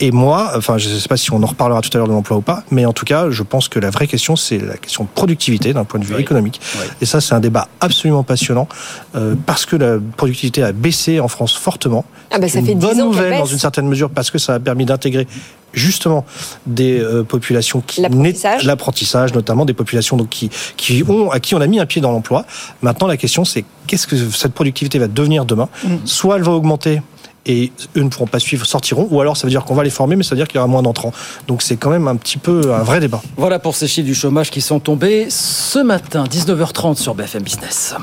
Et 0.00 0.10
moi, 0.10 0.52
enfin 0.56 0.78
je 0.78 0.88
sais 0.88 1.08
pas 1.08 1.16
si 1.16 1.32
on 1.32 1.42
en 1.42 1.46
reparlera 1.46 1.80
tout 1.80 1.90
à 1.94 1.98
l'heure 1.98 2.08
de 2.08 2.12
l'emploi 2.12 2.38
ou 2.38 2.42
pas, 2.42 2.64
mais 2.70 2.86
en 2.86 2.92
tout 2.92 3.04
cas 3.04 3.30
je 3.30 3.42
pense 3.42 3.68
que 3.68 3.78
la 3.78 3.90
vraie 3.90 4.06
question 4.06 4.36
c'est 4.36 4.58
la 4.58 4.76
question 4.76 5.04
de 5.04 5.08
productivité 5.14 5.72
d'un 5.72 5.84
point 5.84 6.00
de 6.00 6.04
vue 6.04 6.18
économique. 6.20 6.60
Et 7.00 7.06
ça 7.06 7.20
c'est 7.20 7.34
un 7.34 7.40
débat 7.40 7.68
absolument 7.80 8.22
passionnant 8.22 8.68
euh, 9.14 9.34
parce 9.46 9.66
que 9.66 9.76
la 9.76 9.98
productivité 10.16 10.62
a 10.62 10.72
baissé 10.72 11.20
en 11.20 11.28
France 11.28 11.54
fortement. 11.54 12.04
Ah 12.30 12.38
bah, 12.38 12.48
ça 12.48 12.60
Une 12.60 12.66
fait 12.66 12.74
10 12.74 12.80
bonne 12.80 12.90
ans 12.90 12.94
qu'elle 12.94 13.04
nouvelle 13.04 13.38
dans 13.38 13.46
une 13.46 13.58
certaine 13.58 13.88
mesure 13.88 14.10
parce 14.10 14.30
que 14.30 14.38
ça 14.38 14.54
a 14.54 14.58
permis 14.60 14.84
d'intégrer 14.84 15.26
justement 15.72 16.24
des 16.66 17.00
euh, 17.00 17.22
populations 17.22 17.80
qui 17.80 18.00
l'apprentissage 18.00 18.64
l'apprentissage 18.64 19.34
notamment 19.34 19.64
des 19.64 19.74
populations 19.74 20.16
donc 20.16 20.28
qui 20.28 20.50
qui 20.76 21.04
ont 21.08 21.30
à 21.30 21.40
qui 21.40 21.54
on 21.54 21.60
a 21.60 21.66
mis 21.66 21.80
un 21.80 21.86
pied 21.86 22.00
dans 22.00 22.12
l'emploi 22.12 22.44
maintenant 22.82 23.06
la 23.06 23.16
question 23.16 23.44
c'est 23.44 23.64
qu'est-ce 23.86 24.06
que 24.06 24.16
cette 24.30 24.52
productivité 24.52 24.98
va 24.98 25.08
devenir 25.08 25.44
demain 25.44 25.68
soit 26.04 26.36
elle 26.36 26.42
va 26.42 26.52
augmenter 26.52 27.02
et 27.46 27.72
eux 27.96 28.02
ne 28.02 28.08
pourront 28.08 28.26
pas 28.26 28.38
suivre, 28.38 28.66
sortiront, 28.66 29.08
ou 29.10 29.20
alors 29.20 29.36
ça 29.36 29.46
veut 29.46 29.50
dire 29.50 29.64
qu'on 29.64 29.74
va 29.74 29.82
les 29.82 29.90
former, 29.90 30.16
mais 30.16 30.22
ça 30.22 30.30
veut 30.30 30.36
dire 30.36 30.46
qu'il 30.46 30.56
y 30.56 30.58
aura 30.58 30.66
moins 30.66 30.82
d'entrants. 30.82 31.12
Donc 31.48 31.62
c'est 31.62 31.76
quand 31.76 31.90
même 31.90 32.08
un 32.08 32.16
petit 32.16 32.38
peu 32.38 32.72
un 32.74 32.82
vrai 32.82 33.00
débat. 33.00 33.22
Voilà 33.36 33.58
pour 33.58 33.74
ces 33.74 33.88
chiffres 33.88 34.06
du 34.06 34.14
chômage 34.14 34.50
qui 34.50 34.60
sont 34.60 34.80
tombés 34.80 35.28
ce 35.30 35.78
matin, 35.78 36.24
19h30 36.24 36.96
sur 36.96 37.14
BFM 37.14 37.42
Business. 37.42 37.94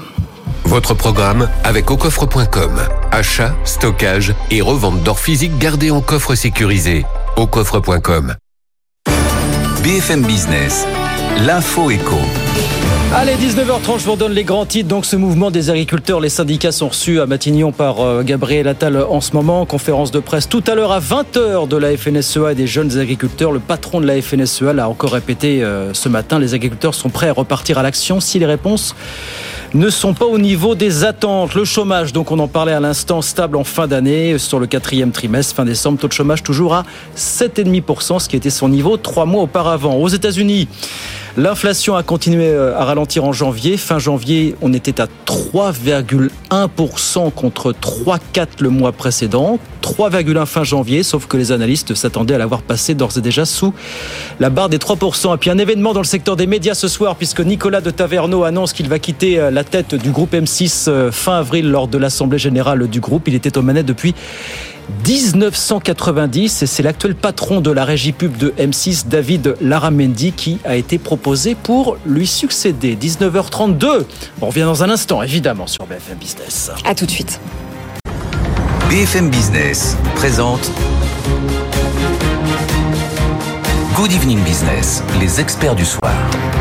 Votre 0.66 0.94
programme 0.94 1.48
avec 1.64 1.90
aucoffre.com. 1.92 2.80
Achat, 3.12 3.56
stockage 3.64 4.34
et 4.52 4.62
revente 4.62 5.02
d'or 5.04 5.20
physique 5.20 5.58
gardé 5.58 5.92
en 5.92 6.02
coffre 6.02 6.36
sécurisé. 6.36 7.06
Aucoffre.com. 7.38 8.34
BFM 9.84 10.26
Business, 10.26 10.88
l'info 11.46 11.92
éco. 11.92 12.16
Allez, 13.14 13.36
19h30, 13.36 14.00
je 14.00 14.06
vous 14.06 14.14
redonne 14.14 14.32
les 14.32 14.44
grands 14.44 14.66
titres. 14.66 14.90
Donc, 14.90 15.06
ce 15.06 15.16
mouvement 15.16 15.52
des 15.52 15.70
agriculteurs, 15.70 16.20
les 16.20 16.30
syndicats 16.30 16.72
sont 16.72 16.88
reçus 16.88 17.22
à 17.22 17.28
Matignon 17.28 17.72
par 17.72 18.02
euh, 18.02 18.24
Gabriel 18.24 18.68
Attal 18.68 18.98
en 18.98 19.22
ce 19.22 19.34
moment. 19.34 19.68
Conférence 19.68 20.10
de 20.10 20.20
presse 20.20 20.50
tout 20.50 20.64
à 20.66 20.74
l'heure 20.74 20.92
à 20.92 21.00
20h 21.00 21.68
de 21.68 21.78
la 21.78 21.96
FNSEA 21.96 22.54
et 22.54 22.56
des 22.56 22.66
jeunes 22.66 22.98
agriculteurs. 22.98 23.52
Le 23.52 23.60
patron 23.60 24.02
de 24.02 24.08
la 24.08 24.20
FNSEA 24.20 24.74
l'a 24.74 24.90
encore 24.90 25.14
répété 25.14 25.64
euh, 25.64 25.94
ce 25.94 26.10
matin. 26.10 26.40
Les 26.40 26.56
agriculteurs 26.56 26.96
sont 26.96 27.10
prêts 27.10 27.30
à 27.30 27.34
repartir 27.34 27.78
à 27.78 27.84
l'action 27.84 28.20
si 28.20 28.40
les 28.40 28.48
réponses 28.48 28.96
ne 29.74 29.90
sont 29.90 30.14
pas 30.14 30.26
au 30.26 30.38
niveau 30.38 30.76
des 30.76 31.04
attentes. 31.04 31.54
Le 31.54 31.66
chômage, 31.66 32.14
donc 32.14 32.32
on 32.32 32.40
en 32.40 32.48
parlait 32.48 32.74
à 32.74 32.80
l'instant, 32.80 33.22
stable 33.22 33.58
en 33.58 33.64
fin 33.64 33.88
d'année 33.88 34.38
sur 34.38 34.60
le 34.60 34.68
quatrième 34.68 35.12
trimestre, 35.12 35.56
fin 35.56 35.66
décembre, 35.66 36.00
taux 36.00 36.08
de 36.08 36.14
chômage 36.14 36.44
toujours 36.44 36.74
à 36.74 36.84
7,5%, 37.16 38.20
ce 38.20 38.30
qui 38.30 38.36
était 38.36 38.50
son 38.50 38.70
niveau 38.70 38.98
trois 38.98 39.26
mois 39.26 39.44
auparavant. 39.44 39.96
Aux 39.96 40.08
États-Unis, 40.08 40.68
L'inflation 41.40 41.96
a 41.96 42.02
continué 42.02 42.48
euh, 42.48 42.76
à 42.76 42.84
ralentir 42.84 43.24
en 43.24 43.32
janvier. 43.32 43.78
Fin 43.78 44.00
janvier, 44.00 44.56
on 44.64 44.74
était 44.74 45.00
à 45.00 45.06
3,1% 45.28 47.32
contre 47.32 47.74
3,4 47.74 48.48
le 48.62 48.72
mois 48.72 48.92
précédent. 48.92 49.60
3,1 49.84 50.48
fin 50.48 50.64
janvier, 50.64 51.04
sauf 51.04 51.28
que 51.28 51.38
les 51.38 51.52
analystes 51.52 51.94
s'attendaient 51.94 52.34
à 52.34 52.40
l'avoir 52.40 52.64
passé 52.64 52.96
d'ores 52.96 53.20
et 53.20 53.22
déjà 53.22 53.46
sous 53.46 53.72
la 54.40 54.50
barre 54.50 54.70
des 54.70 54.80
3%. 54.80 55.36
Et 55.36 55.38
puis 55.38 55.52
un 55.52 55.60
événement 55.60 55.94
dans 55.94 56.02
le 56.02 56.08
secteur 56.08 56.38
des 56.38 56.48
médias 56.48 56.74
ce 56.74 56.88
soir, 56.88 57.16
puisque 57.16 57.42
Nicolas 57.42 57.82
de 57.82 57.92
Taverneau 57.92 58.44
annonce 58.44 58.74
qu'il 58.74 58.90
va 58.90 58.98
quitter 58.98 59.40
euh, 59.40 59.52
la 59.52 59.64
tête 59.64 59.94
du 59.94 60.10
groupe 60.10 60.34
M6 60.34 60.86
euh, 60.88 61.12
fin 61.12 61.38
avril 61.38 61.70
lors 61.70 61.88
de 61.88 62.00
l'Assemblée 62.00 62.40
générale 62.40 62.88
du 62.88 63.00
groupe. 63.00 63.28
Il 63.28 63.36
était 63.36 63.60
aux 63.60 63.62
manettes 63.62 63.86
depuis 63.86 64.16
1990 65.06 66.64
et 66.64 66.66
c'est 66.66 66.84
l'actuel 66.84 67.16
patron 67.16 67.62
de 67.62 67.72
la 67.72 67.86
régie 67.86 68.12
pub 68.12 68.38
de 68.38 68.54
M6, 68.58 69.08
David 69.08 69.56
Laramendi, 69.62 70.32
qui 70.32 70.60
a 70.66 70.76
été 70.76 70.98
proposé 70.98 71.56
pour 71.56 71.98
lui 72.06 72.28
succéder. 72.28 72.96
19h32. 72.96 74.06
On 74.42 74.48
revient 74.48 74.62
dans 74.62 74.84
un 74.84 74.90
instant, 74.90 75.22
évidemment, 75.22 75.68
sur 75.68 75.86
BFM 75.86 76.18
Business. 76.18 76.72
À 76.86 76.96
tout 76.96 77.06
de 77.06 77.12
suite. 77.12 77.40
BFM 78.90 79.30
Business 79.30 79.98
présente 80.16 80.72
Good 83.96 84.12
Evening 84.12 84.40
Business, 84.44 85.04
les 85.20 85.42
experts 85.42 85.76
du 85.76 85.84
soir. 85.84 86.14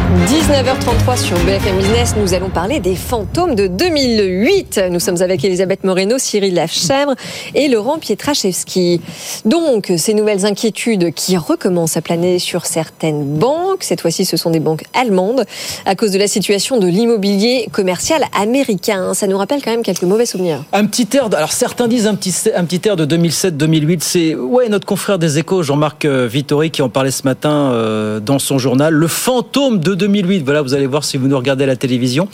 19h33 0.07 1.19
sur 1.19 1.37
BFM 1.39 1.79
Business, 1.79 2.15
nous 2.17 2.33
allons 2.33 2.49
parler 2.49 2.79
des 2.79 2.95
fantômes 2.95 3.57
de 3.57 3.67
2008. 3.67 4.83
Nous 4.93 5.01
sommes 5.01 5.21
avec 5.21 5.45
Elisabeth 5.45 5.83
Moreno, 5.83 6.17
Cyril 6.17 6.55
Lachèvre 6.55 7.15
et 7.57 7.67
Laurent 7.67 7.99
Pietraszewski. 7.99 9.01
Donc, 9.47 9.93
ces 9.97 10.15
nouvelles 10.15 10.47
inquiétudes 10.47 11.13
qui 11.13 11.37
recommencent 11.37 11.97
à 11.97 12.03
planer 12.03 12.39
sur 12.39 12.67
certaines 12.67 13.25
banques, 13.25 13.83
cette 13.83 14.01
fois-ci 14.01 14.25
ce 14.25 14.37
sont 14.37 14.51
des 14.51 14.61
banques 14.61 14.85
allemandes, 14.95 15.45
à 15.87 15.97
cause 15.97 16.13
de 16.13 16.19
la 16.19 16.29
situation 16.29 16.79
de 16.79 16.87
l'immobilier 16.87 17.69
commercial 17.73 18.23
américain. 18.41 19.13
Ça 19.13 19.27
nous 19.27 19.37
rappelle 19.37 19.61
quand 19.61 19.73
même 19.73 19.83
quelques 19.83 20.05
mauvais 20.05 20.27
souvenirs. 20.27 20.63
Un 20.73 20.87
petit 20.87 21.09
air, 21.17 21.31
alors 21.35 21.53
certains 21.53 21.89
disent 21.89 22.07
un 22.07 22.15
petit, 22.15 22.33
un 22.55 22.65
petit 22.65 22.89
air 22.89 22.95
de 22.95 23.07
2007-2008, 23.07 23.99
c'est 24.03 24.35
ouais, 24.37 24.69
notre 24.69 24.87
confrère 24.87 25.19
des 25.19 25.39
échos, 25.39 25.65
Jean-Marc 25.65 26.05
euh, 26.05 26.29
Vittori, 26.29 26.71
qui 26.71 26.83
en 26.83 26.89
parlait 26.89 27.11
ce 27.11 27.25
matin 27.25 27.73
euh, 27.73 28.21
dans 28.21 28.39
son 28.39 28.59
journal, 28.59 28.95
le 28.95 29.09
fantôme 29.09 29.81
de 29.81 29.96
2008. 29.97 30.45
Voilà, 30.45 30.63
vous 30.63 30.75
allez 30.75 30.87
voir 30.87 31.05
si 31.05 31.17
vous 31.17 31.27
nous 31.29 31.37
regardez 31.37 31.65
à 31.65 31.67
la 31.67 31.77
télévision. 31.77 32.29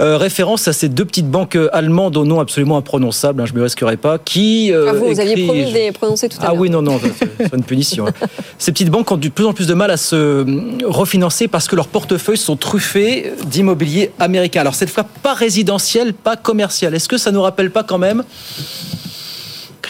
Euh, 0.00 0.16
référence 0.16 0.66
à 0.66 0.72
ces 0.72 0.88
deux 0.88 1.04
petites 1.04 1.28
banques 1.30 1.56
allemandes 1.72 2.16
au 2.16 2.24
nom 2.24 2.40
absolument 2.40 2.78
imprononçable, 2.78 3.40
hein, 3.42 3.46
je 3.46 3.52
ne 3.52 3.58
me 3.58 3.62
risquerai 3.64 3.96
pas, 3.98 4.18
qui... 4.18 4.72
euh, 4.72 4.86
Ah, 4.88 4.92
vous, 4.94 5.06
vous 5.06 5.20
aviez 5.20 5.44
promis 5.44 5.64
de 5.66 5.70
les 5.70 5.92
prononcer 5.92 6.28
tout 6.30 6.38
à 6.40 6.44
Ah 6.44 6.46
l'heure. 6.48 6.56
oui, 6.60 6.70
non, 6.70 6.80
non, 6.82 6.98
c'est 7.38 7.54
une 7.54 7.62
punition. 7.62 8.06
hein. 8.08 8.12
Ces 8.58 8.72
petites 8.72 8.88
banques 8.90 9.12
ont 9.12 9.16
de 9.18 9.28
plus 9.28 9.44
en 9.44 9.52
plus 9.52 9.66
de 9.68 9.74
mal 9.74 9.90
à 9.90 9.98
se 9.98 10.16
euh, 10.16 10.44
refinancer 10.86 11.46
parce 11.46 11.68
que 11.68 11.76
leurs 11.76 11.88
portefeuilles 11.88 12.38
sont 12.38 12.56
truffés 12.56 13.32
d'immobilier 13.46 14.10
américain. 14.18 14.62
Alors 14.62 14.74
cette 14.74 14.90
fois, 14.90 15.04
pas 15.22 15.34
résidentiel, 15.34 16.14
pas 16.14 16.36
commercial. 16.36 16.94
Est-ce 16.94 17.08
que 17.08 17.18
ça 17.18 17.30
nous 17.30 17.42
rappelle 17.42 17.70
pas 17.70 17.84
quand 17.84 17.98
même 17.98 18.24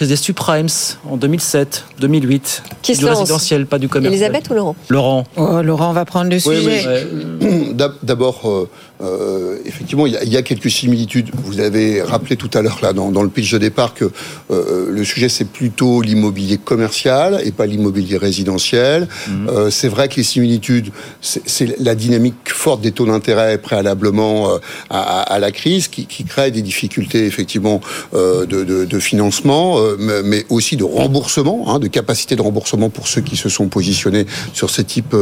crise 0.02 0.08
des 0.08 0.16
subprimes 0.16 0.66
en 1.08 1.16
2007, 1.16 1.84
2008 2.00 2.62
Qui 2.82 2.96
Du 2.96 3.04
résidentiel, 3.06 3.66
pas 3.66 3.78
du 3.78 3.88
commercial. 3.88 4.12
Elisabeth 4.14 4.50
ou 4.50 4.54
Laurent? 4.54 4.76
Laurent. 4.88 5.24
Oh, 5.36 5.62
Laurent 5.62 5.92
va 5.92 6.04
prendre 6.04 6.30
le 6.30 6.36
Oui, 6.44 6.56
sujet. 6.56 7.06
oui. 7.40 7.74
d'abord, 8.02 8.40
euh, 8.44 8.68
euh, 9.02 9.58
effectivement, 9.64 10.06
il 10.06 10.12
y, 10.12 10.16
a, 10.16 10.22
il 10.22 10.32
y, 10.32 10.36
a 10.36 10.42
quelques 10.42 10.70
similitudes. 10.70 11.30
Vous 11.34 11.60
avez 11.60 12.02
rappelé 12.02 12.36
tout 12.36 12.50
à 12.54 12.62
l'heure 12.62 12.78
là 12.82 12.92
dans, 12.92 13.10
dans, 13.10 13.22
le 13.22 13.28
pitch 13.28 13.50
de 13.52 13.58
départ 13.58 13.94
que 13.94 14.10
euh, 14.50 14.90
le 14.90 15.04
sujet 15.04 15.28
c'est 15.28 15.44
plutôt 15.44 16.02
l'immobilier 16.02 16.58
commercial 16.58 17.40
et 17.44 17.50
pas 17.50 17.66
l'immobilier 17.66 18.16
résidentiel. 18.16 19.08
Mmh. 19.26 19.48
Euh, 19.48 19.70
c'est 19.70 19.88
vrai 19.88 20.08
que 20.08 20.16
les 20.16 20.22
similitudes, 20.22 20.90
c'est 21.20 21.80
la 21.80 21.94
dynamique 21.94 22.34
forte 22.46 22.80
des 22.80 22.92
taux 22.92 23.06
d'intérêt 23.06 23.58
préalablement 23.58 24.52
euh, 24.52 24.58
à, 24.90 25.22
à, 25.22 25.38
la 25.38 25.50
crise 25.50 25.88
qui, 25.88 26.06
qui, 26.06 26.24
crée 26.24 26.50
des 26.50 26.62
difficultés 26.62 27.26
effectivement 27.26 27.80
de, 28.12 28.44
de, 28.44 28.84
de, 28.84 28.98
financement, 29.00 29.78
mais 29.98 30.44
aussi 30.48 30.76
de 30.76 30.84
remboursement, 30.84 31.64
hein, 31.74 31.78
de 31.78 31.88
capacité 31.88 32.36
de 32.36 32.42
remboursement 32.42 32.90
pour 32.90 33.08
ceux 33.08 33.20
qui 33.20 33.36
se 33.36 33.48
sont 33.48 33.68
positionnés 33.68 34.26
sur 34.52 34.70
ce 34.70 34.82
type 34.82 35.16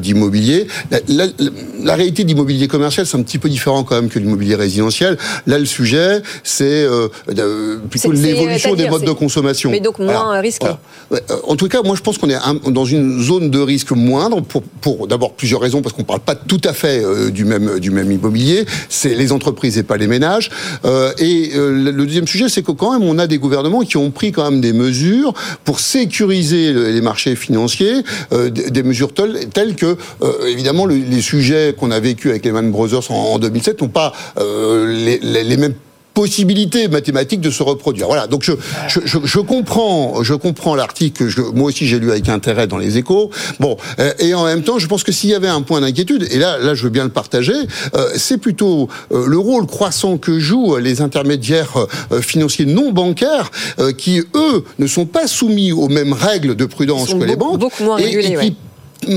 d'immobilier. 0.00 0.66
La, 0.90 1.00
la, 1.08 1.26
la, 1.82 1.94
réalité 1.94 2.24
d'immobilier 2.24 2.68
commercial, 2.68 3.06
c'est 3.06 3.16
un 3.16 3.22
petit 3.22 3.38
peu 3.38 3.48
différent 3.48 3.84
quand 3.84 3.96
même 3.96 4.08
que 4.08 4.18
l'immobilier 4.18 4.54
résidentiel. 4.54 5.16
Là, 5.46 5.58
le 5.58 5.66
sujet, 5.66 6.22
c'est 6.42 6.64
euh, 6.64 7.08
plutôt 7.90 8.12
l'évolution 8.12 8.74
des 8.74 8.88
modes 8.88 9.04
de 9.04 9.12
consommation. 9.12 9.70
Mais 9.70 9.80
donc 9.80 9.98
moins 9.98 10.40
risqué. 10.40 10.66
Voilà. 10.66 11.22
Euh, 11.30 11.36
en 11.44 11.56
tout 11.56 11.68
cas, 11.68 11.82
moi, 11.82 11.96
je 11.96 12.02
pense 12.02 12.18
qu'on 12.18 12.30
est 12.30 12.38
dans 12.70 12.84
une 12.84 13.22
zone 13.22 13.50
de 13.50 13.58
risque 13.58 13.92
moindre 13.92 14.40
pour, 14.40 14.62
pour 14.62 15.06
d'abord 15.06 15.32
plusieurs 15.34 15.60
raisons, 15.60 15.82
parce 15.82 15.94
qu'on 15.94 16.02
ne 16.02 16.06
parle 16.06 16.20
pas 16.20 16.34
tout 16.34 16.60
à 16.64 16.72
fait 16.72 17.02
euh, 17.04 17.30
du 17.30 17.44
même 17.44 17.78
du 17.78 17.90
même 17.90 18.10
immobilier. 18.10 18.64
C'est 18.88 19.14
les 19.14 19.32
entreprises 19.32 19.78
et 19.78 19.82
pas 19.82 19.96
les 19.96 20.06
ménages. 20.06 20.50
Euh, 20.84 21.12
et 21.18 21.52
le 21.54 21.92
deuxième 21.92 22.26
sujet, 22.26 22.48
c'est 22.48 22.62
que 22.62 22.72
quand 22.72 22.92
même, 22.92 23.08
on 23.08 23.18
a 23.18 23.26
des 23.26 23.38
gouvernements 23.38 23.82
qui 23.82 23.96
ont 23.96 24.05
pris 24.10 24.32
quand 24.32 24.50
même 24.50 24.60
des 24.60 24.72
mesures 24.72 25.34
pour 25.64 25.80
sécuriser 25.80 26.72
les 26.72 27.00
marchés 27.00 27.36
financiers, 27.36 28.02
des 28.32 28.82
mesures 28.82 29.12
telles, 29.12 29.76
que, 29.76 29.96
évidemment, 30.46 30.86
les 30.86 31.20
sujets 31.20 31.74
qu'on 31.78 31.90
a 31.90 32.00
vécu 32.00 32.30
avec 32.30 32.44
Lehman 32.44 32.70
Brothers 32.70 33.10
en, 33.10 33.34
en 33.34 33.38
2007 33.38 33.82
n'ont 33.82 33.88
pas 33.88 34.12
euh, 34.38 34.92
les, 34.92 35.18
les, 35.18 35.44
les, 35.44 35.56
mêmes 35.56 35.74
possibilité 36.16 36.88
mathématique 36.88 37.42
de 37.42 37.50
se 37.50 37.62
reproduire. 37.62 38.06
Voilà. 38.06 38.26
Donc 38.26 38.42
je, 38.42 38.52
je, 38.88 39.00
je, 39.04 39.18
je 39.22 39.38
comprends, 39.38 40.22
je 40.22 40.32
comprends 40.32 40.74
l'article. 40.74 41.28
moi 41.54 41.68
aussi, 41.68 41.86
j'ai 41.86 41.98
lu 41.98 42.10
avec 42.10 42.30
intérêt 42.30 42.66
dans 42.66 42.78
les 42.78 42.96
Échos. 42.96 43.30
Bon, 43.60 43.76
euh, 43.98 44.14
et 44.18 44.32
en 44.32 44.46
même 44.46 44.62
temps, 44.62 44.78
je 44.78 44.86
pense 44.86 45.04
que 45.04 45.12
s'il 45.12 45.28
y 45.28 45.34
avait 45.34 45.46
un 45.46 45.60
point 45.60 45.82
d'inquiétude, 45.82 46.26
et 46.30 46.38
là, 46.38 46.56
là, 46.56 46.74
je 46.74 46.84
veux 46.84 46.88
bien 46.88 47.04
le 47.04 47.10
partager, 47.10 47.52
euh, 47.52 48.08
c'est 48.16 48.38
plutôt 48.38 48.88
euh, 49.12 49.26
le 49.26 49.38
rôle 49.38 49.66
croissant 49.66 50.16
que 50.16 50.38
jouent 50.38 50.78
les 50.78 51.02
intermédiaires 51.02 51.86
financiers 52.22 52.64
non 52.64 52.92
bancaires, 52.92 53.50
qui 53.98 54.22
eux 54.34 54.64
ne 54.78 54.86
sont 54.86 55.04
pas 55.04 55.26
soumis 55.26 55.72
aux 55.72 55.88
mêmes 55.88 56.14
règles 56.14 56.56
de 56.56 56.64
prudence 56.64 57.08
que 57.08 57.12
beaucoup, 57.12 57.24
les 57.26 57.36
banques, 57.36 57.58
beaucoup 57.58 57.84
moins 57.84 57.98
et, 57.98 58.04
régulés, 58.04 58.24
et 58.24 58.30
qui 58.30 58.36
ouais 58.36 58.52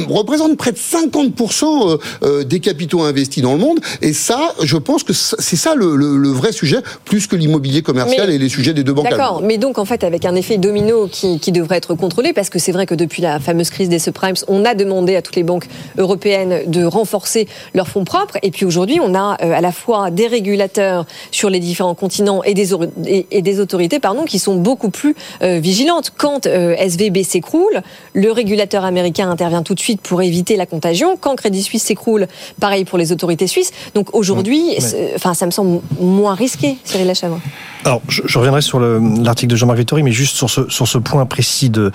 représente 0.10 0.58
près 0.58 0.72
de 0.72 0.78
50% 0.78 2.00
euh, 2.24 2.44
des 2.44 2.60
capitaux 2.60 3.02
investis 3.02 3.44
dans 3.44 3.54
le 3.54 3.60
monde. 3.60 3.80
Et 4.02 4.14
ça, 4.14 4.54
je 4.64 4.78
pense 4.78 5.04
que 5.04 5.14
c'est 5.14 5.56
ça 5.56 5.76
le, 5.76 5.96
le, 5.96 6.18
le, 6.18 6.30
vrai 6.30 6.52
sujet, 6.52 6.78
plus 7.06 7.28
que 7.28 7.36
l'immobilier 7.36 7.82
commercial 7.82 8.28
mais, 8.28 8.36
et 8.36 8.38
les 8.38 8.50
sujets 8.50 8.74
des 8.74 8.84
deux 8.84 8.94
banques. 8.94 9.10
D'accord, 9.10 9.42
mais 9.44 9.58
donc 9.58 9.78
en 9.78 9.86
fait 9.86 10.04
avec 10.04 10.26
un 10.26 10.36
effet 10.36 10.58
domino 10.58 11.08
qui, 11.08 11.40
qui 11.40 11.52
devrait 11.52 11.78
être 11.78 11.96
contrôlé, 11.96 12.34
parce 12.34 12.50
que 12.50 12.60
c'est 12.60 12.72
vrai 12.72 12.86
que 12.86 12.96
depuis 12.96 13.22
la 13.22 13.40
fameuse 13.40 13.70
crise 13.70 13.90
des 13.90 14.00
subprimes, 14.00 14.36
on 14.48 14.66
a 14.66 14.76
demandé 14.76 15.16
à 15.16 15.22
toutes 15.22 15.36
les 15.36 15.44
banques 15.44 15.68
européennes 15.98 16.64
de 16.68 16.84
renforcer 16.84 17.48
leurs 17.74 17.88
fonds 17.88 18.06
propres. 18.06 18.38
Et 18.44 18.52
puis 18.52 18.66
aujourd'hui, 18.66 19.00
on 19.02 19.16
a 19.16 19.38
euh, 19.42 19.54
à 19.54 19.62
la 19.62 19.72
fois 19.72 20.12
des 20.12 20.28
régulateurs 20.28 21.06
sur 21.32 21.50
les 21.50 21.60
différents 21.60 21.96
continents 21.96 22.44
et 22.44 22.54
des, 22.54 22.74
et, 23.06 23.28
et 23.32 23.42
des 23.42 23.60
autorités 23.60 24.00
pardon, 24.00 24.26
qui 24.26 24.40
sont 24.40 24.56
beaucoup 24.56 24.90
plus 24.90 25.16
euh, 25.42 25.60
vigilantes. 25.60 26.14
Quand 26.18 26.48
euh, 26.48 26.76
SVB 26.76 27.24
s'écroule, 27.24 27.82
le 28.14 28.32
régulateur 28.32 28.86
américain 28.86 29.30
intervient 29.30 29.64
tout 29.64 29.76
de 29.76 29.79
suite 29.80 30.02
pour 30.02 30.22
éviter 30.22 30.56
la 30.56 30.66
contagion. 30.66 31.18
Quand 31.18 31.36
Crédit 31.36 31.64
Suisse 31.64 31.84
s'écroule, 31.84 32.28
pareil 32.60 32.86
pour 32.86 32.98
les 32.98 33.12
autorités 33.12 33.48
suisses. 33.48 33.72
Donc 33.96 34.16
aujourd'hui, 34.16 34.76
mmh, 34.78 35.16
enfin, 35.16 35.34
ça 35.34 35.46
me 35.46 35.52
semble 35.52 35.82
moins 36.00 36.36
risqué, 36.36 36.78
Cyril 36.84 37.08
Lachavin. 37.08 37.40
Alors, 37.86 38.02
je, 38.10 38.22
je, 38.26 38.38
reviendrai 38.38 38.62
sur 38.62 38.80
l'article 38.80 39.52
de 39.52 39.56
Jean-Marc 39.56 39.80
Vittori, 39.80 40.04
mais 40.04 40.12
juste 40.12 40.36
sur 40.36 40.50
ce, 40.50 40.70
sur 40.70 40.88
ce 40.88 40.98
point 40.98 41.26
précis 41.26 41.70
de, 41.70 41.92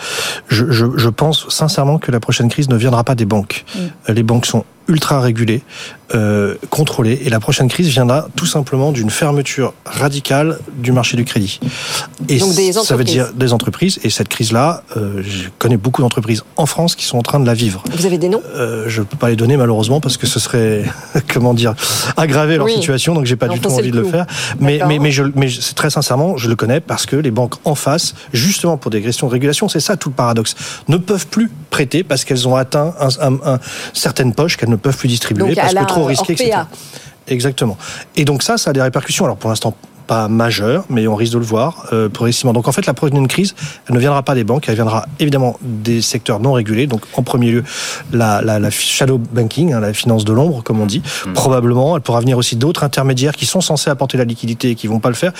je, 0.48 0.70
je, 0.70 0.86
je, 0.96 1.08
pense 1.10 1.48
sincèrement 1.50 1.98
que 1.98 2.10
la 2.10 2.20
prochaine 2.20 2.48
crise 2.48 2.68
ne 2.68 2.76
viendra 2.76 3.04
pas 3.04 3.14
des 3.14 3.26
banques. 3.26 3.64
Mmh. 3.74 4.12
Les 4.12 4.22
banques 4.22 4.46
sont 4.46 4.64
ultra 4.88 5.20
régulées, 5.20 5.62
euh, 6.14 6.56
contrôlées, 6.70 7.18
et 7.24 7.30
la 7.30 7.40
prochaine 7.40 7.68
crise 7.68 7.88
viendra 7.88 8.28
tout 8.36 8.46
simplement 8.46 8.92
d'une 8.92 9.10
fermeture 9.10 9.72
radicale 9.86 10.58
du 10.76 10.92
marché 10.92 11.16
du 11.16 11.24
crédit. 11.24 11.60
Et 12.28 12.38
Donc 12.38 12.54
des 12.54 12.72
ça 12.72 12.94
veut 12.96 13.04
dire 13.04 13.32
des 13.32 13.52
entreprises, 13.52 13.98
et 14.04 14.10
cette 14.10 14.28
crise-là, 14.28 14.82
euh, 14.96 15.22
je 15.22 15.48
connais 15.58 15.78
beaucoup 15.78 16.02
d'entreprises 16.02 16.44
en 16.56 16.66
France 16.66 16.94
qui 16.94 17.04
sont 17.04 17.16
en 17.16 17.22
train 17.22 17.40
de 17.40 17.46
la 17.46 17.54
vivre. 17.54 17.82
Vous 17.96 18.04
avez 18.04 18.18
des 18.18 18.28
noms? 18.28 18.42
Euh, 18.54 18.84
Je 18.88 19.00
ne 19.00 19.06
peux 19.06 19.16
pas 19.16 19.30
les 19.30 19.36
donner 19.36 19.56
malheureusement 19.56 20.00
parce 20.00 20.16
que 20.18 20.26
ce 20.26 20.38
serait, 20.38 20.84
comment 21.32 21.54
dire, 21.54 21.74
aggraver 22.16 22.58
leur 22.58 22.66
oui. 22.66 22.74
situation, 22.74 23.14
donc 23.14 23.24
j'ai 23.24 23.36
pas 23.36 23.48
du 23.48 23.60
tout 23.60 23.70
envie 23.70 23.90
de 23.90 23.98
le 23.98 24.04
faire. 24.04 24.26
Mais, 24.60 24.80
mais, 24.86 24.98
mais, 24.98 25.10
je, 25.10 25.22
mais 25.34 25.48
très 25.74 25.90
sincèrement, 25.90 26.36
je 26.36 26.48
le 26.48 26.56
connais 26.56 26.80
parce 26.80 27.06
que 27.06 27.16
les 27.16 27.30
banques 27.30 27.54
en 27.64 27.74
face, 27.74 28.14
justement 28.32 28.76
pour 28.76 28.90
des 28.90 29.00
questions 29.00 29.26
de 29.26 29.32
régulation, 29.32 29.68
c'est 29.68 29.80
ça 29.80 29.96
tout 29.96 30.10
le 30.10 30.14
paradoxe, 30.14 30.54
ne 30.88 30.98
peuvent 30.98 31.26
plus 31.26 31.50
prêter 31.70 32.04
parce 32.04 32.24
qu'elles 32.24 32.46
ont 32.46 32.56
atteint 32.56 32.94
un, 33.00 33.08
un, 33.20 33.54
un, 33.54 33.58
certaines 33.94 34.34
poches 34.34 34.56
qu'elles 34.56 34.73
ne 34.74 34.80
peuvent 34.80 34.96
plus 34.96 35.08
distribuer 35.08 35.46
donc, 35.46 35.54
parce 35.54 35.74
que 35.74 35.84
trop 35.84 36.04
risqué, 36.04 36.32
Orpea. 36.32 36.44
etc. 36.44 36.58
Exactement. 37.28 37.78
Et 38.16 38.24
donc 38.24 38.42
ça, 38.42 38.58
ça 38.58 38.70
a 38.70 38.72
des 38.72 38.82
répercussions. 38.82 39.24
Alors 39.24 39.36
pour 39.36 39.50
l'instant, 39.50 39.74
pas 40.06 40.28
majeur, 40.28 40.84
mais 40.88 41.06
on 41.06 41.14
risque 41.14 41.32
de 41.32 41.38
le 41.38 41.44
voir 41.44 41.86
euh, 41.92 42.08
progressivement. 42.08 42.52
Donc 42.52 42.68
en 42.68 42.72
fait, 42.72 42.86
la 42.86 42.94
prochaine 42.94 43.26
crise, 43.28 43.54
elle 43.88 43.94
ne 43.94 44.00
viendra 44.00 44.22
pas 44.22 44.34
des 44.34 44.44
banques, 44.44 44.68
elle 44.68 44.74
viendra 44.74 45.06
évidemment 45.20 45.58
des 45.62 46.02
secteurs 46.02 46.40
non 46.40 46.52
régulés. 46.52 46.86
Donc 46.86 47.02
en 47.14 47.22
premier 47.22 47.50
lieu, 47.50 47.64
la, 48.12 48.42
la, 48.42 48.58
la 48.58 48.70
shadow 48.70 49.18
banking, 49.18 49.72
hein, 49.72 49.80
la 49.80 49.92
finance 49.92 50.24
de 50.24 50.32
l'ombre, 50.32 50.62
comme 50.62 50.80
on 50.80 50.86
dit. 50.86 51.02
Mmh. 51.26 51.32
Probablement, 51.32 51.96
elle 51.96 52.02
pourra 52.02 52.20
venir 52.20 52.38
aussi 52.38 52.56
d'autres 52.56 52.84
intermédiaires 52.84 53.34
qui 53.34 53.46
sont 53.46 53.60
censés 53.60 53.90
apporter 53.90 54.18
la 54.18 54.24
liquidité 54.24 54.70
et 54.70 54.74
qui 54.74 54.86
vont 54.86 55.00
pas 55.00 55.08
le 55.08 55.14
faire. 55.14 55.32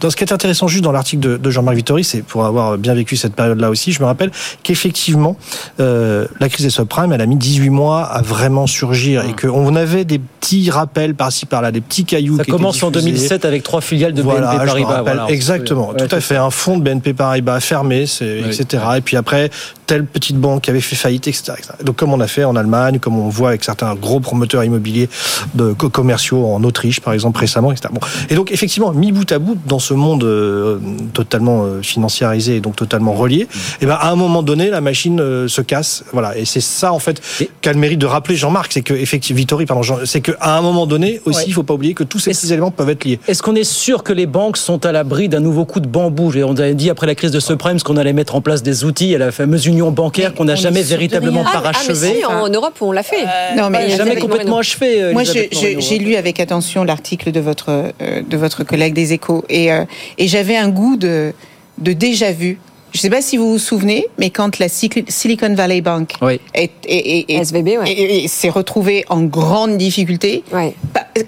Donc 0.00 0.12
ce 0.12 0.16
qui 0.16 0.24
est 0.24 0.32
intéressant 0.32 0.68
juste 0.68 0.84
dans 0.84 0.92
l'article 0.92 1.20
de, 1.20 1.36
de 1.36 1.50
Jean-Marc 1.50 1.76
Vittori, 1.76 2.04
c'est 2.04 2.22
pour 2.22 2.44
avoir 2.44 2.78
bien 2.78 2.94
vécu 2.94 3.16
cette 3.16 3.34
période-là 3.34 3.70
aussi, 3.70 3.92
je 3.92 4.00
me 4.00 4.06
rappelle 4.06 4.30
qu'effectivement, 4.62 5.36
euh, 5.80 6.26
la 6.40 6.48
crise 6.48 6.64
des 6.64 6.70
subprimes, 6.70 7.12
elle 7.12 7.20
a 7.20 7.26
mis 7.26 7.36
18 7.36 7.70
mois 7.70 8.04
à 8.04 8.22
vraiment 8.22 8.66
surgir 8.66 9.22
mmh. 9.22 9.30
et 9.30 9.32
qu'on 9.34 9.76
avait 9.76 10.04
des 10.04 10.18
petits 10.18 10.70
rappels 10.70 11.14
par-ci 11.14 11.46
par-là, 11.46 11.72
des 11.72 11.80
petits 11.80 12.04
cailloux. 12.04 12.36
Ça 12.36 12.44
qui 12.44 12.50
commence 12.50 12.82
en 12.82 12.90
2007 12.90 13.44
avec 13.44 13.62
trois 13.62 13.80
filiales 13.96 14.12
de 14.12 14.22
voilà, 14.22 14.52
BNP 14.52 14.66
Paribas. 14.66 15.02
Voilà, 15.02 15.26
exactement, 15.28 15.90
ouais, 15.90 16.06
tout 16.06 16.14
à 16.14 16.20
fait. 16.20 16.36
Un 16.36 16.50
fonds 16.50 16.78
de 16.78 16.82
BNP 16.82 17.14
Paribas 17.14 17.60
fermé, 17.60 18.04
ouais. 18.20 18.42
etc. 18.46 18.82
Et 18.98 19.00
puis 19.00 19.16
après, 19.16 19.50
telle 19.86 20.04
petite 20.04 20.36
banque 20.36 20.62
qui 20.62 20.70
avait 20.70 20.80
fait 20.80 20.96
faillite, 20.96 21.28
etc., 21.28 21.52
etc., 21.58 21.74
Donc 21.84 21.96
comme 21.96 22.12
on 22.12 22.20
a 22.20 22.26
fait 22.26 22.44
en 22.44 22.56
Allemagne, 22.56 22.98
comme 22.98 23.18
on 23.18 23.28
voit 23.28 23.50
avec 23.50 23.64
certains 23.64 23.94
gros 23.94 24.20
promoteurs 24.20 24.64
immobiliers 24.64 25.08
de 25.54 25.72
commerciaux 25.72 26.46
en 26.46 26.62
Autriche, 26.64 27.00
par 27.00 27.12
exemple, 27.12 27.38
récemment, 27.38 27.72
etc. 27.72 27.88
Bon. 27.92 28.00
Et 28.28 28.34
donc 28.34 28.52
effectivement, 28.52 28.92
mis 28.92 29.12
bout 29.12 29.30
à 29.30 29.38
bout, 29.38 29.56
dans 29.66 29.78
ce 29.78 29.94
monde 29.94 30.24
euh, 30.24 30.78
totalement 31.12 31.64
euh, 31.64 31.82
financiarisé 31.82 32.56
et 32.56 32.60
donc 32.60 32.76
totalement 32.76 33.12
relié, 33.12 33.46
et 33.80 33.86
ben 33.86 33.96
à 34.00 34.10
un 34.10 34.16
moment 34.16 34.42
donné, 34.42 34.70
la 34.70 34.80
machine 34.80 35.20
euh, 35.20 35.48
se 35.48 35.60
casse. 35.60 36.04
Voilà. 36.12 36.36
Et 36.36 36.44
c'est 36.44 36.60
ça 36.60 36.92
en 36.92 36.98
fait 36.98 37.22
qu'a 37.60 37.72
le 37.72 37.78
mérite 37.78 37.98
de 37.98 38.06
rappeler 38.06 38.36
Jean-Marc, 38.36 38.72
c'est 38.72 38.82
que 38.82 38.94
effectivement, 38.94 39.36
Vittori, 39.36 39.66
pardon, 39.66 39.82
c'est 40.04 40.20
qu'à 40.20 40.56
un 40.56 40.62
moment 40.62 40.86
donné 40.86 41.20
aussi, 41.26 41.42
il 41.42 41.48
ouais. 41.48 41.52
faut 41.52 41.62
pas 41.62 41.74
oublier 41.74 41.94
que 41.94 42.04
tous 42.04 42.18
ces 42.18 42.30
petits 42.30 42.52
éléments 42.52 42.70
peuvent 42.70 42.88
être 42.88 43.04
liés. 43.04 43.20
Est-ce 43.28 43.42
qu'on 43.42 43.54
est 43.54 43.64
sûr 43.64 44.02
que 44.02 44.12
les 44.12 44.26
banques 44.26 44.56
sont 44.56 44.86
à 44.86 44.92
l'abri 44.92 45.28
d'un 45.28 45.40
nouveau 45.40 45.64
coup 45.64 45.80
de 45.80 45.88
bambou? 45.88 46.32
On 46.34 46.56
avait 46.56 46.74
dit 46.74 46.90
après 46.90 47.06
la 47.06 47.14
crise 47.14 47.30
de 47.30 47.40
subprimes 47.40 47.80
qu'on 47.80 47.96
allait 47.96 48.12
mettre 48.12 48.34
en 48.34 48.40
place 48.40 48.62
des 48.62 48.84
outils 48.84 49.14
à 49.14 49.18
la 49.18 49.32
fameuse 49.32 49.66
union 49.76 49.90
bancaire 49.90 50.34
qu'on 50.34 50.46
n'a 50.46 50.54
jamais 50.54 50.82
véritablement 50.82 51.44
ah, 51.46 51.52
parachevé. 51.52 52.08
Ah, 52.08 52.18
si, 52.18 52.24
en 52.24 52.48
Europe, 52.48 52.76
on 52.80 52.92
l'a 52.92 53.02
fait. 53.02 53.24
Euh, 53.24 53.54
non, 53.56 53.70
mais 53.70 53.90
jamais 53.90 54.16
complètement 54.16 54.58
achevé. 54.58 55.02
Euh, 55.02 55.12
Moi, 55.12 55.22
j'ai 55.24 55.98
lu 55.98 56.16
avec 56.16 56.40
attention 56.40 56.82
l'article 56.84 57.30
de 57.30 57.40
votre 57.40 57.68
euh, 57.68 58.22
de 58.26 58.36
votre 58.36 58.64
collègue 58.64 58.94
des 58.94 59.12
Échos 59.12 59.44
et 59.48 59.72
euh, 59.72 59.84
et 60.18 60.28
j'avais 60.28 60.56
un 60.56 60.68
goût 60.68 60.96
de 60.96 61.32
de 61.78 61.92
déjà 61.92 62.32
vu 62.32 62.58
je 62.96 63.00
ne 63.00 63.02
sais 63.02 63.10
pas 63.10 63.20
si 63.20 63.36
vous 63.36 63.52
vous 63.52 63.58
souvenez, 63.58 64.06
mais 64.16 64.30
quand 64.30 64.58
la 64.58 64.68
Silicon 64.70 65.54
Valley 65.54 65.82
Bank 65.82 66.14
oui. 66.22 66.40
est, 66.54 66.70
est, 66.88 67.30
est, 67.30 67.44
SVB, 67.44 67.76
ouais. 67.78 68.24
s'est 68.26 68.48
retrouvée 68.48 69.04
en 69.10 69.22
grande 69.22 69.76
difficulté, 69.76 70.42
ouais. 70.50 70.74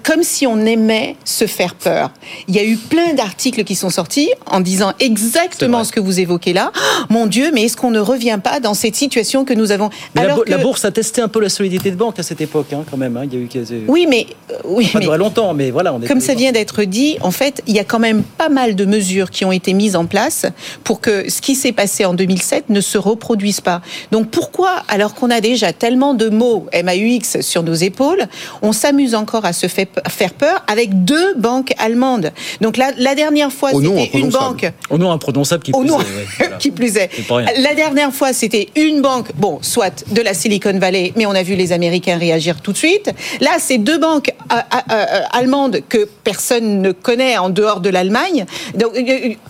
comme 0.01 0.23
si 0.23 0.47
on 0.47 0.65
aimait 0.65 1.15
se 1.23 1.45
faire 1.45 1.75
peur. 1.75 2.09
Il 2.47 2.55
y 2.55 2.59
a 2.59 2.63
eu 2.63 2.75
plein 2.75 3.13
d'articles 3.13 3.63
qui 3.65 3.75
sont 3.75 3.91
sortis 3.91 4.31
en 4.47 4.61
disant 4.61 4.93
exactement 4.99 5.83
ce 5.83 5.91
que 5.91 5.99
vous 5.99 6.19
évoquez 6.19 6.53
là. 6.53 6.71
Oh, 6.75 7.03
mon 7.11 7.27
Dieu, 7.27 7.51
mais 7.53 7.65
est-ce 7.65 7.77
qu'on 7.77 7.91
ne 7.91 7.99
revient 7.99 8.39
pas 8.43 8.59
dans 8.59 8.73
cette 8.73 8.95
situation 8.95 9.45
que 9.45 9.53
nous 9.53 9.71
avons 9.71 9.91
mais 10.15 10.21
Alors 10.21 10.39
la, 10.39 10.43
que... 10.45 10.49
la, 10.49 10.57
bourse 10.57 10.85
a 10.85 10.91
testé 10.91 11.21
un 11.21 11.27
peu 11.27 11.39
la 11.39 11.49
solidité 11.49 11.91
de 11.91 11.97
banque 11.97 12.17
à 12.17 12.23
cette 12.23 12.41
époque, 12.41 12.73
hein, 12.73 12.83
quand 12.89 12.97
même. 12.97 13.15
Hein. 13.15 13.25
Il 13.25 13.37
y 13.37 13.37
a 13.39 13.45
eu 13.45 13.47
quasi... 13.47 13.81
Oui, 13.87 14.07
mais 14.09 14.25
euh, 14.49 14.55
oui, 14.65 14.87
pas 14.87 14.97
mais 14.97 15.17
longtemps, 15.19 15.53
mais 15.53 15.69
voilà. 15.69 15.93
On 15.93 16.01
est 16.01 16.07
comme 16.07 16.19
ça 16.19 16.33
vient 16.33 16.51
d'être 16.51 16.83
dit, 16.83 17.17
en 17.21 17.31
fait, 17.31 17.61
il 17.67 17.75
y 17.75 17.79
a 17.79 17.83
quand 17.83 17.99
même 17.99 18.23
pas 18.23 18.49
mal 18.49 18.75
de 18.75 18.85
mesures 18.85 19.29
qui 19.29 19.45
ont 19.45 19.51
été 19.51 19.73
mises 19.73 19.95
en 19.95 20.07
place 20.07 20.47
pour 20.83 20.99
que 20.99 21.29
ce 21.29 21.41
qui 21.41 21.58
s'est 21.59 21.71
passé 21.71 22.05
en 22.05 22.13
2007 22.13 22.69
ne 22.69 22.81
se 22.81 22.97
reproduisent 22.97 23.61
pas. 23.61 23.81
Donc 24.11 24.29
pourquoi, 24.31 24.83
alors 24.87 25.13
qu'on 25.13 25.29
a 25.29 25.41
déjà 25.41 25.73
tellement 25.73 26.13
de 26.13 26.29
mots 26.29 26.65
MAUX 26.73 27.41
sur 27.41 27.61
nos 27.63 27.73
épaules, 27.73 28.23
on 28.61 28.71
s'amuse 28.71 29.13
encore 29.15 29.45
à 29.45 29.53
se 29.53 29.67
faire 29.67 30.33
peur 30.33 30.63
avec 30.67 31.03
deux 31.05 31.35
banques 31.35 31.73
allemandes? 31.77 32.31
Donc 32.61 32.77
la, 32.77 32.91
la 32.97 33.13
dernière 33.15 33.51
fois, 33.51 33.71
c'était 33.71 34.09
une 34.17 34.29
banque. 34.29 34.71
Au 34.89 34.97
nom 34.97 35.11
imprononçable 35.11 35.63
qui 35.63 35.71
plus 35.71 35.85
nom- 35.85 35.99
est, 35.99 36.43
ouais, 36.43 36.49
qui 36.59 36.71
plus 36.71 36.97
est. 36.97 37.09
La 37.57 37.75
dernière 37.75 38.13
fois, 38.13 38.33
c'était 38.33 38.69
une 38.75 39.01
banque, 39.01 39.27
bon, 39.35 39.59
soit 39.61 40.03
de 40.11 40.21
la 40.21 40.33
Silicon 40.33 40.77
Valley, 40.79 41.13
mais 41.15 41.25
on 41.25 41.31
a 41.31 41.43
vu 41.43 41.55
les 41.55 41.71
Américains 41.73 42.17
réagir 42.17 42.61
tout 42.61 42.71
de 42.71 42.77
suite. 42.77 43.11
Là, 43.41 43.51
c'est 43.59 43.77
deux 43.77 43.97
banques 43.99 44.31
euh, 44.51 44.55
euh, 44.55 44.77
euh, 44.91 45.21
allemandes 45.31 45.81
que 45.89 46.07
personne 46.23 46.81
ne 46.81 46.91
connaît 46.91 47.37
en 47.37 47.49
dehors 47.49 47.81
de 47.81 47.89
l'Allemagne. 47.89 48.45
Donc, 48.75 48.91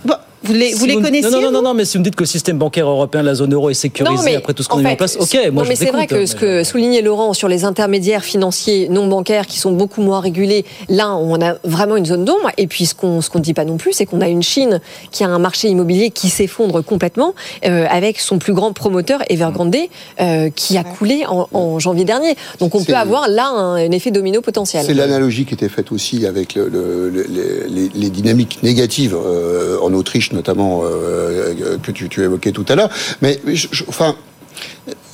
bon, 0.05 0.15
vous 0.43 0.53
les, 0.53 0.73
vous 0.73 0.79
Si 0.81 0.87
les 0.87 0.95
connaissiez 1.01 1.29
Non, 1.31 1.41
non, 1.41 1.51
non, 1.51 1.61
non, 1.61 1.73
mais 1.73 1.85
si 1.85 1.97
vous 1.97 1.99
me 1.99 2.05
dites 2.05 2.15
que 2.15 2.23
le 2.23 2.27
système 2.27 2.57
bancaire 2.57 2.87
européen 2.87 3.21
de 3.21 3.25
la 3.25 3.35
zone 3.35 3.53
euro 3.53 3.69
est 3.69 3.73
sécurisé 3.73 4.15
Non, 4.15 4.21
mais 4.23 4.35
après 4.35 4.53
tout 4.53 4.63
ce 4.63 4.69
qu'on 4.69 4.79
a 4.79 4.81
mis 4.83 4.87
en 4.91 4.95
place, 4.95 5.17
ok, 5.19 5.33
non, 5.47 5.51
moi 5.53 5.63
je 5.63 5.69
mais 5.69 5.75
c'est 5.75 5.91
vrai 5.91 6.07
que 6.07 6.15
hein, 6.15 6.25
ce 6.25 6.35
que 6.35 6.63
soulignait 6.63 7.01
Laurent 7.01 7.33
sur 7.33 7.47
les 7.47 7.65
intermédiaires 7.65 8.23
financiers 8.23 8.87
non 8.89 9.07
bancaires 9.07 9.47
qui 9.47 9.59
sont 9.59 9.71
beaucoup 9.71 10.01
moins 10.01 10.19
régulés, 10.19 10.65
là 10.87 11.15
on 11.15 11.41
a 11.41 11.55
vraiment 11.63 11.95
une 11.97 12.05
zone 12.05 12.25
d'ombre. 12.25 12.49
Et 12.57 12.67
puis 12.67 12.85
ce 12.85 12.95
qu'on 12.95 13.21
ce 13.21 13.29
qu'on 13.29 13.39
ne 13.39 13.43
dit 13.43 13.53
pas 13.53 13.65
non 13.65 13.77
plus, 13.77 13.93
c'est 13.93 14.05
qu'on 14.05 14.21
a 14.21 14.27
une 14.27 14.43
Chine 14.43 14.79
qui 15.11 15.23
a 15.23 15.27
un 15.27 15.39
marché 15.39 15.67
immobilier 15.67 16.09
qui 16.11 16.29
s'effondre 16.29 16.83
complètement 16.83 17.33
euh, 17.65 17.85
avec 17.89 18.19
son 18.19 18.37
plus 18.39 18.53
grand 18.53 18.73
promoteur 18.73 19.21
Evergrande 19.29 19.75
euh, 20.21 20.49
qui 20.55 20.77
a 20.77 20.83
coulé 20.83 21.25
en, 21.27 21.47
en 21.53 21.79
janvier 21.79 22.05
dernier. 22.05 22.35
Donc 22.59 22.75
on 22.75 22.83
peut 22.83 22.93
avoir 22.95 23.27
là 23.27 23.47
un, 23.49 23.75
un 23.75 23.91
effet 23.91 24.11
domino 24.11 24.41
potentiel. 24.41 24.83
C'est 24.85 24.93
l'analogie 24.93 25.45
qui 25.45 25.53
était 25.53 25.69
faite 25.69 25.91
aussi 25.91 26.25
avec 26.25 26.55
le- 26.55 26.69
le- 26.69 27.09
le- 27.09 27.27
les, 27.67 27.89
les 27.93 28.09
dynamiques 28.09 28.59
négatives 28.63 29.15
euh, 29.15 29.77
en 29.81 29.93
Autriche, 29.93 30.28
notamment, 30.31 30.81
euh, 30.83 31.77
que 31.81 31.91
tu, 31.91 32.21
évoquais 32.21 32.51
tout 32.51 32.65
à 32.69 32.75
l'heure. 32.75 32.89
Mais, 33.21 33.39
enfin. 33.87 34.15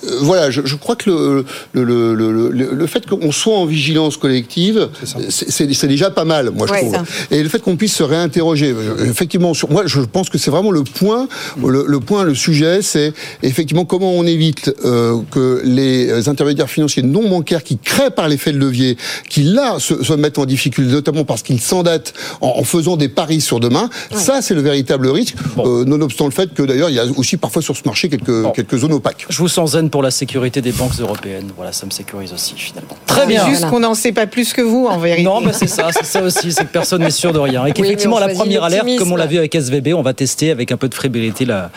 Euh, 0.08 0.18
Voilà, 0.22 0.50
je, 0.52 0.62
je 0.66 0.76
crois 0.76 0.96
que 0.96 1.10
le, 1.10 1.46
le, 1.74 1.84
le, 1.84 2.32
le, 2.32 2.50
le- 2.52 2.70
le 2.74 2.88
fait 2.88 3.06
qu'on 3.06 3.32
soit 3.32 3.56
en 3.58 3.66
vigilance 3.66 4.18
collective, 4.18 4.90
c'est 5.30 5.52
c'est- 5.52 5.74
c'est 5.74 5.88
déjà 5.88 6.10
pas 6.12 6.26
mal, 6.26 6.52
moi 6.52 6.68
je 6.68 6.72
Ouais, 6.74 6.80
trouve. 6.82 6.94
ça. 6.96 7.04
Et 7.32 7.42
le 7.44 7.50
fait 7.50 7.60
qu'on 7.60 7.76
puisse 7.76 7.94
se 7.96 8.04
réinterroger, 8.04 8.72
euh, 8.72 9.06
effectivement, 9.10 9.54
sur, 9.54 9.70
moi 9.72 9.84
je 9.86 10.00
pense 10.02 10.30
que 10.30 10.38
c'est 10.38 10.52
vraiment 10.52 10.72
le 10.72 10.84
point, 10.84 11.28
le, 11.66 11.86
le 11.88 12.00
point, 12.00 12.24
le 12.24 12.36
sujet, 12.36 12.82
c'est 12.82 13.14
effectivement 13.44 13.86
comment 13.86 14.12
on 14.14 14.26
évite 14.26 14.74
euh, 14.86 15.18
que 15.32 15.62
les 15.64 16.28
intermédiaires 16.30 16.70
financiers 16.70 17.04
non 17.04 17.28
bancaires 17.30 17.64
qui 17.64 17.78
créent 17.78 18.10
par 18.12 18.28
l'effet 18.28 18.52
de 18.52 18.58
levier, 18.58 18.98
qui 19.30 19.44
là 19.44 19.78
se, 19.80 20.04
se 20.04 20.14
mettent 20.14 20.38
en 20.40 20.46
difficulté, 20.46 20.92
notamment 20.92 21.26
parce 21.26 21.42
qu'ils 21.44 21.62
s'endettent 21.62 22.14
en, 22.42 22.54
en 22.58 22.64
faisant 22.64 22.98
des 22.98 23.10
paris 23.10 23.42
sur 23.42 23.60
demain. 23.60 23.90
Ça, 24.14 24.42
c'est 24.42 24.54
le 24.54 24.62
véritable 24.62 25.08
risque, 25.10 25.36
euh, 25.60 25.84
nonobstant 25.86 26.26
le 26.26 26.32
fait 26.32 26.54
que 26.54 26.64
d'ailleurs 26.64 26.90
il 26.90 26.96
y 26.96 27.00
a 27.00 27.06
aussi 27.18 27.38
parfois 27.38 27.62
sur 27.62 27.76
ce 27.76 27.82
marché 27.86 28.10
quelques, 28.10 28.54
quelques 28.54 28.78
zones 28.78 28.94
opaques. 28.94 29.26
Je 29.30 29.38
vous 29.40 29.48
sens 29.48 29.72
zen 29.72 29.90
pour 29.96 30.04
la 30.04 30.12
sécurité 30.12 30.62
des 30.62 30.74
banques 30.74 31.00
européennes. 31.00 31.54
Voilà, 31.56 31.72
ça 31.72 31.86
me 31.86 31.92
sécurise 31.92 32.34
aussi 32.34 32.54
finalement. 32.58 32.98
Très 33.06 33.26
bien. 33.26 33.48
Juste 33.48 33.66
qu'on 33.70 33.80
n'en 33.80 33.94
sait 33.94 34.12
pas 34.12 34.28
plus 34.28 34.52
que 34.52 34.62
vous, 34.62 34.88
en 34.88 34.98
vérité. 34.98 35.24
Non, 35.24 35.42
bah 35.42 35.54
c'est 35.54 35.68
ça, 35.68 35.88
c'est 35.94 36.04
ça 36.04 36.22
aussi, 36.22 36.52
c'est 36.52 36.66
que 36.66 36.72
personne 36.74 37.02
n'est 37.02 37.12
sûr 37.12 37.32
de 37.32 37.40
rien. 37.40 37.66
Et 37.66 37.72
qu'effectivement, 37.72 38.18
mais 38.18 38.26
on 38.26 38.28
la 38.28 38.34
première 38.34 38.64
alerte, 38.66 38.90
comme 38.98 39.14
on 39.14 39.16
l'a 39.16 39.26
vu 39.26 39.38
avec 39.38 39.56
SVB, 39.56 39.94
on 39.94 40.02
va 40.02 40.14
tester 40.14 40.52
avec 40.52 40.74
un 40.74 40.76
peu 40.76 40.90
de 40.90 40.96
fébrilité 40.96 41.46
la, 41.46 41.72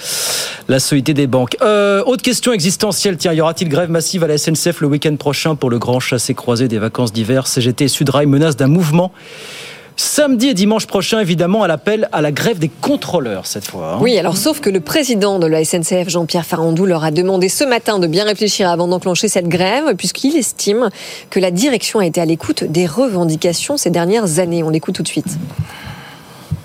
la 0.67 0.81
solidité 0.81 1.15
des 1.15 1.29
banques. 1.29 1.57
Euh, 1.63 2.03
autre 2.07 2.25
question 2.25 2.53
existentielle, 2.53 3.19
tiens, 3.19 3.33
y 3.33 3.41
aura-t-il 3.41 3.69
grève 3.69 3.89
massive 3.89 4.25
à 4.25 4.27
la 4.27 4.37
SNCF 4.37 4.81
le 4.81 4.89
week-end 4.89 5.15
prochain 5.15 5.55
pour 5.55 5.71
le 5.71 5.79
grand 5.79 6.01
chassé-croisé 6.01 6.67
des 6.67 6.81
vacances 6.81 7.13
d'hiver? 7.13 7.47
CGT 7.47 7.85
et 7.85 7.89
Sudrail 7.89 8.27
menacent 8.27 8.57
d'un 8.57 8.67
mouvement. 8.67 9.13
Samedi 10.01 10.47
et 10.47 10.55
dimanche 10.55 10.87
prochain, 10.87 11.19
évidemment, 11.19 11.65
à 11.65 11.67
l'appel 11.67 12.09
à 12.13 12.21
la 12.21 12.31
grève 12.31 12.61
des 12.61 12.69
contrôleurs 12.69 13.47
cette 13.47 13.67
fois. 13.67 13.95
hein. 13.95 13.99
Oui, 14.01 14.17
alors 14.17 14.37
sauf 14.37 14.61
que 14.61 14.71
le 14.71 14.79
président 14.79 15.41
de 15.41 15.47
la 15.49 15.65
SNCF, 15.65 16.09
Jean-Pierre 16.09 16.47
Farandou, 16.47 16.87
leur 16.87 17.03
a 17.03 17.11
demandé 17.11 17.49
ce 17.49 17.65
matin 17.65 17.99
de 17.99 18.07
bien 18.07 18.23
réfléchir 18.23 18.71
avant 18.71 18.87
d'enclencher 18.87 19.27
cette 19.27 19.49
grève, 19.49 19.97
puisqu'il 19.97 20.37
estime 20.37 20.91
que 21.31 21.41
la 21.41 21.51
direction 21.51 21.99
a 21.99 22.07
été 22.07 22.21
à 22.21 22.27
l'écoute 22.27 22.63
des 22.63 22.87
revendications 22.87 23.77
ces 23.77 23.91
dernières 23.91 24.39
années. 24.39 24.63
On 24.63 24.71
l'écoute 24.71 24.95
tout 24.95 25.03
de 25.03 25.09
suite. 25.09 25.37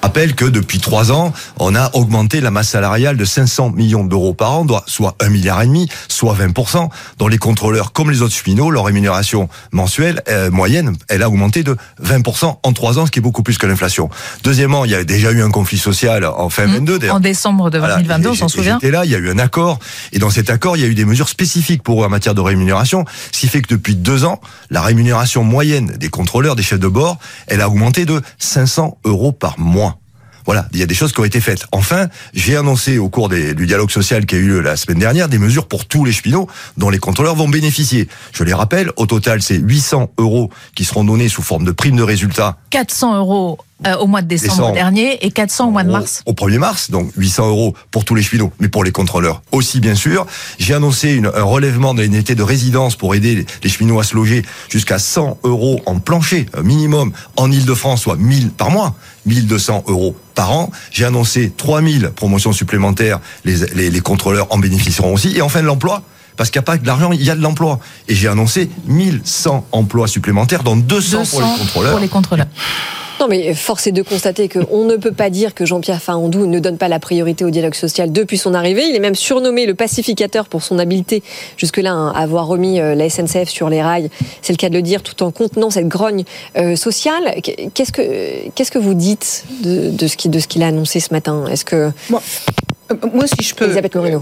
Rappelle 0.04 0.36
que 0.36 0.44
depuis 0.44 0.80
trois 0.80 1.14
ans, 1.14 1.32
on 1.60 1.76
a 1.76 1.90
augmenté 1.96 2.42
la 2.42 2.52
masse 2.52 2.68
salariale 2.70 3.16
de 3.16 3.24
500 3.24 3.70
millions 3.72 4.04
d'euros 4.04 4.34
par 4.34 4.52
an, 4.52 4.68
soit 4.86 5.16
un 5.22 5.30
milliard 5.30 5.62
et 5.62 5.66
demi, 5.66 5.88
soit 6.10 6.36
20%, 6.36 6.90
dont 7.20 7.28
les 7.30 7.38
contrôleurs, 7.38 7.94
comme 7.94 8.12
les 8.12 8.22
autres 8.22 8.36
cheminots, 8.36 8.70
leur 8.70 8.84
rémunération 8.84 9.48
mensuelle 9.72 10.22
euh, 10.28 10.52
moyenne, 10.52 10.94
elle 11.08 11.24
a 11.24 11.30
augmenté 11.30 11.64
de 11.64 11.78
20% 12.04 12.58
en 12.64 12.74
trois 12.74 13.00
ans, 13.00 13.06
ce 13.06 13.12
qui 13.12 13.20
est 13.20 13.22
beaucoup 13.22 13.44
plus 13.44 13.58
que 13.58 13.66
l'inflation. 13.66 14.10
Deuxièmement, 14.44 14.84
il 14.84 14.92
y 14.92 14.96
a 14.96 15.06
déjà 15.06 15.32
eu 15.32 15.42
un 15.42 15.50
conflit 15.52 15.78
social 15.78 16.26
en 16.26 16.50
fin 16.50 16.66
22, 16.66 17.00
d'ailleurs. 17.00 17.16
En 17.16 17.20
décembre 17.22 17.70
de 17.70 17.78
Voilà, 17.80 17.96
2022, 17.96 18.30
on 18.30 18.34
et- 18.34 18.38
s'en 18.38 18.48
et 18.48 18.50
souvient. 18.50 18.80
J'étais 18.82 18.92
là, 18.92 19.06
il 19.06 19.12
y 19.12 19.16
a 19.16 19.20
eu 19.20 19.30
un 19.32 19.40
accord, 19.40 19.80
et 20.12 20.20
dans 20.20 20.30
cet 20.30 20.50
accord, 20.50 20.76
il 20.76 20.82
y 20.82 20.86
a 20.86 20.88
eu 20.90 20.96
des 20.96 21.06
mesures 21.06 21.30
spécifiques 21.30 21.82
pour 21.82 22.04
eux 22.04 22.06
en 22.06 22.10
matière 22.10 22.36
de 22.36 22.42
rémunération, 22.42 23.06
ce 23.32 23.40
qui 23.40 23.48
fait 23.48 23.62
que 23.62 23.70
depuis 23.70 23.96
deux 23.96 24.26
ans, 24.26 24.42
la 24.70 24.82
rémunération 24.82 25.46
moyenne 25.46 25.94
des 25.98 26.10
contrôleurs, 26.10 26.58
des 26.58 26.64
chefs 26.64 26.80
de 26.82 26.88
bord, 26.90 27.18
elle 27.48 27.62
a 27.62 27.70
augmenté 27.70 28.04
de 28.06 28.22
500 28.38 28.98
euros 29.06 29.32
par 29.32 29.58
mois. 29.58 29.93
Voilà, 30.46 30.68
il 30.74 30.80
y 30.80 30.84
a 30.84 30.86
des 30.86 30.96
choses 30.96 31.14
qui 31.14 31.20
ont 31.20 31.26
été 31.26 31.40
faites. 31.40 31.66
Enfin, 31.72 32.08
j'ai 32.34 32.56
annoncé 32.56 32.98
au 32.98 33.10
cours 33.10 33.30
du 33.30 33.66
dialogue 33.66 33.92
social 33.92 34.26
qui 34.26 34.36
a 34.36 34.38
eu 34.38 34.48
lieu 34.48 34.62
la 34.62 34.76
semaine 34.76 35.00
dernière 35.00 35.30
des 35.30 35.38
mesures 35.38 35.68
pour 35.68 35.86
tous 35.86 36.06
les 36.06 36.12
cheminots 36.12 36.48
dont 36.78 36.90
les 36.90 37.00
contrôleurs 37.00 37.36
vont 37.36 37.50
bénéficier. 37.50 38.08
Je 38.34 38.44
les 38.44 38.54
rappelle, 38.54 38.92
au 38.98 39.06
total, 39.06 39.42
c'est 39.42 39.58
800 39.58 40.12
euros 40.18 40.50
qui 40.76 40.86
seront 40.86 41.04
donnés 41.04 41.30
sous 41.30 41.42
forme 41.42 41.66
de 41.66 41.72
prime 41.72 41.96
de 41.96 42.04
résultat 42.04 42.58
400 42.72 43.18
euros 43.18 43.60
euh, 43.88 43.98
au 43.98 44.08
mois 44.08 44.22
de 44.22 44.28
décembre 44.28 44.72
dernier 44.74 45.24
et 45.26 45.32
400 45.32 45.68
au 45.68 45.72
mois 45.72 45.84
de 45.84 45.92
mars. 45.92 46.22
au 46.26 46.34
1er 46.34 46.58
mars, 46.58 46.92
donc 46.92 47.12
800 47.18 47.48
euros 47.50 47.74
pour 47.92 48.06
tous 48.06 48.16
les 48.16 48.24
cheminots, 48.24 48.52
mais 48.60 48.68
pour 48.70 48.84
les 48.84 48.92
contrôleurs 48.92 49.42
aussi 49.52 49.80
bien 49.80 49.96
sûr. 49.96 50.26
J'ai 50.60 50.74
annoncé 50.74 51.14
une- 51.14 51.32
un 51.34 51.44
relèvement 51.44 51.94
de 51.94 52.02
l'indemnité 52.02 52.36
de 52.36 52.44
résidence 52.44 52.96
pour 52.96 53.16
aider 53.16 53.36
les, 53.36 53.46
les 53.64 53.70
cheminots 53.70 54.00
à 54.00 54.04
se 54.04 54.16
loger 54.16 54.44
jusqu'à 54.70 55.00
100 55.00 55.38
euros 55.44 55.82
en 55.86 56.00
plancher 56.00 56.46
euh, 56.58 56.64
minimum 56.64 57.12
en 57.36 57.52
Ile-de-France, 57.52 58.02
soit 58.02 58.16
1000 58.18 58.50
par 58.52 58.70
mois, 58.72 58.96
1200 59.26 59.84
euros 59.88 60.16
par 60.36 60.52
an. 60.52 60.72
J'ai 60.92 61.06
annoncé 61.06 61.52
3000 61.56 62.12
promotions 62.16 62.54
supplémentaires, 62.54 63.20
les, 63.46 63.56
les, 63.76 63.90
les 63.90 64.00
contrôleurs 64.02 64.48
en 64.50 64.58
bénéficieront 64.58 65.14
aussi. 65.14 65.36
Et 65.36 65.42
enfin 65.42 65.62
l'emploi. 65.62 66.04
Parce 66.36 66.50
qu'il 66.50 66.58
n'y 66.60 66.64
a 66.64 66.66
pas 66.66 66.78
que 66.78 66.82
de 66.82 66.88
l'argent, 66.88 67.12
il 67.12 67.22
y 67.22 67.30
a 67.30 67.36
de 67.36 67.42
l'emploi. 67.44 67.80
Et 68.08 68.16
j'ai 68.16 68.28
annoncé 68.28 68.68
1100 68.88 69.68
emplois 69.72 70.08
supplémentaires, 70.08 70.64
dont 70.64 70.76
200, 70.76 71.20
200 71.20 71.30
pour 71.38 71.42
les 71.44 71.58
contrôleurs. 71.60 71.92
pour 71.92 72.00
les 72.00 72.08
contrôleurs. 72.08 72.48
Non, 73.24 73.30
mais 73.30 73.54
force 73.54 73.88
est 73.88 73.94
de 73.94 74.02
constater 74.02 74.50
qu'on 74.50 74.84
ne 74.84 74.98
peut 74.98 75.14
pas 75.14 75.30
dire 75.30 75.54
que 75.56 75.66
Jean-Pierre 75.66 76.02
Farandou 76.02 76.46
ne 76.46 76.60
donne 76.60 76.78
pas 76.78 76.90
la 76.90 77.00
priorité 77.00 77.46
au 77.46 77.52
dialogue 77.52 77.74
social 77.74 78.12
depuis 78.12 78.38
son 78.38 78.54
arrivée. 78.54 78.84
Il 78.90 78.98
est 78.98 79.00
même 79.00 79.16
surnommé 79.16 79.66
le 79.66 79.76
pacificateur 79.76 80.50
pour 80.50 80.62
son 80.62 80.78
habileté 80.78 81.24
jusque-là 81.56 81.94
hein, 81.94 82.12
à 82.14 82.24
avoir 82.24 82.48
remis 82.48 82.82
euh, 82.82 82.96
la 82.96 83.10
SNCF 83.10 83.48
sur 83.48 83.70
les 83.70 83.82
rails. 83.82 84.10
C'est 84.42 84.52
le 84.52 84.58
cas 84.58 84.68
de 84.68 84.74
le 84.74 84.82
dire, 84.82 85.04
tout 85.04 85.24
en 85.24 85.32
contenant 85.32 85.70
cette 85.70 85.88
grogne 85.88 86.26
euh, 86.58 86.76
sociale. 86.76 87.36
Qu'est-ce 87.74 87.94
que 87.94 88.50
qu'est-ce 88.56 88.72
que 88.72 88.80
vous 88.80 88.94
dites 88.94 89.46
de, 89.64 89.90
de 89.90 90.08
ce 90.08 90.18
qui 90.18 90.28
de 90.28 90.40
ce 90.40 90.48
qu'il 90.50 90.62
a 90.62 90.68
annoncé 90.68 91.00
ce 91.00 91.14
matin? 91.14 91.46
Est-ce 91.50 91.64
que 91.64 91.76
Euh, 92.12 92.96
Moi, 93.14 93.26
si 93.28 93.42
je 93.48 93.56
peux, 93.56 93.68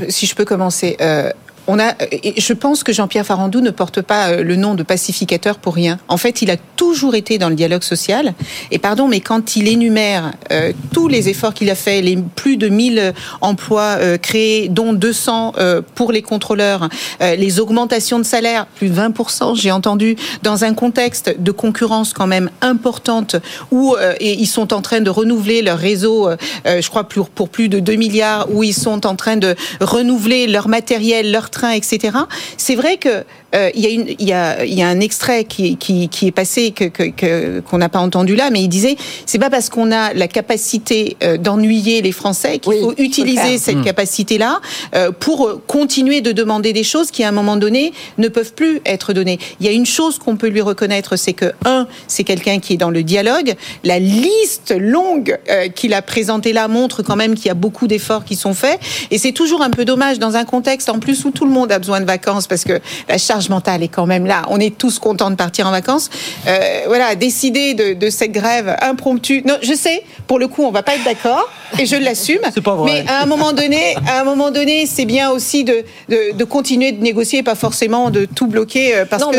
si 0.09 0.27
je 0.27 0.35
peux 0.35 0.45
commencer. 0.45 0.95
euh, 1.01 1.31
on 1.67 1.79
a, 1.79 1.93
je 2.37 2.53
pense 2.53 2.83
que 2.83 2.93
Jean-Pierre 2.93 3.25
Farandou 3.25 3.61
ne 3.61 3.71
porte 3.71 4.01
pas 4.01 4.29
euh, 4.29 4.43
le 4.43 4.55
nom 4.55 4.75
de 4.75 4.83
pacificateur 4.83 5.57
pour 5.57 5.75
rien. 5.75 5.99
En 6.07 6.17
fait, 6.17 6.41
il 6.41 6.49
a 6.51 6.57
toujours 6.81 7.13
été 7.13 7.37
dans 7.37 7.49
le 7.49 7.53
dialogue 7.53 7.83
social. 7.83 8.33
Et 8.71 8.79
pardon, 8.79 9.07
mais 9.07 9.19
quand 9.19 9.55
il 9.55 9.67
énumère 9.67 10.33
euh, 10.51 10.73
tous 10.91 11.07
les 11.07 11.29
efforts 11.29 11.53
qu'il 11.53 11.69
a 11.69 11.75
fait, 11.75 12.01
les 12.01 12.17
plus 12.17 12.57
de 12.57 12.69
1000 12.69 13.13
emplois 13.39 13.97
euh, 13.99 14.17
créés, 14.17 14.67
dont 14.67 14.91
200 14.91 15.53
euh, 15.59 15.83
pour 15.93 16.11
les 16.11 16.23
contrôleurs, 16.23 16.89
les 17.19 17.59
augmentations 17.59 18.17
de 18.17 18.23
salaire, 18.23 18.65
plus 18.65 18.89
de 18.89 18.95
20%, 18.95 19.55
j'ai 19.55 19.71
entendu, 19.71 20.15
dans 20.41 20.63
un 20.63 20.73
contexte 20.73 21.35
de 21.37 21.51
concurrence 21.51 22.13
quand 22.13 22.25
même 22.25 22.49
importante, 22.61 23.35
où 23.69 23.95
ils 24.19 24.47
sont 24.47 24.73
en 24.73 24.81
train 24.81 25.01
de 25.01 25.09
renouveler 25.09 25.61
leur 25.61 25.77
réseau, 25.77 26.29
je 26.65 26.89
crois, 26.89 27.03
pour, 27.03 27.29
pour 27.29 27.49
plus 27.49 27.69
de 27.69 27.79
2 27.79 27.93
milliards, 27.93 28.47
où 28.51 28.63
ils 28.63 28.73
sont 28.73 29.05
en 29.05 29.15
train 29.15 29.37
de 29.37 29.55
renouveler 29.79 30.47
leur 30.47 30.67
matériel, 30.67 31.31
leur 31.31 31.50
train, 31.51 31.71
etc. 31.71 32.17
C'est 32.57 32.75
vrai 32.75 32.97
que 32.97 33.23
euh, 33.55 33.69
il 33.75 33.81
y 33.81 33.85
a 33.87 33.89
une, 33.89 34.07
il 34.19 34.27
y 34.27 34.33
a, 34.33 34.63
il 34.65 34.73
y 34.73 34.81
a 34.81 34.87
un 34.87 34.99
extrait 34.99 35.43
qui, 35.45 35.77
qui, 35.77 36.07
qui 36.09 36.27
est 36.27 36.31
passé 36.31 36.71
que 36.71 36.85
que- 36.85 37.09
que- 37.11 37.59
qu'on 37.61 37.77
n'a 37.77 37.89
pas 37.89 37.99
entendu 37.99 38.35
là, 38.35 38.49
mais 38.51 38.61
il 38.61 38.67
disait 38.69 38.95
c'est 39.25 39.39
pas 39.39 39.49
parce 39.49 39.69
qu'on 39.69 39.91
a 39.91 40.13
la 40.13 40.27
capacité 40.27 41.17
euh, 41.23 41.37
d'ennuyer 41.37 42.01
les 42.01 42.11
Français 42.11 42.59
qu'il 42.59 42.73
faut 42.79 42.93
utiliser 42.97 43.57
cette 43.57 43.77
Mm. 43.77 43.83
capacité-là 43.83 44.59
euh, 44.95 45.11
pour 45.11 45.47
euh, 45.47 45.61
continuer 45.67 46.21
de 46.21 46.31
demander 46.31 46.73
des 46.73 46.83
choses 46.83 47.11
qui 47.11 47.23
à 47.23 47.29
un 47.29 47.31
moment 47.31 47.57
donné 47.57 47.93
ne 48.17 48.27
peuvent 48.27 48.53
plus 48.53 48.81
être 48.85 49.13
données. 49.13 49.39
Il 49.59 49.65
y 49.65 49.69
a 49.69 49.71
une 49.71 49.85
chose 49.85 50.17
qu'on 50.19 50.35
peut 50.37 50.47
lui 50.47 50.61
reconnaître, 50.61 51.15
c'est 51.15 51.33
que 51.33 51.51
un, 51.65 51.87
c'est 52.07 52.23
quelqu'un 52.23 52.59
qui 52.59 52.73
est 52.73 52.77
dans 52.77 52.89
le 52.89 53.03
dialogue. 53.03 53.55
La 53.83 53.99
liste 53.99 54.73
longue 54.77 55.37
euh, 55.49 55.67
qu'il 55.69 55.93
a 55.93 56.01
présentée 56.01 56.53
là 56.53 56.67
montre 56.67 57.01
quand 57.03 57.15
même 57.15 57.35
qu'il 57.35 57.45
y 57.47 57.49
a 57.49 57.53
beaucoup 57.55 57.87
d'efforts 57.87 58.25
qui 58.25 58.35
sont 58.35 58.53
faits, 58.53 58.79
et 59.11 59.17
c'est 59.17 59.31
toujours 59.31 59.61
un 59.61 59.69
peu 59.69 59.85
dommage 59.85 60.19
dans 60.19 60.35
un 60.35 60.45
contexte 60.45 60.89
en 60.89 60.99
plus 60.99 61.25
où 61.25 61.31
tout 61.31 61.45
le 61.45 61.51
monde 61.51 61.71
a 61.71 61.79
besoin 61.79 61.99
de 62.01 62.05
vacances 62.05 62.47
parce 62.47 62.63
que 62.63 62.79
la 63.09 63.17
charge 63.17 63.40
charge 63.41 63.49
mentale 63.49 63.83
est 63.83 63.87
quand 63.87 64.05
même 64.05 64.25
là. 64.25 64.43
On 64.49 64.59
est 64.59 64.77
tous 64.77 64.99
contents 64.99 65.31
de 65.31 65.35
partir 65.35 65.67
en 65.67 65.71
vacances. 65.71 66.09
Euh, 66.47 66.81
voilà, 66.87 67.15
décider 67.15 67.73
de, 67.73 67.93
de, 67.93 68.09
cette 68.09 68.31
grève 68.31 68.75
impromptue. 68.81 69.41
Non, 69.45 69.55
je 69.61 69.73
sais, 69.73 70.03
pour 70.27 70.37
le 70.37 70.47
coup, 70.47 70.63
on 70.63 70.71
va 70.71 70.83
pas 70.83 70.95
être 70.95 71.03
d'accord, 71.03 71.49
et 71.79 71.85
je 71.85 71.95
l'assume. 71.95 72.39
C'est 72.53 72.61
pas 72.61 72.75
vrai. 72.75 73.03
Mais 73.03 73.09
à 73.09 73.23
un 73.23 73.25
moment 73.25 73.53
donné, 73.53 73.95
à 74.07 74.21
un 74.21 74.23
moment 74.23 74.51
donné, 74.51 74.85
c'est 74.85 75.05
bien 75.05 75.31
aussi 75.31 75.63
de, 75.63 75.83
de, 76.09 76.37
de, 76.37 76.43
continuer 76.43 76.91
de 76.91 77.01
négocier, 77.01 77.43
pas 77.43 77.55
forcément 77.55 78.09
de 78.09 78.25
tout 78.25 78.47
bloquer, 78.47 78.95
euh, 78.95 79.05
parce 79.05 79.23
non, 79.23 79.31
que 79.31 79.37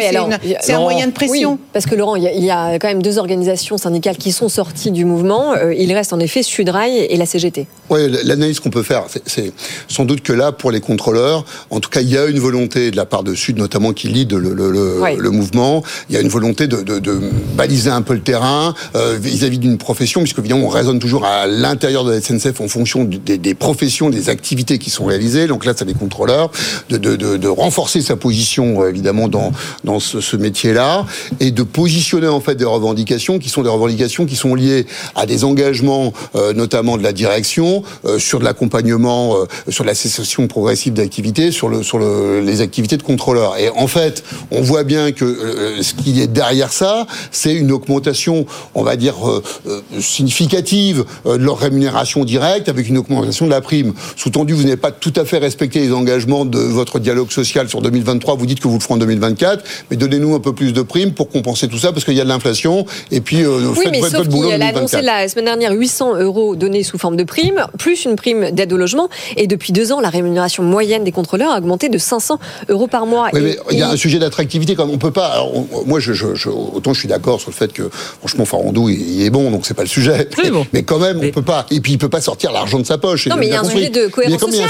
c'est 0.61 0.73
un 0.73 0.81
moyen 0.81 1.07
de 1.07 1.13
pression. 1.13 1.53
Oui, 1.53 1.59
parce 1.73 1.87
que 1.87 1.95
Laurent, 1.95 2.17
il 2.17 2.23
y, 2.23 2.29
a, 2.29 2.33
il 2.33 2.45
y, 2.45 2.51
a, 2.51 2.79
quand 2.79 2.89
même 2.89 3.03
deux 3.03 3.19
organisations 3.19 3.77
syndicales 3.77 4.17
qui 4.17 4.33
sont 4.33 4.49
sorties 4.49 4.91
du 4.91 5.05
mouvement. 5.05 5.55
Euh, 5.55 5.75
il 5.75 5.93
reste 5.93 6.13
en 6.13 6.21
effet 6.21 6.43
Sudrail 6.43 6.97
et 6.97 7.17
la 7.17 7.27
CGT. 7.27 7.67
Oui, 7.91 8.01
l'analyse 8.25 8.61
qu'on 8.61 8.71
peut 8.71 8.83
faire, 8.83 9.05
c'est 9.27 9.53
sans 9.89 10.05
doute 10.05 10.23
que 10.23 10.33
là, 10.33 10.53
pour 10.53 10.71
les 10.71 10.81
contrôleurs, 10.81 11.45
en 11.71 11.81
tout 11.81 11.91
cas, 11.91 12.01
il 12.01 12.09
y 12.09 12.17
a 12.17 12.27
une 12.27 12.39
volonté 12.39 12.91
de 12.91 12.97
la 12.97 13.07
part 13.07 13.23
de 13.23 13.35
Sud, 13.35 13.59
notamment 13.59 13.92
qui 13.93 14.09
lead 14.09 14.33
le, 14.33 14.55
le, 14.55 14.71
le, 14.71 15.01
ouais. 15.01 15.17
le 15.17 15.31
mouvement. 15.31 15.83
Il 16.09 16.15
y 16.15 16.19
a 16.19 16.21
une 16.21 16.29
volonté 16.29 16.67
de, 16.67 16.83
de, 16.83 16.99
de 16.99 17.21
baliser 17.55 17.91
un 17.91 18.03
peu 18.03 18.15
le 18.15 18.21
terrain 18.21 18.75
euh, 18.95 19.17
vis-à-vis 19.21 19.59
d'une 19.59 19.79
profession, 19.79 20.21
puisque 20.21 20.39
évidemment, 20.39 20.67
on 20.67 20.69
raisonne 20.69 20.99
toujours 20.99 21.25
à 21.25 21.47
l'intérieur 21.47 22.05
de 22.05 22.13
la 22.13 22.21
SNCF 22.21 22.61
en 22.61 22.69
fonction 22.69 23.05
des, 23.05 23.39
des, 23.39 23.55
professions, 23.55 24.11
des 24.11 24.29
activités 24.29 24.79
qui 24.79 24.91
sont 24.91 25.05
réalisées. 25.05 25.47
Donc 25.47 25.65
là, 25.65 25.73
c'est 25.77 25.85
des 25.85 25.95
contrôleurs, 25.95 26.51
de, 26.91 27.49
renforcer 27.49 28.01
sa 28.01 28.17
position, 28.17 28.87
évidemment, 28.87 29.29
dans, 29.29 29.53
dans 29.85 30.01
ce, 30.01 30.21
ce 30.21 30.37
métier-là, 30.37 31.07
et 31.41 31.51
de 31.51 31.63
positionner 31.63 32.29
en 32.29 32.41
fait 32.41 32.55
des 32.55 32.65
revendications 32.65 33.39
qui 33.39 33.49
sont 33.49 33.63
des 33.63 33.69
revendications 33.69 34.27
qui 34.27 34.37
sont 34.37 34.55
liées 34.55 34.87
à 35.15 35.27
des 35.27 35.45
engagements, 35.45 36.13
euh, 36.35 36.53
notamment 36.53 36.97
de 36.97 37.03
la 37.03 37.13
direction, 37.13 37.83
euh, 38.05 38.19
sur 38.19 38.39
de 38.39 38.45
l'accompagnement, 38.45 39.37
euh, 39.37 39.45
sur 39.69 39.85
la 39.85 39.95
cessation 39.95 40.47
progressive 40.47 40.93
d'activité, 40.93 41.51
sur, 41.51 41.69
le, 41.69 41.83
sur 41.83 41.99
le, 41.99 42.41
les 42.41 42.61
activités 42.61 42.97
de 42.97 43.03
contrôleurs. 43.03 43.57
Et 43.59 43.69
en 43.71 43.82
fait, 43.87 44.23
on 44.51 44.61
voit 44.61 44.85
bien 44.85 45.13
que 45.13 45.25
euh, 45.25 45.83
ce 45.83 45.95
qui 45.95 46.21
est 46.21 46.27
derrière 46.27 46.73
ça, 46.73 47.07
c'est 47.31 47.55
une 47.55 47.73
augmentation, 47.73 48.47
on 48.75 48.83
va 48.83 48.97
dire, 48.97 49.15
euh, 49.29 49.83
significative 50.01 51.05
de 51.25 51.37
leur 51.37 51.59
rémunération 51.59 52.25
directe, 52.25 52.69
avec 52.69 52.89
une 52.89 52.99
augmentation 52.99 53.47
de 53.47 53.51
la 53.51 53.61
prime. 53.61 53.95
Sous-tendu, 54.17 54.53
vous 54.53 54.65
n'avez 54.65 54.77
pas 54.77 54.91
tout 54.91 55.13
à 55.17 55.25
fait 55.25 55.39
respecté 55.39 55.81
les 55.81 55.93
engagements 55.93 56.45
de 56.45 56.59
votre 56.59 56.99
dialogue 56.99 57.31
social 57.31 57.69
sur 57.69 57.83
2023, 57.83 58.37
vous 58.37 58.47
dites 58.47 58.61
que 58.61 58.69
vous 58.69 58.75
le 58.75 58.81
ferez 58.81 58.95
en 58.95 58.99
2024, 58.99 59.65
mais 59.91 59.97
donnez-nous 59.97 60.35
un 60.35 60.41
peu 60.41 60.55
plus 60.55 60.73
de 60.73 60.83
primes 60.83 61.13
pour 61.13 61.29
compenser 61.29 61.69
tout 61.69 61.79
ça, 61.79 61.93
parce 61.93 62.05
qu'il 62.05 62.15
y 62.15 62.21
a 62.21 62.25
de 62.25 62.29
l'inflation, 62.29 62.87
et 63.11 63.21
puis 63.21 63.43
euh, 63.43 63.69
oui, 63.77 63.85
faites 63.85 63.93
mais 63.93 64.01
sauf 64.09 64.29
boulot 64.29 64.51
qu'il 64.51 64.63
a 64.63 64.67
annoncé 64.67 65.03
la 65.03 65.29
semaine 65.29 65.47
dernière 65.47 65.73
800 65.73 66.17
euros 66.21 66.57
donnés 66.57 66.83
sous 66.83 66.99
forme 66.99 67.17
de 67.17 67.25
prime, 67.25 67.67
plus 67.79 68.05
une 68.05 68.17
prime 68.17 68.51
d'aide 68.51 68.73
au 68.73 68.77
logement, 68.77 69.09
et 69.37 69.47
depuis 69.47 69.73
deux 69.73 69.93
ans, 69.93 70.01
la 70.01 70.11
rémunération 70.11 70.63
moyenne 70.63 71.05
des 71.05 71.13
contrôleurs 71.13 71.53
a 71.53 71.59
augmenté 71.59 71.89
de 71.89 71.99
500 71.99 72.39
euros 72.69 72.87
par 72.87 73.07
mois. 73.07 73.29
Oui, 73.33 73.57
et, 73.71 73.72
il 73.73 73.79
y 73.79 73.83
a 73.83 73.91
un 73.91 73.97
sujet 73.97 74.19
d'attractivité, 74.19 74.75
comme 74.75 74.91
on 74.91 74.99
peut 74.99 75.11
pas. 75.11 75.27
Alors, 75.27 75.53
on, 75.55 75.85
moi, 75.87 76.01
je, 76.01 76.13
je, 76.13 76.35
je, 76.35 76.49
autant 76.49 76.93
je 76.93 77.01
suis 77.01 77.09
d'accord 77.09 77.41
sur 77.41 77.51
le 77.51 77.57
fait 77.57 77.73
que, 77.73 77.89
franchement, 77.91 78.45
Farandou, 78.45 78.89
il, 78.89 79.01
il 79.01 79.23
est 79.23 79.31
bon, 79.31 79.51
donc 79.51 79.67
c'est 79.67 79.75
pas 79.75 79.83
le 79.83 79.89
sujet. 79.89 80.29
Mais, 80.43 80.51
bon. 80.51 80.67
mais, 80.73 80.83
quand 80.83 80.99
même, 80.99 81.21
on 81.23 81.31
peut 81.31 81.43
pas. 81.43 81.67
Et 81.71 81.81
puis, 81.81 81.93
il 81.93 81.99
peut 81.99 82.09
pas 82.09 82.21
sortir 82.21 82.53
l'argent 82.53 82.79
de 82.79 82.87
sa 82.87 82.99
poche. 82.99 83.27
Non, 83.27 83.37
mais 83.37 83.47
il 83.47 83.53
y 83.53 83.57
a 83.57 83.61
un 83.61 83.65
sujet 83.65 83.91
de 83.91 84.07
cohérence 84.07 84.41
sociale. 84.41 84.69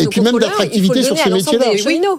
Et 0.00 0.06
puis 0.06 0.20
même 0.20 0.38
d'attractivité 0.38 1.02
sur 1.02 1.18
ces 1.18 1.30
métiers-là. 1.30 1.66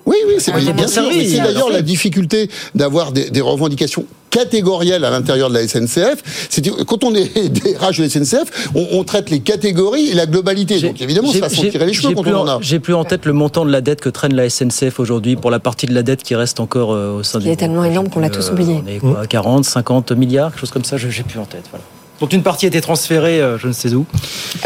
Oui, 0.05 0.15
oui, 0.27 0.35
c'est 0.39 0.51
ah, 0.53 0.59
bien 0.71 0.87
sûr. 0.87 1.03
C'est 1.11 1.37
d'ailleurs 1.39 1.69
la 1.69 1.81
difficulté 1.81 2.49
d'avoir 2.73 3.11
des 3.11 3.41
revendications 3.41 4.05
catégorielles 4.35 5.05
à 5.05 5.09
l'intérieur 5.09 5.49
de 5.49 5.55
la 5.55 5.67
SNCF. 5.67 6.47
C'est 6.49 6.67
quand 6.85 7.03
on 7.03 7.15
est 7.15 7.49
des 7.49 7.75
RH 7.75 7.97
de 7.97 8.01
la 8.03 8.09
SNCF, 8.09 8.69
on, 8.75 8.87
on, 8.91 9.03
traite 9.03 9.29
les 9.29 9.39
catégories 9.39 10.09
et 10.09 10.13
la 10.13 10.25
globalité. 10.25 10.79
Donc 10.81 11.01
évidemment, 11.01 11.31
ça 11.31 11.39
va 11.39 11.49
s'en 11.49 11.61
tirer 11.61 11.85
les 11.85 11.93
cheveux 11.93 12.13
quand 12.13 12.27
on 12.27 12.35
en 12.35 12.47
a. 12.47 12.57
J'ai 12.61 12.79
plus 12.79 12.93
en 12.93 13.05
tête 13.05 13.25
le 13.25 13.33
montant 13.33 13.65
de 13.65 13.71
la 13.71 13.81
dette 13.81 14.01
que 14.01 14.09
traîne 14.09 14.35
la 14.35 14.49
SNCF 14.49 14.99
aujourd'hui 14.99 15.35
pour 15.37 15.51
la 15.51 15.59
partie 15.59 15.85
de 15.85 15.93
la 15.93 16.03
dette 16.03 16.23
qui 16.23 16.35
reste 16.35 16.59
encore 16.59 16.93
euh, 16.93 17.19
au 17.19 17.23
sein 17.23 17.39
du. 17.39 17.45
Qui 17.45 17.51
est 17.51 17.55
tellement 17.55 17.85
énorme 17.85 18.09
qu'on 18.09 18.19
l'a 18.19 18.29
tous 18.29 18.49
oublié. 18.49 18.81
On 18.83 18.87
est 18.87 18.99
quoi, 18.99 19.25
40, 19.25 19.63
50 19.63 20.11
milliards, 20.11 20.51
quelque 20.51 20.59
chose 20.59 20.71
comme 20.71 20.83
ça. 20.83 20.97
J'ai 20.97 21.23
plus 21.23 21.39
en 21.39 21.45
tête. 21.45 21.65
Voilà 21.71 21.83
dont 22.19 22.27
une 22.27 22.43
partie 22.43 22.65
a 22.65 22.67
été 22.69 22.81
transférée, 22.81 23.41
euh, 23.41 23.57
je 23.57 23.67
ne 23.67 23.73
sais 23.73 23.93
où. 23.93 24.05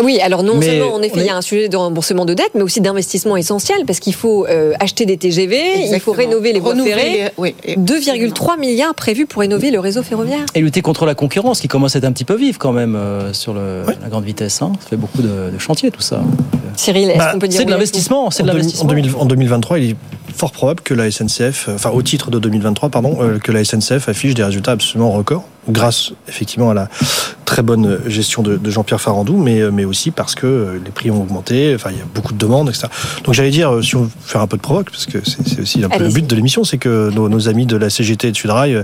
Oui, 0.04 0.20
alors 0.22 0.44
non 0.44 0.56
Mais 0.58 0.66
seulement 0.68 0.94
en 0.94 1.02
effet 1.02 1.18
est- 1.20 1.24
il 1.24 1.26
y 1.26 1.30
a 1.30 1.36
un 1.36 1.42
sujet 1.42 1.68
de 1.70 1.76
remboursement 1.78 2.26
de 2.26 2.34
dette, 2.34 2.52
mais 2.56 2.62
aussi 2.62 2.82
d'investissement 2.82 3.38
essentiel 3.38 3.86
parce 3.88 4.00
qu'il 4.00 4.14
faut 4.14 4.46
euh, 4.48 4.74
acheter 4.80 5.06
des 5.06 5.18
TGV, 5.18 5.86
il 5.92 6.00
faut 6.00 6.12
rénover 6.12 6.54
les 6.54 6.60
voies 6.60 6.72
Renouveler 6.72 6.94
ferrées. 6.94 7.12
les- 7.24 7.30
oui, 7.38 7.56
et- 7.64 7.76
2,3 7.78 8.58
milliards 8.58 8.94
prévus 8.96 9.26
pour 9.26 9.42
rénover 9.42 9.72
le 9.72 9.80
réseau 9.80 10.04
ferroviaire. 10.04 10.46
Et 10.56 10.62
lutter 10.62 10.82
contre 10.82 11.06
la 11.06 11.16
concurrence 11.16 11.60
qui 11.60 11.68
commence 11.68 11.96
à 11.96 12.00
être 12.00 12.06
un 12.06 12.12
petit 12.12 12.26
peu 12.26 12.36
vive 12.36 12.58
quand 12.58 12.72
même 12.72 12.96
euh, 12.96 13.34
sur 13.34 13.54
le, 13.54 13.84
la 14.02 14.10
grande 14.10 14.26
vitesse. 14.26 14.62
Hein. 14.62 14.72
Ça 14.82 14.88
fait 14.90 14.98
beaucoup 14.98 15.22
de, 15.22 15.50
de 15.52 15.58
chantiers 15.60 15.92
tout 15.92 16.02
ça. 16.02 16.22
Cyril, 16.76 17.10
est-ce 17.10 17.18
Bah, 17.18 17.32
qu'on 17.34 17.40
peut 17.40 17.48
dire 17.48 17.60
C'est 17.60 17.66
de 17.66 17.72
l'investissement, 17.72 18.32
c'est 18.32 18.44
de 18.44 18.48
l'investissement. 18.48 18.86
en 18.86 18.94
2000 18.94 19.12
en 19.18 19.26
2023, 19.26 19.80
il 19.80 19.90
est 19.92 19.96
fort 20.36 20.52
probable 20.52 20.82
que 20.82 20.94
la 20.94 21.10
SNCF, 21.12 21.68
enfin 21.74 21.90
au 21.90 22.02
titre 22.02 22.32
de 22.32 22.40
2023, 22.40 22.90
pardon, 22.90 23.18
euh, 23.22 23.40
que 23.40 23.52
la 23.52 23.64
SNCF 23.66 24.08
affiche 24.08 24.34
des 24.36 24.44
résultats 24.44 24.72
absolument 24.72 25.12
records, 25.12 25.44
grâce 25.72 26.12
effectivement 26.28 26.72
à 26.72 26.74
la 26.74 26.90
très 27.46 27.64
bonne 27.64 28.00
gestion 28.06 28.44
de, 28.44 28.58
de 28.58 28.70
Jean-Pierre 28.70 29.02
Farandou, 29.02 29.38
mais, 29.38 29.60
euh, 29.60 29.72
mais 29.72 29.84
aussi 29.84 30.12
parce 30.12 30.36
que 30.36 30.46
euh, 30.46 30.80
les 30.84 30.92
prix 30.92 31.10
ont 31.10 31.22
augmenté, 31.22 31.74
enfin 31.74 31.90
il 31.92 31.98
y 31.98 32.02
a 32.02 32.06
beaucoup 32.14 32.34
de 32.34 32.38
demandes, 32.38 32.70
etc. 32.70 32.88
Donc 33.24 33.34
j'allais 33.34 33.50
dire, 33.50 33.74
euh, 33.74 33.82
si 33.82 33.96
on 33.96 34.04
veut 34.04 34.10
faire 34.24 34.42
un 34.42 34.48
peu 34.48 34.58
de 34.58 34.62
provoque, 34.62 34.92
parce 34.92 35.08
que 35.08 35.18
c'est 35.24 35.60
aussi 35.60 35.84
un 35.84 35.90
peu 35.90 36.04
le 36.04 36.10
but 36.10 36.28
de 36.28 36.36
l'émission, 36.36 36.64
c'est 36.64 36.78
que 36.78 37.10
nos, 37.10 37.28
nos 37.28 37.50
amis 37.50 37.66
de 37.66 37.76
la 37.76 37.90
CGT 37.90 38.28
et 38.28 38.32
de 38.32 38.38
Sudrail, 38.38 38.84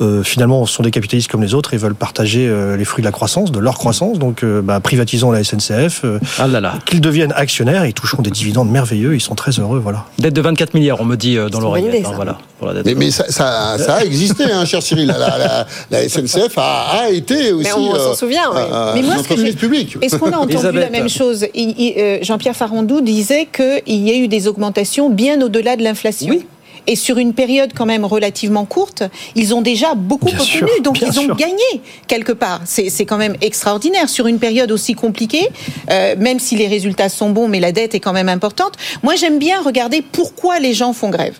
euh, 0.00 0.22
finalement, 0.22 0.66
sont 0.66 0.82
des 0.82 0.90
capitalistes 0.90 1.30
comme 1.30 1.42
les 1.42 1.54
autres 1.54 1.74
et 1.74 1.76
veulent 1.76 1.94
partager 1.94 2.48
euh, 2.48 2.76
les 2.76 2.84
fruits 2.84 3.02
de 3.02 3.06
la 3.08 3.12
croissance, 3.12 3.52
de 3.52 3.58
leur 3.58 3.78
croissance. 3.78 4.18
Donc, 4.18 4.42
euh, 4.42 4.62
bah, 4.62 4.80
privatisons 4.80 5.30
la 5.30 5.44
SNCF, 5.44 6.02
euh, 6.04 6.18
Ah 6.38 6.46
là 6.46 6.60
là. 6.60 6.74
qu'ils 6.86 7.00
deviennent 7.00 7.32
actionnaires, 7.36 7.86
ils 7.86 7.94
toucheront 7.94 8.22
des 8.22 8.30
dividendes 8.30 8.70
merveilleux, 8.70 9.14
ils 9.14 9.20
sont 9.20 9.34
très 9.34 9.52
heureux, 9.52 9.78
voilà. 9.78 10.06
Dette 10.18 10.34
de 10.34 10.40
24 10.40 10.74
milliards, 10.74 11.00
on 11.00 11.04
me 11.04 11.16
dit 11.16 11.36
euh, 11.36 11.48
dans 11.48 11.76
idée, 11.76 12.02
hein, 12.04 12.12
voilà. 12.14 12.38
Mais, 12.84 12.94
mais 12.94 13.10
ça, 13.10 13.24
ça, 13.30 13.78
ça 13.78 13.94
a 13.96 14.04
existé, 14.04 14.44
hein, 14.44 14.64
cher 14.64 14.82
Cyril. 14.82 15.06
La, 15.06 15.18
la, 15.18 15.38
la, 15.38 15.66
la 15.90 16.02
SNCF 16.26 16.58
a, 16.58 16.86
a 17.02 17.10
été 17.10 17.52
aussi. 17.52 17.70
on 17.76 17.94
s'en 17.94 18.10
euh, 18.10 18.14
souvient, 18.14 18.50
oui. 18.52 18.60
euh, 18.72 18.92
Mais 18.94 19.02
moi, 19.02 19.16
ce 19.18 19.28
que. 19.28 20.04
Est-ce 20.04 20.16
qu'on 20.16 20.32
a 20.32 20.36
entendu 20.36 20.52
Elisabeth. 20.54 20.82
la 20.82 20.90
même 20.90 21.08
chose 21.08 21.44
euh, 21.56 22.18
Jean-Pierre 22.22 22.56
Farandou 22.56 23.00
disait 23.00 23.46
qu'il 23.46 24.06
y 24.06 24.10
a 24.10 24.14
eu 24.16 24.28
des 24.28 24.48
augmentations 24.48 25.10
bien 25.10 25.40
au-delà 25.42 25.76
de 25.76 25.82
l'inflation. 25.82 26.28
Oui. 26.30 26.46
Et 26.86 26.96
sur 26.96 27.18
une 27.18 27.34
période 27.34 27.72
quand 27.76 27.84
même 27.84 28.06
relativement 28.06 28.64
courte, 28.64 29.02
ils 29.36 29.54
ont 29.54 29.60
déjà 29.60 29.94
beaucoup 29.94 30.26
Bien 30.26 30.40
obtenu, 30.40 30.46
sûr, 30.58 30.68
donc 30.82 31.00
ils 31.02 31.20
ont 31.20 31.24
sûr. 31.24 31.36
gagné 31.36 31.82
quelque 32.08 32.32
part. 32.32 32.62
C'est 32.64 32.88
c'est 32.88 33.04
quand 33.04 33.18
même 33.18 33.36
extraordinaire 33.42 34.08
sur 34.08 34.26
une 34.26 34.38
période 34.38 34.72
aussi 34.72 34.94
compliquée, 34.94 35.48
euh, 35.90 36.14
même 36.18 36.38
si 36.40 36.56
les 36.56 36.68
résultats 36.68 37.10
sont 37.10 37.30
bons, 37.30 37.48
mais 37.48 37.60
la 37.60 37.72
dette 37.72 37.94
est 37.94 38.00
quand 38.00 38.14
même 38.14 38.30
importante. 38.30 38.72
Moi, 39.02 39.14
j'aime 39.14 39.38
bien 39.38 39.60
regarder 39.62 40.02
pourquoi 40.10 40.58
les 40.58 40.72
gens 40.72 40.92
font 40.94 41.10
grève. 41.10 41.34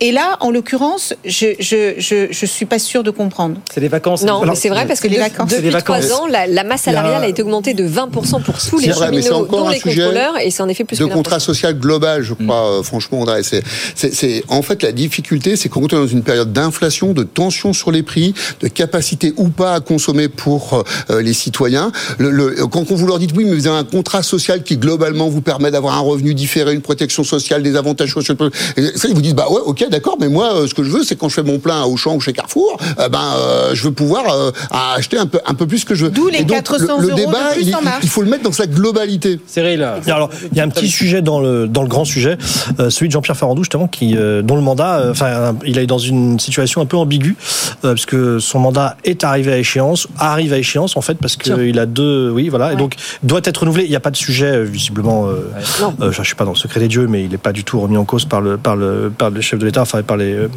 Et 0.00 0.12
là, 0.12 0.36
en 0.40 0.50
l'occurrence, 0.50 1.14
je 1.24 1.48
je, 1.58 1.94
je, 1.98 2.28
je 2.30 2.46
suis 2.46 2.64
pas 2.66 2.78
sûre 2.78 3.02
de 3.02 3.10
comprendre. 3.10 3.56
C'est 3.72 3.80
les 3.80 3.88
vacances. 3.88 4.22
Non, 4.22 4.40
Alors, 4.42 4.54
mais 4.54 4.60
c'est 4.60 4.68
vrai 4.70 4.86
parce 4.86 5.00
que 5.00 5.08
c'est 5.08 5.14
les 5.14 5.20
vacances. 5.20 5.50
C'est 5.50 5.56
les 5.56 5.62
depuis 5.68 5.72
vacances. 5.72 6.06
trois 6.08 6.20
ans, 6.22 6.26
la, 6.26 6.46
la 6.46 6.64
masse 6.64 6.86
y 6.86 6.88
a- 6.88 6.92
salariale 6.92 7.22
a 7.24 7.28
été 7.28 7.42
augmentée 7.42 7.74
de 7.74 7.86
20% 7.86 8.42
pour 8.42 8.58
tous 8.58 8.78
les 8.78 8.86
C'est 8.86 8.92
vrai, 8.92 9.10
mais 9.10 9.20
c'est 9.20 9.28
cheminots, 9.28 9.44
encore 9.44 9.60
dont 9.64 9.68
un 9.68 9.72
les 9.72 9.80
contrôleurs, 9.80 10.38
et 10.42 10.50
c'est 10.50 10.62
en 10.62 10.68
effet 10.68 10.84
plus 10.84 10.98
de 10.98 11.04
que 11.04 11.12
contrat 11.12 11.38
social 11.40 11.78
global, 11.78 12.22
je 12.22 12.34
crois, 12.34 12.78
euh, 12.78 12.82
franchement, 12.82 13.20
André. 13.20 13.42
C'est, 13.42 13.62
c'est, 13.94 14.14
c'est- 14.14 14.42
en 14.48 14.62
fait, 14.62 14.82
la 14.82 14.92
difficulté, 14.92 15.56
c'est 15.56 15.68
qu'on 15.68 15.86
est 15.86 15.90
dans 15.90 16.06
une 16.06 16.22
période 16.22 16.52
d'inflation, 16.52 17.12
de 17.12 17.22
tension 17.22 17.72
sur 17.72 17.90
les 17.92 18.02
prix, 18.02 18.32
de 18.60 18.68
capacité 18.68 19.34
ou 19.36 19.48
pas 19.50 19.74
à 19.74 19.80
consommer 19.80 20.28
pour 20.28 20.82
euh, 21.10 21.20
les 21.20 21.34
citoyens. 21.34 21.92
Le, 22.18 22.30
le- 22.30 22.66
quand 22.66 22.90
on 22.90 22.94
vous 22.94 23.06
leur 23.06 23.18
dit, 23.18 23.28
oui, 23.36 23.44
mais 23.44 23.54
vous 23.54 23.66
avez 23.66 23.76
un 23.78 23.84
contrat 23.84 24.22
social 24.22 24.62
qui, 24.62 24.76
globalement, 24.78 25.28
vous 25.28 25.42
permet 25.42 25.70
d'avoir 25.70 25.94
un 25.96 26.00
revenu 26.00 26.32
différé, 26.34 26.72
une 26.72 26.80
protection 26.80 27.22
sociale, 27.22 27.62
des 27.62 27.76
avantages 27.76 28.12
sociaux. 28.14 28.34
Et 28.76 28.82
ça, 28.96 29.08
ils 29.08 29.14
vous 29.14 29.20
disent, 29.22 29.34
bah 29.34 29.46
ouais, 29.50 29.60
ok, 29.64 29.89
d'accord, 29.90 30.16
mais 30.20 30.28
moi, 30.28 30.54
euh, 30.54 30.66
ce 30.66 30.74
que 30.74 30.82
je 30.82 30.90
veux, 30.90 31.04
c'est 31.04 31.16
quand 31.16 31.28
je 31.28 31.34
fais 31.34 31.42
mon 31.42 31.58
plein 31.58 31.82
à 31.82 31.86
Auchan 31.86 32.14
ou 32.14 32.20
chez 32.20 32.32
Carrefour, 32.32 32.78
euh, 32.98 33.08
ben, 33.08 33.18
euh, 33.36 33.70
je 33.74 33.82
veux 33.84 33.92
pouvoir 33.92 34.24
euh, 34.32 34.50
acheter 34.96 35.18
un 35.18 35.26
peu, 35.26 35.38
un 35.46 35.54
peu 35.54 35.66
plus 35.66 35.84
que 35.84 35.94
je 35.94 36.06
veux. 36.06 36.10
D'où 36.10 36.28
les 36.28 36.38
Et 36.40 36.44
donc, 36.44 36.62
400 36.62 36.78
le, 36.98 37.02
le 37.02 37.08
euros 37.10 37.20
de 37.20 37.26
débat, 37.26 37.38
plus 37.52 37.66
il, 37.68 37.76
en 37.76 37.82
mars. 37.82 37.98
il 38.02 38.08
faut 38.08 38.22
le 38.22 38.30
mettre 38.30 38.44
dans 38.44 38.52
sa 38.52 38.66
globalité. 38.66 39.38
Cyril. 39.46 39.82
Alors, 40.06 40.30
il 40.52 40.56
y 40.56 40.60
a 40.60 40.64
un 40.64 40.68
petit 40.68 40.88
sujet 40.88 41.22
dans 41.22 41.40
le 41.40 41.66
dans 41.68 41.82
le 41.82 41.88
grand 41.88 42.04
sujet, 42.04 42.38
euh, 42.78 42.90
celui 42.90 43.08
de 43.08 43.12
Jean-Pierre 43.12 43.36
Farandou 43.36 43.62
justement, 43.62 43.88
qui 43.88 44.16
euh, 44.16 44.42
dont 44.42 44.56
le 44.56 44.62
mandat, 44.62 45.00
euh, 45.00 45.10
enfin, 45.10 45.54
il 45.66 45.78
est 45.78 45.86
dans 45.86 45.98
une 45.98 46.38
situation 46.38 46.80
un 46.80 46.86
peu 46.86 46.96
ambiguë, 46.96 47.36
euh, 47.84 47.94
parce 47.94 48.06
que 48.06 48.38
son 48.38 48.58
mandat 48.60 48.96
est 49.04 49.24
arrivé 49.24 49.52
à 49.52 49.58
échéance, 49.58 50.06
arrive 50.18 50.52
à 50.52 50.58
échéance 50.58 50.96
en 50.96 51.00
fait, 51.00 51.14
parce 51.18 51.36
qu'il 51.36 51.78
a 51.78 51.86
deux, 51.86 52.30
oui, 52.30 52.48
voilà, 52.48 52.68
et 52.68 52.74
Ouais. 52.74 52.76
donc 52.76 52.94
doit 53.22 53.40
être 53.44 53.58
renouvelé. 53.58 53.84
Il 53.84 53.90
n'y 53.90 53.96
a 53.96 54.00
pas 54.00 54.10
de 54.10 54.16
sujet 54.16 54.62
visiblement. 54.64 55.26
euh, 55.26 55.50
Non. 55.80 55.94
euh, 56.00 56.12
je 56.12 56.22
suis 56.22 56.34
pas 56.36 56.44
dans 56.44 56.52
le 56.52 56.56
secret 56.56 56.78
des 56.80 56.88
dieux, 56.88 57.06
mais 57.08 57.24
il 57.24 57.30
n'est 57.30 57.38
pas 57.38 57.52
du 57.52 57.64
tout 57.64 57.80
remis 57.80 57.96
en 57.96 58.04
cause 58.04 58.24
par 58.24 58.40
le 58.40 58.56
par 58.56 58.76
le 58.76 59.10
par 59.16 59.30
le 59.30 59.40
chef 59.40 59.58
de 59.58 59.66
l'État, 59.66 59.79
enfin 59.82 60.02
euh, 60.10 60.48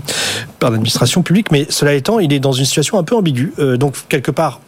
par 0.59 0.71
l'administration 0.71 1.21
publique. 1.21 1.51
Mais 1.51 1.65
cela 1.69 1.93
étant, 1.93 2.19
il 2.19 2.33
est 2.33 2.39
dans 2.39 2.51
une 2.51 2.65
situation 2.65 2.97
un 2.97 3.03
peu 3.03 3.15
ambiguë. 3.15 3.53
Euh, 3.59 3.77
donc 3.77 3.95
quelque 4.09 4.31
part 4.31 4.59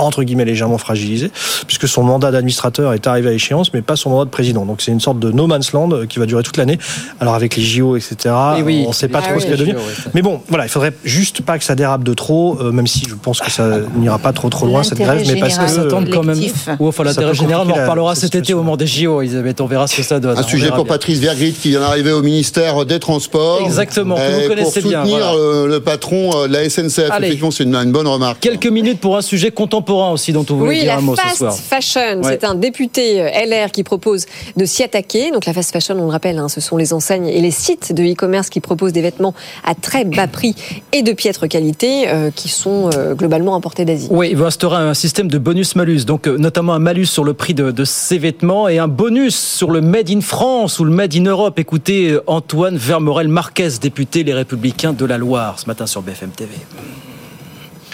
entre 0.00 0.22
guillemets 0.22 0.44
légèrement 0.44 0.78
fragilisé, 0.78 1.30
puisque 1.66 1.88
son 1.88 2.02
mandat 2.02 2.30
d'administrateur 2.30 2.92
est 2.94 3.06
arrivé 3.06 3.28
à 3.30 3.32
échéance, 3.32 3.72
mais 3.72 3.82
pas 3.82 3.96
son 3.96 4.10
mandat 4.10 4.24
de 4.24 4.30
président. 4.30 4.64
Donc 4.64 4.80
c'est 4.82 4.92
une 4.92 5.00
sorte 5.00 5.18
de 5.18 5.30
no 5.30 5.46
man's 5.46 5.72
land 5.72 5.90
euh, 5.92 6.06
qui 6.06 6.18
va 6.18 6.26
durer 6.26 6.42
toute 6.42 6.56
l'année. 6.56 6.78
Alors 7.20 7.34
avec 7.34 7.56
les 7.56 7.62
JO, 7.62 7.96
etc., 7.96 8.16
Et 8.58 8.62
oui. 8.62 8.82
on 8.86 8.88
ne 8.90 8.94
sait 8.94 9.08
pas 9.08 9.20
Ah 9.22 9.28
trop 9.28 9.34
oui, 9.34 9.40
ce 9.40 9.46
qu'il 9.46 9.54
va 9.54 9.58
devenir. 9.60 9.76
Mais 10.14 10.22
bon, 10.22 10.40
voilà, 10.48 10.64
il 10.64 10.68
faudrait 10.68 10.92
juste 11.04 11.42
pas 11.42 11.58
que 11.58 11.64
ça 11.64 11.74
dérape 11.74 12.02
de 12.04 12.14
trop, 12.14 12.58
euh, 12.60 12.72
même 12.72 12.86
si 12.86 13.04
je 13.08 13.14
pense 13.14 13.40
que 13.40 13.50
ça 13.50 13.68
n'ira 13.96 14.18
pas 14.18 14.32
trop 14.32 14.48
trop 14.48 14.66
loin 14.66 14.82
cette 14.82 14.98
grève, 14.98 15.22
mais 15.26 15.38
parce 15.40 15.58
que 15.58 15.66
Ça 15.68 15.84
quand 15.90 16.22
même. 16.22 16.38
Ou 16.78 16.88
enfin, 16.88 17.04
l'intérêt 17.04 17.34
général, 17.34 17.66
on 17.68 17.70
en 17.70 17.74
reparlera 17.74 18.14
cet 18.14 18.34
été 18.34 18.54
au 18.54 18.58
moment 18.58 18.76
des 18.76 18.86
JO, 18.86 19.20
Elisabeth. 19.22 19.60
On 19.60 19.66
verra 19.66 19.86
ce 19.86 19.96
que 19.96 20.02
ça 20.02 20.20
donne. 20.20 20.38
Un 20.38 20.42
sujet 20.42 20.68
pour 20.68 20.84
bien. 20.84 20.94
Patrice 20.94 21.18
Vergrit 21.18 21.52
qui 21.52 21.70
vient 21.70 21.80
d'arriver 21.80 22.12
au 22.12 22.22
ministère 22.22 22.84
des 22.86 22.98
Transports. 22.98 23.60
Exactement, 23.62 24.16
que 24.16 24.42
vous 24.42 24.48
connaissez 24.48 24.80
pour 24.80 24.90
bien, 24.90 25.02
soutenir 25.02 25.18
voilà. 25.26 25.34
euh, 25.38 25.66
le 25.66 25.80
patron 25.80 26.46
de 26.46 26.52
la 26.52 26.68
SNCF. 26.68 27.10
Allez. 27.10 27.26
Effectivement, 27.26 27.50
c'est 27.50 27.64
une, 27.64 27.74
une 27.76 27.92
bonne 27.92 28.06
remarque. 28.08 28.40
Quelques 28.40 28.66
minutes 28.66 29.00
pour 29.00 29.16
un 29.16 29.22
sujet 29.22 29.50
contemporain 29.50 29.89
aussi 29.94 30.32
dont 30.32 30.44
on 30.50 30.54
voulait 30.54 30.68
Oui, 30.70 30.80
dire 30.80 30.86
la 30.92 30.98
un 30.98 31.00
mot 31.00 31.16
ce 31.16 31.20
fast 31.22 31.60
fashion, 31.60 32.20
Ouais. 32.22 32.38
c'est 32.40 32.44
un 32.44 32.54
député 32.54 33.20
euh, 33.20 33.28
LR 33.46 33.70
qui 33.72 33.82
propose 33.82 34.26
de 34.56 34.64
s'y 34.64 34.82
attaquer. 34.82 35.30
Donc 35.30 35.46
la 35.46 35.52
fast 35.52 35.72
fashion, 35.72 35.96
on 35.98 36.04
le 36.06 36.10
rappelle, 36.10 36.38
hein, 36.38 36.48
ce 36.48 36.60
sont 36.60 36.76
les 36.76 36.92
enseignes 36.92 37.26
et 37.26 37.40
les 37.40 37.50
sites 37.50 37.92
de 37.92 38.02
e-commerce 38.02 38.48
qui 38.50 38.60
proposent 38.60 38.92
des 38.92 39.02
vêtements 39.02 39.34
à 39.64 39.74
très 39.74 40.04
bas 40.04 40.26
prix 40.26 40.54
et 40.92 41.02
de 41.02 41.12
piètre 41.12 41.48
qualité 41.48 42.08
euh, 42.08 42.30
qui 42.34 42.48
sont 42.48 42.90
euh, 42.94 43.14
globalement 43.14 43.54
importés 43.54 43.84
d'Asie. 43.84 44.08
Oui, 44.10 44.28
il 44.30 44.36
va 44.36 44.46
instaurer 44.46 44.76
un 44.76 44.94
système 44.94 45.28
de 45.28 45.38
bonus-malus, 45.38 46.04
donc 46.04 46.26
euh, 46.26 46.36
notamment 46.38 46.72
un 46.74 46.78
malus 46.78 47.06
sur 47.06 47.24
le 47.24 47.34
prix 47.34 47.54
de, 47.54 47.70
de 47.70 47.84
ces 47.84 48.18
vêtements 48.18 48.68
et 48.68 48.78
un 48.78 48.88
bonus 48.88 49.36
sur 49.36 49.70
le 49.70 49.80
Made 49.80 50.10
in 50.10 50.20
France 50.20 50.78
ou 50.78 50.84
le 50.84 50.92
Made 50.92 51.14
in 51.16 51.24
Europe. 51.24 51.58
Écoutez 51.58 52.16
Antoine 52.26 52.76
Vermorel-Marquez, 52.76 53.68
député 53.80 54.22
Les 54.24 54.34
Républicains 54.34 54.92
de 54.92 55.04
la 55.04 55.18
Loire, 55.18 55.58
ce 55.58 55.66
matin 55.66 55.86
sur 55.86 56.02
BFM 56.02 56.30
TV. 56.30 56.50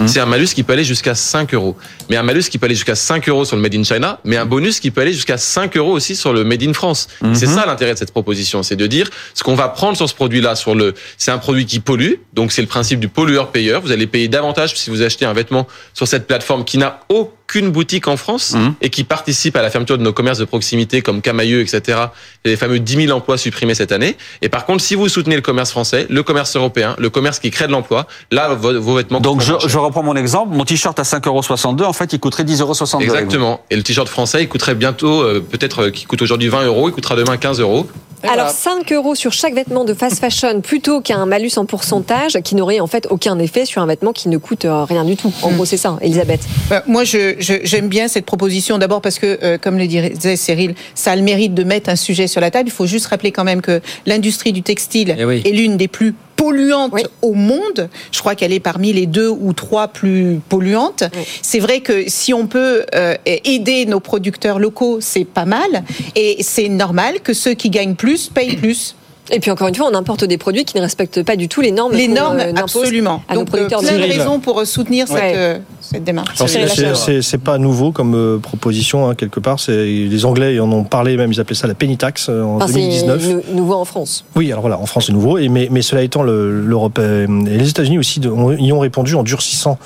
C'est 0.07 0.20
un 0.20 0.26
malus 0.26 0.49
qui 0.55 0.62
peut 0.62 0.74
aller 0.74 0.84
jusqu'à 0.84 1.14
5 1.14 1.55
euros. 1.55 1.76
Mais 2.11 2.16
un 2.16 2.22
malus 2.22 2.44
qui 2.51 2.59
peut 2.59 2.66
aller 2.66 2.74
jusqu'à 2.74 2.94
5 2.94 3.28
euros 3.28 3.44
sur 3.44 3.57
le 3.57 3.62
Made 3.62 3.74
in 3.74 3.84
China, 3.84 4.20
mais 4.24 4.36
un 4.36 4.44
bonus 4.47 4.80
qui 4.80 4.90
peut 4.90 5.01
aller 5.01 5.12
jusqu'à 5.12 5.38
5 5.38 5.76
euros 5.76 5.92
aussi 5.92 6.16
sur 6.16 6.32
le 6.32 6.44
Made 6.44 6.62
in 6.62 6.72
France. 6.72 7.09
C'est 7.32 7.47
ça 7.47 7.66
l'intérêt 7.66 7.94
de 7.94 7.99
cette 7.99 8.12
proposition, 8.12 8.62
c'est 8.62 8.76
de 8.76 8.86
dire 8.86 9.09
ce 9.34 9.42
qu'on 9.42 9.55
va 9.55 9.68
prendre 9.68 9.97
sur 9.97 10.09
ce 10.09 10.14
produit-là, 10.14 10.55
sur 10.55 10.74
le, 10.74 10.94
c'est 11.16 11.30
un 11.30 11.38
produit 11.38 11.66
qui 11.66 11.80
pollue, 11.80 12.14
donc 12.34 12.53
c'est 12.53 12.62
le 12.62 12.68
principe 12.68 13.01
du 13.01 13.09
pollueur-payeur. 13.09 13.80
Vous 13.80 13.92
allez 13.92 14.07
payer 14.07 14.28
davantage 14.28 14.76
si 14.76 14.90
vous 14.90 15.03
achetez 15.03 15.24
un 15.24 15.32
vêtement 15.32 15.66
sur 15.94 16.07
cette 16.07 16.26
plateforme 16.26 16.64
qui 16.64 16.78
n'a 16.78 17.01
aucune 17.49 17.70
boutique 17.70 18.09
en 18.09 18.16
France 18.16 18.57
et 18.80 18.90
qui 18.90 19.05
participe 19.05 19.55
à 19.57 19.62
la 19.62 19.70
fermeture 19.70 19.97
de 19.99 20.03
nos 20.03 20.12
commerces 20.12 20.38
de 20.38 20.44
proximité 20.44 21.01
comme 21.01 21.22
Camailleux, 21.22 21.61
etc. 21.61 21.99
Les 22.44 22.57
fameux 22.57 22.80
10 22.80 23.07
000 23.07 23.16
emplois 23.16 23.38
supprimés 23.38 23.74
cette 23.76 23.92
année. 23.92 24.16
Et 24.42 24.49
par 24.49 24.66
contre, 24.66 24.82
si 24.82 24.97
vous 24.97 25.09
soutenez 25.09 25.36
le 25.36 25.42
commerce 25.42 25.70
français, 25.70 26.07
le 26.11 26.22
commerce 26.24 26.57
européen, 26.57 26.97
le 26.99 27.09
commerce 27.09 27.38
qui 27.38 27.51
crée 27.53 27.68
de 27.68 27.72
l'emploi, 27.72 28.07
là, 28.32 28.55
vos, 28.55 28.80
vos 28.80 28.97
vêtements 28.97 29.20
Donc 29.20 29.40
je, 29.42 29.53
je 29.64 29.78
reprends 29.78 30.03
mon 30.03 30.16
exemple. 30.16 30.57
Mon 30.57 30.64
t-shirt 30.64 30.99
à 30.99 31.03
5,62 31.05 31.84
en 31.84 31.92
fait, 31.92 32.12
il 32.12 32.18
coûterait 32.18 32.42
10,62 32.44 33.03
Exactement. 33.03 33.61
Et 33.70 33.76
le 33.76 33.82
t-shirt 33.84 34.09
français, 34.09 34.42
il 34.42 34.49
coûterait 34.49 34.74
bientôt, 34.74 35.22
euh, 35.22 35.40
peut-être 35.40 35.84
euh, 35.84 35.90
qui 35.90 36.05
coûte 36.07 36.22
aujourd'hui 36.22 36.49
20 36.49 36.64
euros, 36.64 36.88
il 36.88 36.92
coûtera 36.92 37.14
demain 37.14 37.36
15 37.36 37.61
euros. 37.61 37.86
Alors 38.28 38.49
5 38.51 38.90
euros 38.92 39.14
sur 39.14 39.32
chaque 39.32 39.55
vêtement 39.55 39.84
de 39.84 39.94
fast 39.94 40.18
fashion 40.18 40.61
plutôt 40.61 41.01
qu'un 41.01 41.26
malus 41.26 41.53
en 41.59 41.66
pourcentage 41.66 42.38
qui 42.42 42.57
n'aurait 42.57 42.80
en 42.80 42.86
fait 42.88 43.07
aucun 43.11 43.38
effet 43.38 43.66
sur 43.66 43.82
un 43.82 43.86
vêtement 43.86 44.12
qui 44.12 44.28
ne 44.30 44.38
coûte 44.38 44.64
euh, 44.64 44.84
rien 44.84 45.05
du 45.05 45.16
tout. 45.16 45.32
En 45.42 45.51
gros, 45.53 45.64
c'est 45.64 45.76
ça, 45.76 45.97
Elisabeth. 46.01 46.40
Euh, 46.72 46.80
Moi, 46.88 47.05
je- 47.05 47.36
j'aime 47.39 47.89
bien 47.89 48.09
cette 48.09 48.26
proposition. 48.26 48.78
D'abord 48.78 49.01
parce 49.01 49.18
que, 49.18 49.39
euh, 49.43 49.59
comme 49.59 49.78
le 49.78 49.87
disait 49.87 50.37
Cyril, 50.37 50.74
ça 50.95 51.12
a 51.12 51.16
le 51.16 51.22
mérite 51.22 51.55
de 51.55 51.64
mettre 51.64 51.91
un 51.91 51.97
sujet 51.97 52.26
sur 52.26 52.41
la 52.41 52.51
table. 52.51 52.68
Il 52.68 52.72
faut 52.72 52.87
juste 52.87 53.07
rappeler 53.07 53.32
quand 53.32 53.45
même 53.45 53.61
que 53.62 53.80
l'industrie 54.07 54.53
du 54.53 54.62
textile 54.62 55.14
Eh 55.18 55.24
oui. 55.24 55.43
est 55.45 55.51
l'une 55.51 55.76
des 55.76 55.89
plus 55.89 56.14
polluantes 56.37 56.93
au 57.22 57.32
monde. 57.32 57.89
Je 58.12 58.18
crois 58.20 58.34
qu'elle 58.34 58.53
est 58.53 58.61
parmi 58.61 58.93
les 58.93 59.07
deux 59.07 59.28
ou 59.28 59.53
trois 59.55 59.89
plus 59.89 60.41
polluantes. 60.49 61.05
C'est 61.43 61.61
vrai 61.61 61.80
que 61.80 62.05
si 62.09 62.34
on 62.34 62.47
peut 62.47 62.84
euh, 62.95 63.14
aider 63.26 63.87
nos 63.87 64.01
producteurs 64.01 64.59
locaux, 64.59 64.99
c'est 65.01 65.24
pas 65.24 65.47
mal. 65.47 65.82
Et 66.14 66.37
c'est 66.41 66.68
normal 66.68 67.20
que 67.22 67.32
ceux 67.32 67.55
qui 67.55 67.70
gagnent 67.70 67.95
plus 67.95 68.28
payent 68.28 68.57
plus. 68.57 68.95
Et 69.32 69.40
puis 69.40 69.50
encore 69.50 69.66
une 69.68 69.74
fois, 69.74 69.88
on 69.90 69.94
importe 69.94 70.24
des 70.24 70.38
produits 70.38 70.64
qui 70.64 70.76
ne 70.76 70.82
respectent 70.82 71.22
pas 71.24 71.34
du 71.36 71.48
tout 71.48 71.60
les 71.60 71.72
normes. 71.72 71.92
Les 71.92 72.06
normes, 72.08 72.38
euh, 72.38 72.52
absolument. 72.56 73.22
À 73.28 73.34
Donc, 73.34 73.48
euh, 73.54 73.66
plein 73.66 73.80
de 73.80 74.02
raisons 74.02 74.38
pour 74.38 74.60
euh, 74.60 74.64
soutenir 74.64 75.10
Ouais. 75.10 75.20
cette, 75.20 75.36
euh, 75.36 75.58
cette 75.80 76.04
démarche. 76.04 76.36
C'est- 76.46 76.68
c'est- 76.68 76.94
C'est 76.94 77.22
c'est 77.22 77.38
pas 77.38 77.58
nouveau 77.58 77.90
comme 77.92 78.14
euh, 78.14 78.38
proposition 78.38 79.08
hein, 79.08 79.14
quelque 79.14 79.40
part. 79.40 79.58
C'est 79.58 79.84
les 79.84 80.24
Anglais 80.24 80.54
ils 80.54 80.60
en 80.60 80.70
ont 80.70 80.84
parlé 80.84 81.16
même. 81.16 81.32
Ils 81.32 81.40
appelaient 81.40 81.56
ça 81.56 81.66
la 81.66 81.74
penny 81.74 81.96
tax 81.96 82.28
euh, 82.28 82.42
en 82.42 82.56
Enfin, 82.56 82.66
c'est 82.68 82.74
2019. 82.74 83.28
nou- 83.28 83.42
nouveau 83.54 83.74
en 83.74 83.84
France. 83.84 84.24
Oui, 84.36 84.46
alors 84.52 84.60
voilà, 84.60 84.78
en 84.78 84.86
France 84.86 85.06
c'est 85.06 85.12
nouveau, 85.12 85.38
et 85.38 85.48
mais, 85.48 85.68
mais 85.70 85.82
cela 85.82 86.02
étant, 86.02 86.22
le- 86.22 86.60
l'Europe 86.62 86.98
euh, 87.00 87.26
et 87.46 87.58
les 87.58 87.68
États-Unis 87.68 87.98
aussi 87.98 88.20
de- 88.20 88.30
ont- 88.30 88.52
y 88.56 88.72
ont 88.72 88.78
répondu 88.80 89.14
en 89.16 89.22
durcissant 89.24 89.78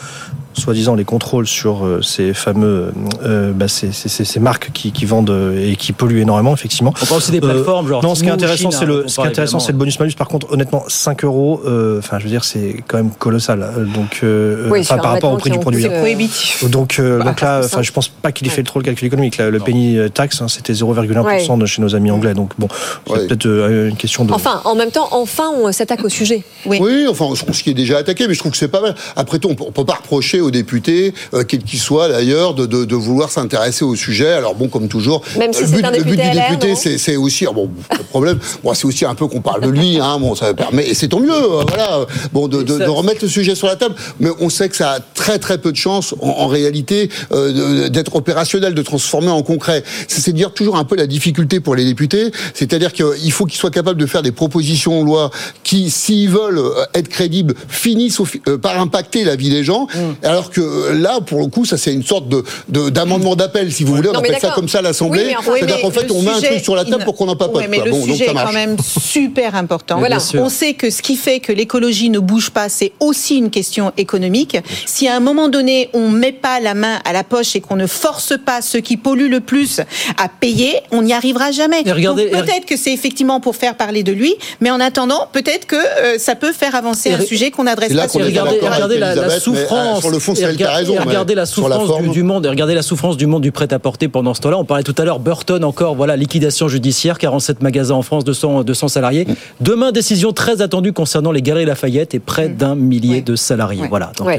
soi-disant 0.52 0.94
les 0.94 1.04
contrôles 1.04 1.46
sur 1.46 1.84
euh, 1.86 2.02
ces 2.02 2.34
fameux 2.34 2.92
euh, 3.24 3.52
bah, 3.52 3.68
ces, 3.68 3.92
ces- 3.92 4.08
ces- 4.08 4.24
ces 4.24 4.40
marques 4.40 4.70
qui, 4.72 4.90
qui 4.92 5.04
vendent 5.04 5.30
euh, 5.30 5.70
et 5.70 5.76
qui 5.76 5.92
polluent 5.92 6.20
énormément 6.20 6.52
effectivement. 6.52 6.92
On 7.02 7.06
parle 7.06 7.18
aussi 7.18 7.30
des 7.30 7.38
Euh, 7.38 7.40
plateformes, 7.52 7.88
genre 7.88 8.02
non, 8.02 8.14
ce 8.14 8.22
qui 8.22 8.28
est 8.28 8.32
intéressant 8.32 8.70
c'est 8.70 8.84
hein, 8.84 8.88
le 8.88 9.04
on 9.04 9.08
ce 9.08 9.14
qui 9.16 9.20
est 9.20 9.26
intéressant 9.28 9.60
c'est 9.60 9.72
le 9.72 9.78
bonus 9.78 9.98
malus. 10.00 10.12
Par 10.16 10.28
contre, 10.28 10.52
honnêtement, 10.52 10.84
5 10.88 11.24
euros, 11.24 11.60
euh, 11.66 11.98
enfin 12.00 12.18
je 12.18 12.24
veux 12.24 12.30
dire 12.30 12.44
c'est 12.44 12.76
quand 12.88 12.96
même 12.96 13.10
colossal. 13.10 13.86
Donc 13.94 14.20
euh, 14.22 14.68
Oui, 14.70 14.84
par 14.84 15.02
rapport 15.02 15.32
au 15.32 15.36
prix 15.36 15.50
du 15.50 15.58
produit. 15.60 15.86
euh, 15.86 15.98
prohibitif. 16.00 16.68
Donc, 16.68 16.98
euh, 16.98 17.18
Bah, 17.18 17.24
donc 17.26 17.40
là, 17.40 17.60
enfin, 17.64 17.82
je 17.82 17.92
pense 17.92 18.08
pas 18.08 18.32
qu'il 18.32 18.46
ait 18.46 18.50
fait 18.50 18.62
trop 18.62 18.78
le 18.80 18.84
calcul 18.84 19.06
économique. 19.06 19.36
Là, 19.36 19.50
le 19.50 19.60
penny 19.60 19.98
tax, 20.12 20.42
hein, 20.42 20.48
c'était 20.48 20.72
0,1% 20.72 21.58
de 21.58 21.66
chez 21.66 21.80
nos 21.80 21.94
amis 21.94 22.10
anglais. 22.10 22.34
Donc 22.34 22.52
bon, 22.58 22.68
c'est 23.06 23.26
peut-être 23.28 23.46
euh, 23.46 23.88
une 23.88 23.96
question 23.96 24.24
de. 24.24 24.32
Enfin, 24.32 24.60
en 24.64 24.74
même 24.74 24.90
temps, 24.90 25.08
enfin, 25.12 25.44
on 25.54 25.70
s'attaque 25.72 26.04
au 26.04 26.08
sujet. 26.08 26.42
Oui. 26.66 26.80
enfin, 27.08 27.26
je 27.34 27.42
trouve 27.42 27.54
ce 27.54 27.62
qui 27.62 27.70
est 27.70 27.74
déjà 27.74 27.98
attaqué, 27.98 28.26
mais 28.26 28.34
je 28.34 28.40
trouve 28.40 28.52
que 28.52 28.58
c'est 28.58 28.68
pas 28.68 28.80
mal. 28.80 28.94
Après 29.16 29.38
tout, 29.38 29.48
on 29.48 29.54
peut, 29.54 29.64
on 29.66 29.72
peut 29.72 29.84
pas 29.84 29.94
reprocher 29.94 30.40
aux 30.50 30.52
députés, 30.52 31.14
euh, 31.34 31.44
quels 31.44 31.62
qu'ils 31.62 31.78
soient 31.78 32.08
d'ailleurs, 32.08 32.54
de, 32.54 32.66
de, 32.66 32.84
de 32.84 32.96
vouloir 32.96 33.30
s'intéresser 33.30 33.84
au 33.84 33.94
sujet. 33.94 34.32
Alors 34.32 34.54
bon, 34.54 34.68
comme 34.68 34.88
toujours, 34.88 35.22
Même 35.38 35.52
si 35.52 35.62
le 35.62 35.68
but, 35.68 35.84
un 35.84 35.90
le 35.92 35.98
but 36.02 36.16
député 36.16 36.30
du 36.30 36.36
LR, 36.36 36.50
député, 36.50 36.74
c'est 36.74 36.98
c'est 36.98 37.16
aussi, 37.16 37.46
ah 37.48 37.52
bon, 37.52 37.70
problème. 38.10 38.38
Bon, 38.64 38.74
c'est 38.74 38.84
aussi 38.86 39.04
un 39.04 39.14
peu 39.14 39.26
qu'on 39.26 39.40
parle 39.40 39.62
de 39.62 39.68
lui, 39.70 39.98
hein. 40.00 40.18
Bon, 40.20 40.34
ça 40.34 40.52
permet, 40.52 40.86
et 40.86 40.94
c'est 40.94 41.08
tant 41.08 41.20
mieux, 41.20 41.30
euh, 41.32 41.64
voilà. 41.66 42.04
Bon, 42.32 42.48
de, 42.48 42.62
de, 42.62 42.78
de 42.78 42.88
remettre 42.88 43.20
le 43.22 43.28
sujet 43.28 43.54
sur 43.54 43.68
la 43.68 43.76
table, 43.76 43.94
mais 44.18 44.30
on 44.40 44.50
sait 44.50 44.68
que 44.68 44.76
ça 44.76 44.92
a 44.92 45.00
très 45.00 45.38
très 45.38 45.58
peu 45.58 45.70
de 45.72 45.76
chances, 45.76 46.14
en, 46.20 46.28
en 46.28 46.46
réalité, 46.46 47.08
euh, 47.32 47.88
d'être 47.88 48.16
opérationnel, 48.16 48.74
de 48.74 48.82
transformer 48.82 49.28
en 49.30 49.42
concret. 49.42 49.82
C'est 50.08 50.32
dire 50.32 50.52
toujours 50.52 50.76
un 50.76 50.84
peu 50.84 50.96
la 50.96 51.06
difficulté 51.06 51.60
pour 51.60 51.74
les 51.74 51.84
députés, 51.84 52.30
c'est-à-dire 52.54 52.92
qu'il 52.92 53.32
faut 53.32 53.46
qu'ils 53.46 53.58
soient 53.58 53.70
capables 53.70 54.00
de 54.00 54.06
faire 54.06 54.22
des 54.22 54.32
propositions 54.32 55.00
de 55.00 55.06
loi 55.06 55.30
qui, 55.64 55.90
s'ils 55.90 56.28
veulent 56.28 56.58
euh, 56.58 56.84
être 56.94 57.08
crédibles, 57.08 57.54
finissent 57.68 58.20
au 58.20 58.26
euh, 58.48 58.58
par 58.58 58.78
impacter 58.80 59.24
la 59.24 59.36
vie 59.36 59.50
des 59.50 59.64
gens, 59.64 59.86
Mm. 59.94 60.26
Alors 60.30 60.50
que 60.50 60.60
euh, 60.60 60.92
là, 60.98 61.20
pour 61.20 61.40
le 61.40 61.46
coup, 61.46 61.64
ça 61.64 61.76
c'est 61.76 61.92
une 61.92 62.02
sorte 62.04 62.28
de 62.28 62.42
de- 62.68 62.88
d'amendement 62.90 63.36
d'appel, 63.36 63.72
si 63.72 63.84
vous 63.84 63.94
voulez, 63.94 64.08
on 64.08 64.12
Non, 64.12 64.18
appelle 64.20 64.38
ça 64.40 64.52
comme 64.54 64.68
ça 64.68 64.78
à 64.78 64.82
l'Assemblée. 64.82 65.24
Oui, 65.26 65.34
enfin- 65.38 65.52
C'est-à-dire 65.56 65.76
Oui, 65.76 65.82
qu'en 65.82 65.90
fait, 65.90 66.10
on 66.10 66.22
met 66.22 66.30
un 66.30 66.40
truc 66.40 66.60
sur 66.62 66.74
la 66.76 66.84
table 66.84 67.04
pour 67.04 67.14
qu'on 67.16 67.26
n'en 67.26 67.36
papote. 67.36 67.56
Ouais, 67.62 67.68
mais 67.68 67.78
quoi. 67.78 67.86
le 67.86 67.90
Bon, 67.92 68.04
sujet 68.04 68.26
est 68.30 68.34
quand 68.34 68.52
même 68.52 68.76
super 68.80 69.54
important. 69.54 69.98
Voilà. 69.98 70.18
On 70.34 70.48
sait 70.48 70.74
que 70.74 70.90
ce 70.90 71.02
qui 71.02 71.16
fait 71.16 71.40
que 71.40 71.52
l'écologie 71.52 72.10
ne 72.10 72.18
bouge 72.18 72.50
pas, 72.50 72.68
c'est 72.68 72.92
aussi 73.00 73.36
une 73.36 73.50
question 73.50 73.92
économique. 73.96 74.56
Si 74.86 75.08
à 75.08 75.16
un 75.16 75.20
moment 75.20 75.48
donné, 75.48 75.88
on 75.92 76.08
met 76.08 76.32
pas 76.32 76.60
la 76.60 76.74
main 76.74 76.98
à 77.04 77.12
la 77.12 77.24
poche 77.24 77.56
et 77.56 77.60
qu'on 77.60 77.76
ne 77.76 77.86
force 77.86 78.34
pas 78.44 78.62
ceux 78.62 78.80
qui 78.80 78.96
polluent 78.96 79.28
le 79.30 79.40
plus 79.40 79.80
à 80.16 80.28
payer, 80.28 80.74
on 80.92 81.02
n'y 81.02 81.12
arrivera 81.12 81.50
jamais. 81.50 81.82
Peut-être 81.82 82.66
que 82.66 82.76
c'est 82.76 82.92
effectivement 82.92 83.40
pour 83.40 83.56
faire 83.56 83.74
parler 83.74 84.02
de 84.02 84.12
lui, 84.12 84.34
mais 84.60 84.70
en 84.70 84.80
attendant, 84.80 85.28
peut-être 85.32 85.66
que 85.66 85.76
euh, 85.76 86.18
ça 86.18 86.34
peut 86.34 86.52
faire 86.52 86.74
avancer 86.74 87.10
Et 87.10 87.14
un 87.14 87.20
sujet 87.20 87.50
qu'on 87.50 87.64
n'adresse 87.64 87.92
pas 87.94 88.08
sur 88.08 88.20
le 88.20 88.26
regardez, 88.26 88.58
regardez 88.60 88.98
la, 88.98 89.14
la 89.14 89.26
mais, 89.26 89.32
euh, 89.34 89.40
souffrance. 89.40 90.00
sur 90.00 90.10
le 90.10 90.18
fond, 90.20 90.34
Cyril, 90.34 90.56
t'as 90.56 90.64
regardez- 90.66 90.78
raison, 90.90 90.94
et 90.94 90.98
regardez 91.08 91.34
la 91.34 91.46
souffrance 91.46 92.02
du, 92.02 92.08
du 92.10 92.22
monde. 92.22 92.46
Et 92.46 92.48
regardez 92.48 92.74
la 92.74 92.82
souffrance 92.82 93.16
du 93.16 93.26
monde 93.26 93.42
du 93.42 93.50
prêt-à-porter 93.52 94.08
pendant 94.08 94.34
ce 94.34 94.40
temps-là. 94.42 94.58
On 94.58 94.64
parlait 94.64 94.84
tout 94.84 94.94
à 94.98 95.04
l'heure 95.04 95.18
Burton 95.18 95.64
encore. 95.64 95.94
Voilà, 95.96 96.16
liquidation 96.16 96.68
judiciaire, 96.68 97.18
47 97.18 97.62
magasins 97.62 97.94
en 97.94 98.02
France, 98.02 98.24
200, 98.24 98.62
200 98.64 98.88
salariés. 98.88 99.26
Demain, 99.60 99.90
décision 99.92 100.32
très 100.32 100.62
attendue 100.62 100.92
concernant 100.92 101.32
les 101.32 101.42
galeries 101.42 101.64
Lafayette 101.64 102.14
et 102.14 102.18
près 102.20 102.48
d'un 102.48 102.74
millier 102.74 103.20
de 103.22 103.34
salariés. 103.36 103.84
Voilà. 103.88 104.12
Donc, 104.16 104.28
euh, 104.28 104.38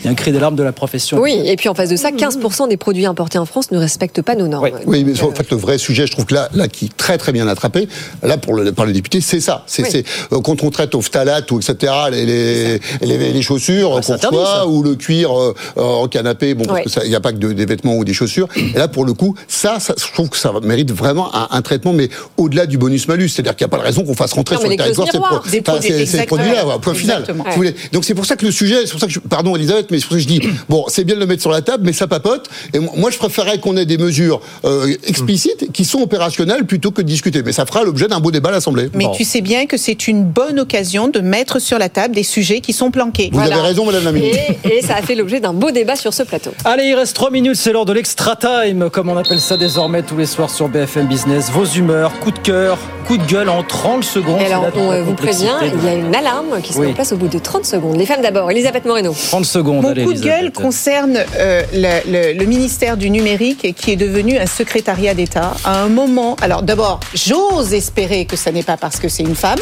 il 0.00 0.04
y 0.06 0.08
a 0.08 0.10
un 0.10 0.14
cri 0.14 0.32
d'alarme 0.32 0.56
de 0.56 0.62
la 0.62 0.72
profession. 0.72 1.18
Oui, 1.18 1.40
et 1.44 1.56
puis 1.56 1.68
en 1.68 1.74
face 1.74 1.88
de 1.90 1.96
ça, 1.96 2.10
15% 2.10 2.68
des 2.68 2.76
produits 2.76 3.06
importés 3.06 3.38
en 3.38 3.46
France 3.46 3.70
ne 3.70 3.78
respectent 3.78 4.22
pas 4.22 4.34
nos 4.34 4.48
normes. 4.48 4.68
Oui, 4.86 5.04
mais 5.04 5.20
en 5.22 5.30
fait, 5.32 5.50
le 5.50 5.56
vrai 5.56 5.78
sujet, 5.78 6.06
je 6.06 6.12
trouve 6.12 6.26
que 6.26 6.34
là, 6.34 6.48
là 6.54 6.68
qui 6.68 6.86
est 6.86 6.96
très 6.96 7.18
très 7.18 7.32
bien 7.32 7.46
attrapé, 7.48 7.88
là 8.22 8.36
pour 8.38 8.54
le, 8.54 8.72
par 8.72 8.86
les 8.86 8.92
députés, 8.92 9.20
c'est 9.20 9.40
ça. 9.40 9.62
C'est 9.66 9.82
Oui. 9.82 9.88
c'est, 9.90 10.04
euh, 10.32 10.40
quand 10.40 10.62
on 10.62 10.70
traite 10.70 10.94
au 10.94 11.00
phtalate 11.00 11.50
ou 11.52 11.58
etc. 11.60 11.92
les, 12.10 12.26
les, 12.26 12.78
les, 13.02 13.32
les 13.32 13.42
chaussures 13.42 13.90
Ah, 13.92 13.96
qu'on 13.96 14.02
c'est 14.02 14.26
reçoit 14.26 14.46
ça. 14.46 14.66
ou 14.66 14.82
le 14.82 14.94
cuir 14.94 15.11
euh, 15.20 15.52
euh, 15.78 15.82
en 15.82 16.08
canapé. 16.08 16.54
Bon, 16.54 16.64
Ouais. 16.72 16.82
parce 16.84 16.98
qu'il 17.00 17.08
n'y 17.10 17.14
a 17.16 17.20
pas 17.20 17.32
que 17.32 17.38
de- 17.38 17.52
des 17.52 17.66
vêtements 17.66 17.96
ou 17.96 18.04
des 18.04 18.14
chaussures. 18.14 18.48
Et 18.56 18.78
là, 18.78 18.88
pour 18.88 19.04
le 19.04 19.12
coup, 19.14 19.34
ça, 19.48 19.78
ça 19.80 19.94
je 19.98 20.12
trouve 20.12 20.28
que 20.30 20.36
ça 20.36 20.52
mérite 20.62 20.90
vraiment 20.92 21.34
un, 21.34 21.48
un 21.50 21.62
traitement, 21.62 21.92
mais 21.92 22.08
au-delà 22.36 22.66
du 22.66 22.78
bonus 22.78 23.08
malus, 23.08 23.28
c'est-à-dire 23.28 23.56
qu'il 23.56 23.64
n'y 23.66 23.70
a 23.70 23.76
pas 23.76 23.78
de 23.78 23.82
raison 23.86 24.04
qu'on 24.04 24.14
fasse 24.14 24.32
rentrer 24.32 24.54
Non, 24.56 24.60
sur 24.62 24.70
le 24.70 24.76
territoire 24.76 25.08
ces, 25.08 25.18
pro- 25.18 25.36
enfin, 25.36 26.24
produits-là, 26.26 26.78
point 26.80 26.94
final. 26.94 27.24
Si. 27.26 27.74
Donc 27.92 28.04
c'est 28.04 28.14
pour 28.14 28.26
ça 28.26 28.36
que 28.36 28.44
le 28.46 28.52
sujet, 28.52 28.76
c'est 28.84 28.90
pour 28.92 29.00
ça 29.00 29.06
que 29.06 29.12
je, 29.12 29.20
pardon 29.20 29.54
Elisabeth, 29.56 29.90
mais 29.90 29.98
c'est 29.98 30.06
pour 30.06 30.12
ça 30.16 30.22
que 30.22 30.22
je 30.22 30.28
dis 30.28 30.40
bon, 30.68 30.84
c'est 30.88 31.04
bien 31.04 31.14
de 31.14 31.20
le 31.20 31.26
mettre 31.26 31.42
sur 31.42 31.50
la 31.50 31.62
table, 31.62 31.82
mais 31.84 31.92
ça 31.92 32.06
papote. 32.06 32.48
Et 32.72 32.78
mo- 32.78 32.92
moi, 32.96 33.10
je 33.10 33.18
préférerais 33.18 33.58
qu'on 33.58 33.76
ait 33.76 33.86
des 33.86 33.98
mesures 33.98 34.40
euh, 34.64 34.94
explicites 35.06 35.70
qui 35.72 35.84
sont 35.84 36.00
opérationnelles 36.00 36.64
plutôt 36.64 36.90
que 36.90 37.02
de 37.02 37.06
discuter. 37.06 37.42
Mais 37.42 37.52
ça 37.52 37.66
fera 37.66 37.82
l'objet 37.84 38.08
d'un 38.08 38.20
beau 38.20 38.30
débat 38.30 38.48
à 38.50 38.52
l'Assemblée. 38.52 38.88
Mais 38.94 39.06
tu 39.16 39.24
sais 39.24 39.40
bien 39.40 39.66
que 39.66 39.76
c'est 39.76 40.08
une 40.08 40.24
bonne 40.24 40.60
occasion 40.60 41.08
de 41.08 41.20
mettre 41.20 41.58
sur 41.60 41.78
la 41.78 41.88
table 41.88 42.14
des 42.14 42.22
sujets 42.22 42.60
qui 42.60 42.72
sont 42.72 42.90
planqués. 42.90 43.30
Vous 43.32 43.40
avez 43.40 43.54
raison, 43.54 43.84
Madame 43.86 44.04
la 44.04 44.12
ministre. 44.12 44.38
Et, 44.64 44.78
et 44.78 44.82
ça 44.82 45.01
a 45.02 45.06
fait 45.06 45.14
l'objet 45.14 45.40
d'un 45.40 45.52
beau 45.52 45.70
débat 45.70 45.96
sur 45.96 46.14
ce 46.14 46.22
plateau. 46.22 46.52
Allez, 46.64 46.84
il 46.84 46.94
reste 46.94 47.14
3 47.16 47.30
minutes, 47.30 47.56
c'est 47.56 47.72
l'heure 47.72 47.84
de 47.84 47.92
l'extra 47.92 48.36
time, 48.36 48.88
comme 48.90 49.08
on 49.08 49.16
appelle 49.16 49.40
ça 49.40 49.56
désormais 49.56 50.02
tous 50.02 50.16
les 50.16 50.26
soirs 50.26 50.50
sur 50.50 50.68
BFM 50.68 51.06
Business. 51.06 51.50
Vos 51.50 51.64
humeurs, 51.64 52.12
coup 52.20 52.30
de 52.30 52.38
cœur, 52.38 52.78
coup 53.06 53.16
de 53.16 53.24
gueule 53.24 53.48
en 53.48 53.62
30 53.62 54.04
secondes. 54.04 54.40
Et 54.40 54.46
alors, 54.46 54.66
on 54.76 55.02
vous 55.02 55.14
prévient, 55.14 55.50
il 55.62 55.84
y 55.84 55.88
a 55.88 55.94
une 55.94 56.14
alarme 56.14 56.60
qui 56.62 56.72
se 56.72 56.78
met 56.78 56.86
Oui. 56.86 56.92
en 56.92 56.94
place 56.94 57.12
au 57.12 57.16
bout 57.16 57.28
de 57.28 57.38
30 57.38 57.64
secondes. 57.64 57.96
Les 57.96 58.06
femmes 58.06 58.22
d'abord, 58.22 58.50
Elisabeth 58.50 58.84
Moreno. 58.84 59.14
30 59.28 59.44
secondes, 59.44 59.82
Mon 59.82 59.88
allez, 59.90 60.04
coup 60.04 60.12
de 60.12 60.20
gueule 60.20 60.46
Elisabeth. 60.46 60.54
concerne 60.54 61.18
euh, 61.36 61.62
le, 61.72 62.10
le- 62.10 62.38
le 62.38 62.44
ministère 62.46 62.96
du 62.96 63.10
numérique 63.10 63.64
et 63.64 63.72
qui 63.72 63.90
est 63.92 63.96
devenu 63.96 64.38
un 64.38 64.46
secrétariat 64.46 65.14
d'État 65.14 65.52
à 65.64 65.80
un 65.82 65.88
moment. 65.88 66.36
Alors 66.42 66.62
d'abord, 66.62 67.00
j'ose 67.14 67.74
espérer 67.74 68.24
que 68.24 68.36
ça 68.36 68.52
n'est 68.52 68.62
pas 68.62 68.76
parce 68.76 68.98
que 69.00 69.08
c'est 69.08 69.22
une 69.24 69.34
femme. 69.36 69.58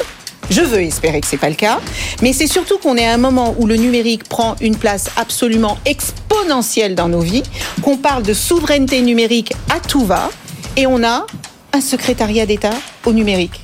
Je 0.48 0.62
veux 0.62 0.82
espérer 0.82 1.20
que 1.20 1.26
c'est 1.26 1.36
pas 1.36 1.48
le 1.48 1.54
cas, 1.54 1.80
mais 2.22 2.32
c'est 2.32 2.46
surtout 2.46 2.78
qu'on 2.78 2.96
est 2.96 3.06
à 3.06 3.14
un 3.14 3.18
moment 3.18 3.54
où 3.58 3.66
le 3.66 3.76
numérique 3.76 4.24
prend 4.24 4.56
une 4.60 4.76
place 4.76 5.10
absolument 5.16 5.78
exponentielle 5.84 6.94
dans 6.94 7.08
nos 7.08 7.20
vies, 7.20 7.42
qu'on 7.82 7.96
parle 7.96 8.22
de 8.22 8.34
souveraineté 8.34 9.02
numérique 9.02 9.52
à 9.70 9.80
tout 9.80 10.04
va, 10.04 10.30
et 10.76 10.86
on 10.86 11.04
a 11.04 11.26
un 11.72 11.80
secrétariat 11.80 12.46
d'État 12.46 12.74
au 13.04 13.12
numérique. 13.12 13.60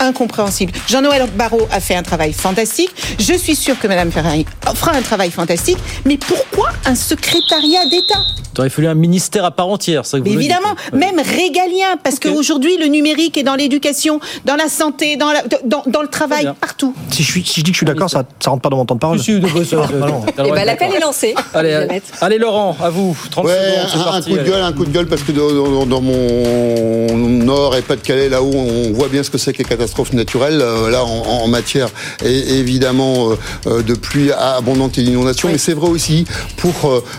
Incompréhensible. 0.00 0.72
Jean-Noël 0.88 1.26
Barrot 1.36 1.66
a 1.70 1.80
fait 1.80 1.94
un 1.94 2.02
travail 2.02 2.32
fantastique. 2.32 2.90
Je 3.18 3.34
suis 3.34 3.56
sûre 3.56 3.78
que 3.78 3.86
Madame 3.86 4.10
Ferrari 4.10 4.44
fera 4.74 4.92
un 4.92 5.02
travail 5.02 5.30
fantastique. 5.30 5.78
Mais 6.04 6.16
pourquoi 6.18 6.70
un 6.86 6.94
secrétariat 6.94 7.84
d'État? 7.90 8.18
Il 8.56 8.60
aurait 8.60 8.70
fallu 8.70 8.86
un 8.86 8.94
ministère 8.94 9.44
à 9.44 9.50
part 9.50 9.66
entière, 9.66 10.06
ça 10.06 10.18
que 10.20 10.22
vous 10.22 10.32
évidemment, 10.32 10.76
même 10.92 11.18
régalien, 11.18 11.96
parce 12.04 12.20
qu'aujourd'hui, 12.20 12.76
le 12.76 12.86
numérique 12.86 13.36
est 13.36 13.42
dans 13.42 13.56
l'éducation, 13.56 14.20
dans 14.44 14.54
la 14.54 14.68
santé, 14.68 15.16
dans, 15.16 15.32
la- 15.32 15.42
dans, 15.64 15.82
dans 15.88 16.02
le 16.02 16.06
travail, 16.08 16.48
partout. 16.60 16.94
Si 17.10 17.24
je, 17.24 17.30
suis- 17.32 17.44
si 17.44 17.60
je 17.60 17.64
dis 17.64 17.72
que 17.72 17.74
je 17.74 17.78
suis 17.78 17.86
d'accord, 17.86 18.08
ça 18.08 18.20
ne 18.20 18.48
rentre 18.48 18.62
pas 18.62 18.68
dans 18.70 18.76
mon 18.76 18.84
temps 18.84 18.94
de 18.94 19.00
parole. 19.00 19.18
De- 19.18 19.38
bah 19.40 20.06
non. 20.08 20.24
Eh 20.38 20.50
ben, 20.52 20.64
l'appel 20.64 20.92
est 20.94 21.00
lancé. 21.00 21.34
Allez, 21.52 21.70
Elisabeth. 21.70 22.04
allez, 22.20 22.38
Laurent, 22.38 22.76
à 22.80 22.90
vous. 22.90 23.16
30 23.32 23.44
Ouais, 23.44 23.52
secondes, 23.88 24.06
un, 24.14 24.22
coup 24.22 24.30
de 24.30 24.38
allez. 24.38 24.48
gueule, 24.50 24.62
un 24.62 24.72
coup 24.72 24.84
de 24.84 24.90
gueule, 24.92 25.06
parce 25.08 25.22
que 25.24 25.32
dans, 25.32 25.50
dans- 25.52 25.86
dans 25.86 26.00
mon 26.00 27.16
nord 27.16 27.74
et 27.74 27.82
Pas-de-Calais, 27.82 28.28
là 28.28 28.40
où 28.40 28.52
on 28.54 28.92
voit 28.92 29.08
bien 29.08 29.24
ce 29.24 29.30
que 29.30 29.38
c'est 29.38 29.52
que 29.52 29.58
les 29.58 29.64
catastrophes 29.64 29.83
naturelles, 30.12 30.60
euh, 30.60 30.90
là 30.90 31.04
en, 31.04 31.42
en 31.44 31.48
matière 31.48 31.88
évidemment 32.24 33.30
euh, 33.30 33.36
euh, 33.66 33.82
de 33.82 33.94
pluie 33.94 34.30
abondante 34.32 34.98
et 34.98 35.02
d'inondation, 35.02 35.48
mais 35.50 35.58
c'est 35.58 35.74
vrai 35.74 35.88
aussi 35.88 36.24
pour 36.56 36.74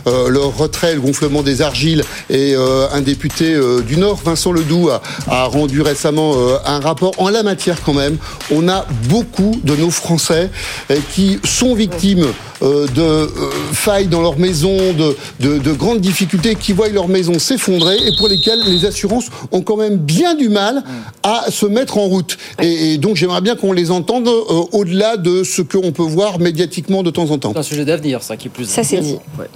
euh, 0.07 0.29
le 0.29 0.39
retrait, 0.39 0.95
le 0.95 1.01
gonflement 1.01 1.43
des 1.43 1.61
argiles. 1.61 2.03
Et 2.29 2.55
un 2.55 3.01
député 3.01 3.55
du 3.87 3.97
Nord, 3.97 4.19
Vincent 4.23 4.51
Ledoux, 4.51 4.89
a, 4.89 5.01
a 5.27 5.43
rendu 5.45 5.81
récemment 5.81 6.35
un 6.65 6.79
rapport 6.79 7.13
en 7.17 7.29
la 7.29 7.43
matière 7.43 7.81
quand 7.83 7.93
même. 7.93 8.17
On 8.51 8.67
a 8.67 8.85
beaucoup 9.09 9.59
de 9.63 9.75
nos 9.75 9.89
Français 9.89 10.49
qui 11.13 11.39
sont 11.43 11.75
victimes 11.75 12.25
de 12.61 13.29
failles 13.73 14.07
dans 14.07 14.21
leur 14.21 14.37
maison, 14.37 14.75
de, 14.93 15.15
de, 15.39 15.57
de 15.59 15.71
grandes 15.73 15.99
difficultés, 16.01 16.55
qui 16.55 16.73
voient 16.73 16.89
leur 16.89 17.07
maison 17.07 17.37
s'effondrer 17.39 17.97
et 17.97 18.15
pour 18.17 18.27
lesquelles 18.27 18.61
les 18.65 18.85
assurances 18.85 19.25
ont 19.51 19.61
quand 19.61 19.77
même 19.77 19.97
bien 19.97 20.35
du 20.35 20.49
mal 20.49 20.83
à 21.23 21.45
se 21.49 21.65
mettre 21.65 21.97
en 21.97 22.05
route. 22.05 22.37
Et, 22.61 22.93
et 22.93 22.97
donc 22.97 23.15
j'aimerais 23.15 23.41
bien 23.41 23.55
qu'on 23.55 23.71
les 23.73 23.91
entende 23.91 24.27
euh, 24.27 24.63
au-delà 24.71 25.17
de 25.17 25.43
ce 25.43 25.61
qu'on 25.61 25.91
peut 25.91 26.03
voir 26.03 26.39
médiatiquement 26.39 27.03
de 27.03 27.09
temps 27.11 27.29
en 27.31 27.37
temps. 27.37 27.51
C'est 27.53 27.59
un 27.59 27.63
sujet 27.63 27.85
d'avenir, 27.85 28.21
ça 28.23 28.37
qui 28.37 28.47
est 28.47 28.51
plus. 28.51 28.65
Ça, 28.65 28.83
c'est 28.83 28.99
dit. 28.99 29.17
Ouais. 29.39 29.47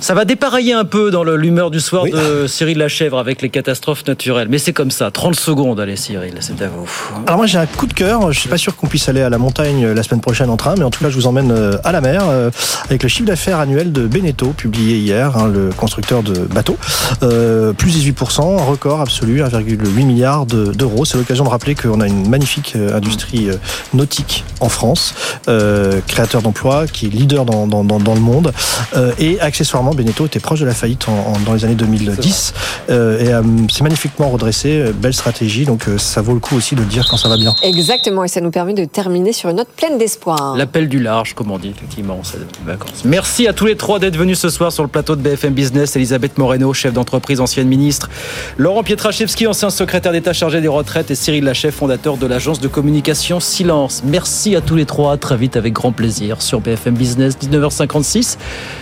Ça 0.00 0.14
va 0.14 0.24
dépareiller 0.24 0.72
un 0.72 0.84
peu 0.84 1.10
dans 1.12 1.22
l'humeur 1.22 1.70
du 1.70 1.78
soir 1.80 2.04
de 2.06 2.46
Cyril 2.48 2.78
Lachèvre 2.78 3.18
avec 3.18 3.40
les 3.40 3.50
catastrophes 3.50 4.04
naturelles. 4.06 4.48
Mais 4.50 4.58
c'est 4.58 4.72
comme 4.72 4.90
ça. 4.90 5.10
30 5.12 5.36
secondes, 5.36 5.78
allez, 5.78 5.94
Cyril, 5.96 6.34
c'est 6.40 6.60
à 6.60 6.68
vous. 6.68 6.88
Alors 7.26 7.36
moi 7.38 7.46
j'ai 7.46 7.58
un 7.58 7.66
coup 7.66 7.86
de 7.86 7.92
cœur, 7.92 8.32
je 8.32 8.38
suis 8.40 8.48
pas 8.48 8.58
sûr 8.58 8.74
qu'on 8.76 8.88
puisse 8.88 9.08
aller 9.08 9.20
à 9.22 9.30
la 9.30 9.38
montagne 9.38 9.84
euh, 9.84 9.94
la 9.94 10.02
semaine 10.02 10.20
prochaine 10.20 10.50
en 10.50 10.56
train, 10.56 10.74
mais 10.76 10.82
en 10.84 10.90
tout 10.90 11.02
cas 11.04 11.10
je 11.10 11.14
vous 11.14 11.26
emmène 11.28 11.52
euh, 11.52 11.76
à 11.84 11.92
la 11.92 12.00
mer 12.00 12.24
euh, 12.28 12.50
avec 12.86 13.02
le 13.04 13.08
chiffre 13.08 13.26
d'affaires 13.26 13.58
annuel 13.60 13.92
de 13.92 14.06
Beneteau 14.06 14.48
publié 14.48 14.96
hier, 14.96 15.36
hein, 15.36 15.46
le 15.48 15.70
constructeur 15.76 16.22
de 16.22 16.32
bateaux, 16.40 16.76
Euh, 17.22 17.72
plus 17.72 17.90
18%, 17.96 18.58
un 18.58 18.62
record 18.64 19.00
absolu, 19.00 19.42
1,8 19.42 20.04
milliard 20.04 20.46
de- 20.46 20.72
d'euros. 20.72 21.04
C'est 21.04 21.16
l'occasion 21.18 21.44
de 21.44 21.50
rappeler 21.50 21.74
qu'on 21.76 22.00
a 22.00 22.06
une 22.08 22.11
magnifique 22.12 22.74
euh, 22.76 22.96
industrie 22.96 23.48
euh, 23.50 23.56
nautique 23.94 24.44
en 24.60 24.68
France, 24.68 25.14
euh, 25.48 26.00
créateur 26.06 26.42
d'emplois, 26.42 26.86
qui 26.86 27.06
est 27.06 27.10
leader 27.10 27.44
dans, 27.44 27.66
dans, 27.66 27.84
dans, 27.84 27.98
dans 27.98 28.14
le 28.14 28.20
monde, 28.20 28.52
Euh, 28.96 29.12
et 29.18 29.40
accessoirement 29.40 29.92
Beneteau 29.94 30.26
était 30.26 30.40
proche 30.40 30.60
de 30.60 30.66
la 30.66 30.74
faillite 30.74 31.08
en- 31.08 31.12
en- 31.34 31.38
dans 31.46 31.54
les 31.54 31.64
années 31.64 31.74
2010, 31.74 32.52
Euh, 32.90 33.18
et 33.20 33.32
euh, 33.32 33.42
c'est 33.70 33.82
magnifiquement 33.82 34.28
redressé, 34.30 34.84
belle 34.94 35.14
stratégie, 35.14 35.64
donc 35.64 35.88
euh, 35.88 35.98
ça 35.98 36.20
vaut 36.20 36.34
le 36.34 36.40
coup 36.40 36.56
aussi 36.56 36.74
de 36.74 36.80
le 36.80 36.86
dire 36.86 37.06
quand 37.08 37.16
ça 37.16 37.28
va 37.28 37.36
bien. 37.36 37.54
Exactement, 37.62 38.24
et 38.24 38.28
ça 38.28 38.40
nous 38.40 38.50
permet 38.50 38.74
de 38.74 38.84
terminer 38.84 39.32
sur 39.32 39.48
une 39.50 39.56
note 39.56 39.68
pleine 39.76 39.98
d'espoir. 39.98 40.56
L'appel 40.56 40.88
du 40.88 41.00
large, 41.00 41.34
comme 41.34 41.50
on 41.50 41.58
dit, 41.58 41.68
effectivement, 41.76 42.20
c'est 42.22 42.38
vacances. 42.66 43.04
Merci 43.04 43.46
à 43.48 43.52
tous 43.52 43.66
les 43.66 43.76
trois 43.76 43.98
d'être 43.98 44.16
venus 44.16 44.38
ce 44.38 44.50
soir 44.50 44.72
sur 44.72 44.82
le 44.82 44.88
plateau 44.88 45.16
de 45.16 45.22
BFM 45.22 45.52
Business. 45.54 45.94
Elisabeth 45.96 46.38
Moreno, 46.38 46.72
chef 46.74 46.92
d'entreprise, 46.92 47.40
ancienne 47.40 47.68
ministre. 47.68 48.10
Laurent 48.58 48.82
Pietraszewski, 48.82 49.46
ancien 49.46 49.70
secrétaire 49.70 50.12
d'État 50.12 50.32
chargé 50.32 50.60
des 50.60 50.68
retraites. 50.68 51.10
Et 51.10 51.14
Cyril 51.14 51.44
Lachef, 51.44 51.74
fondateur 51.76 52.01
de 52.02 52.26
l'agence 52.26 52.58
de 52.58 52.66
communication 52.66 53.38
Silence. 53.38 54.02
Merci 54.04 54.56
à 54.56 54.60
tous 54.60 54.74
les 54.74 54.86
trois. 54.86 55.12
À 55.12 55.16
très 55.16 55.36
vite 55.36 55.56
avec 55.56 55.72
grand 55.72 55.92
plaisir 55.92 56.42
sur 56.42 56.60
BFM 56.60 56.94
Business, 56.94 57.36
19h56. 57.40 58.38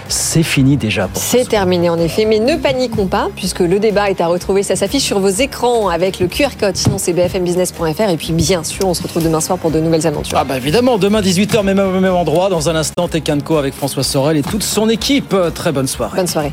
C'est 0.09 0.43
fini 0.43 0.79
déjà. 0.79 1.09
C'est 1.15 1.47
terminé 1.47 1.91
en 1.91 1.99
effet, 1.99 2.25
mais 2.25 2.39
ne 2.39 2.57
paniquons 2.57 3.07
pas, 3.07 3.29
puisque 3.37 3.61
le 3.61 3.79
débat 3.79 4.09
est 4.09 4.23
à 4.23 4.27
retrouver. 4.27 4.63
Ça 4.63 4.75
s'affiche 4.75 5.03
sur 5.03 5.21
vos 5.21 5.29
écrans 5.29 5.91
avec 5.91 6.19
le 6.19 6.29
QR 6.29 6.57
code. 6.59 6.77
Sinon, 6.77 6.97
c'est 6.97 7.13
bfmbusiness.fr. 7.13 8.09
Et 8.09 8.17
puis, 8.17 8.33
bien 8.33 8.65
sûr, 8.65 8.89
on 8.89 8.95
se 8.95 9.03
retrouve 9.03 9.23
demain 9.23 9.41
soir 9.41 9.59
pour 9.59 9.71
de 9.71 9.81
nouvelles 9.81 10.07
aventures. 10.07 10.39
Ah 10.39 10.45
bah 10.45 10.57
évidemment, 10.57 10.97
demain 10.97 11.21
18h, 11.21 11.63
même, 11.63 11.79
au 11.79 12.01
même 12.01 12.15
endroit, 12.15 12.49
dans 12.49 12.71
un 12.71 12.75
instant, 12.75 13.07
Tekanko 13.07 13.59
avec 13.59 13.75
François 13.75 14.03
Sorel 14.03 14.39
et 14.39 14.43
toute 14.43 14.63
son 14.63 14.89
équipe. 14.89 15.37
Très 15.55 15.73
bonne 15.73 15.89
soirée. 15.89 16.17
Bonne 16.17 16.27
soirée. 16.27 16.53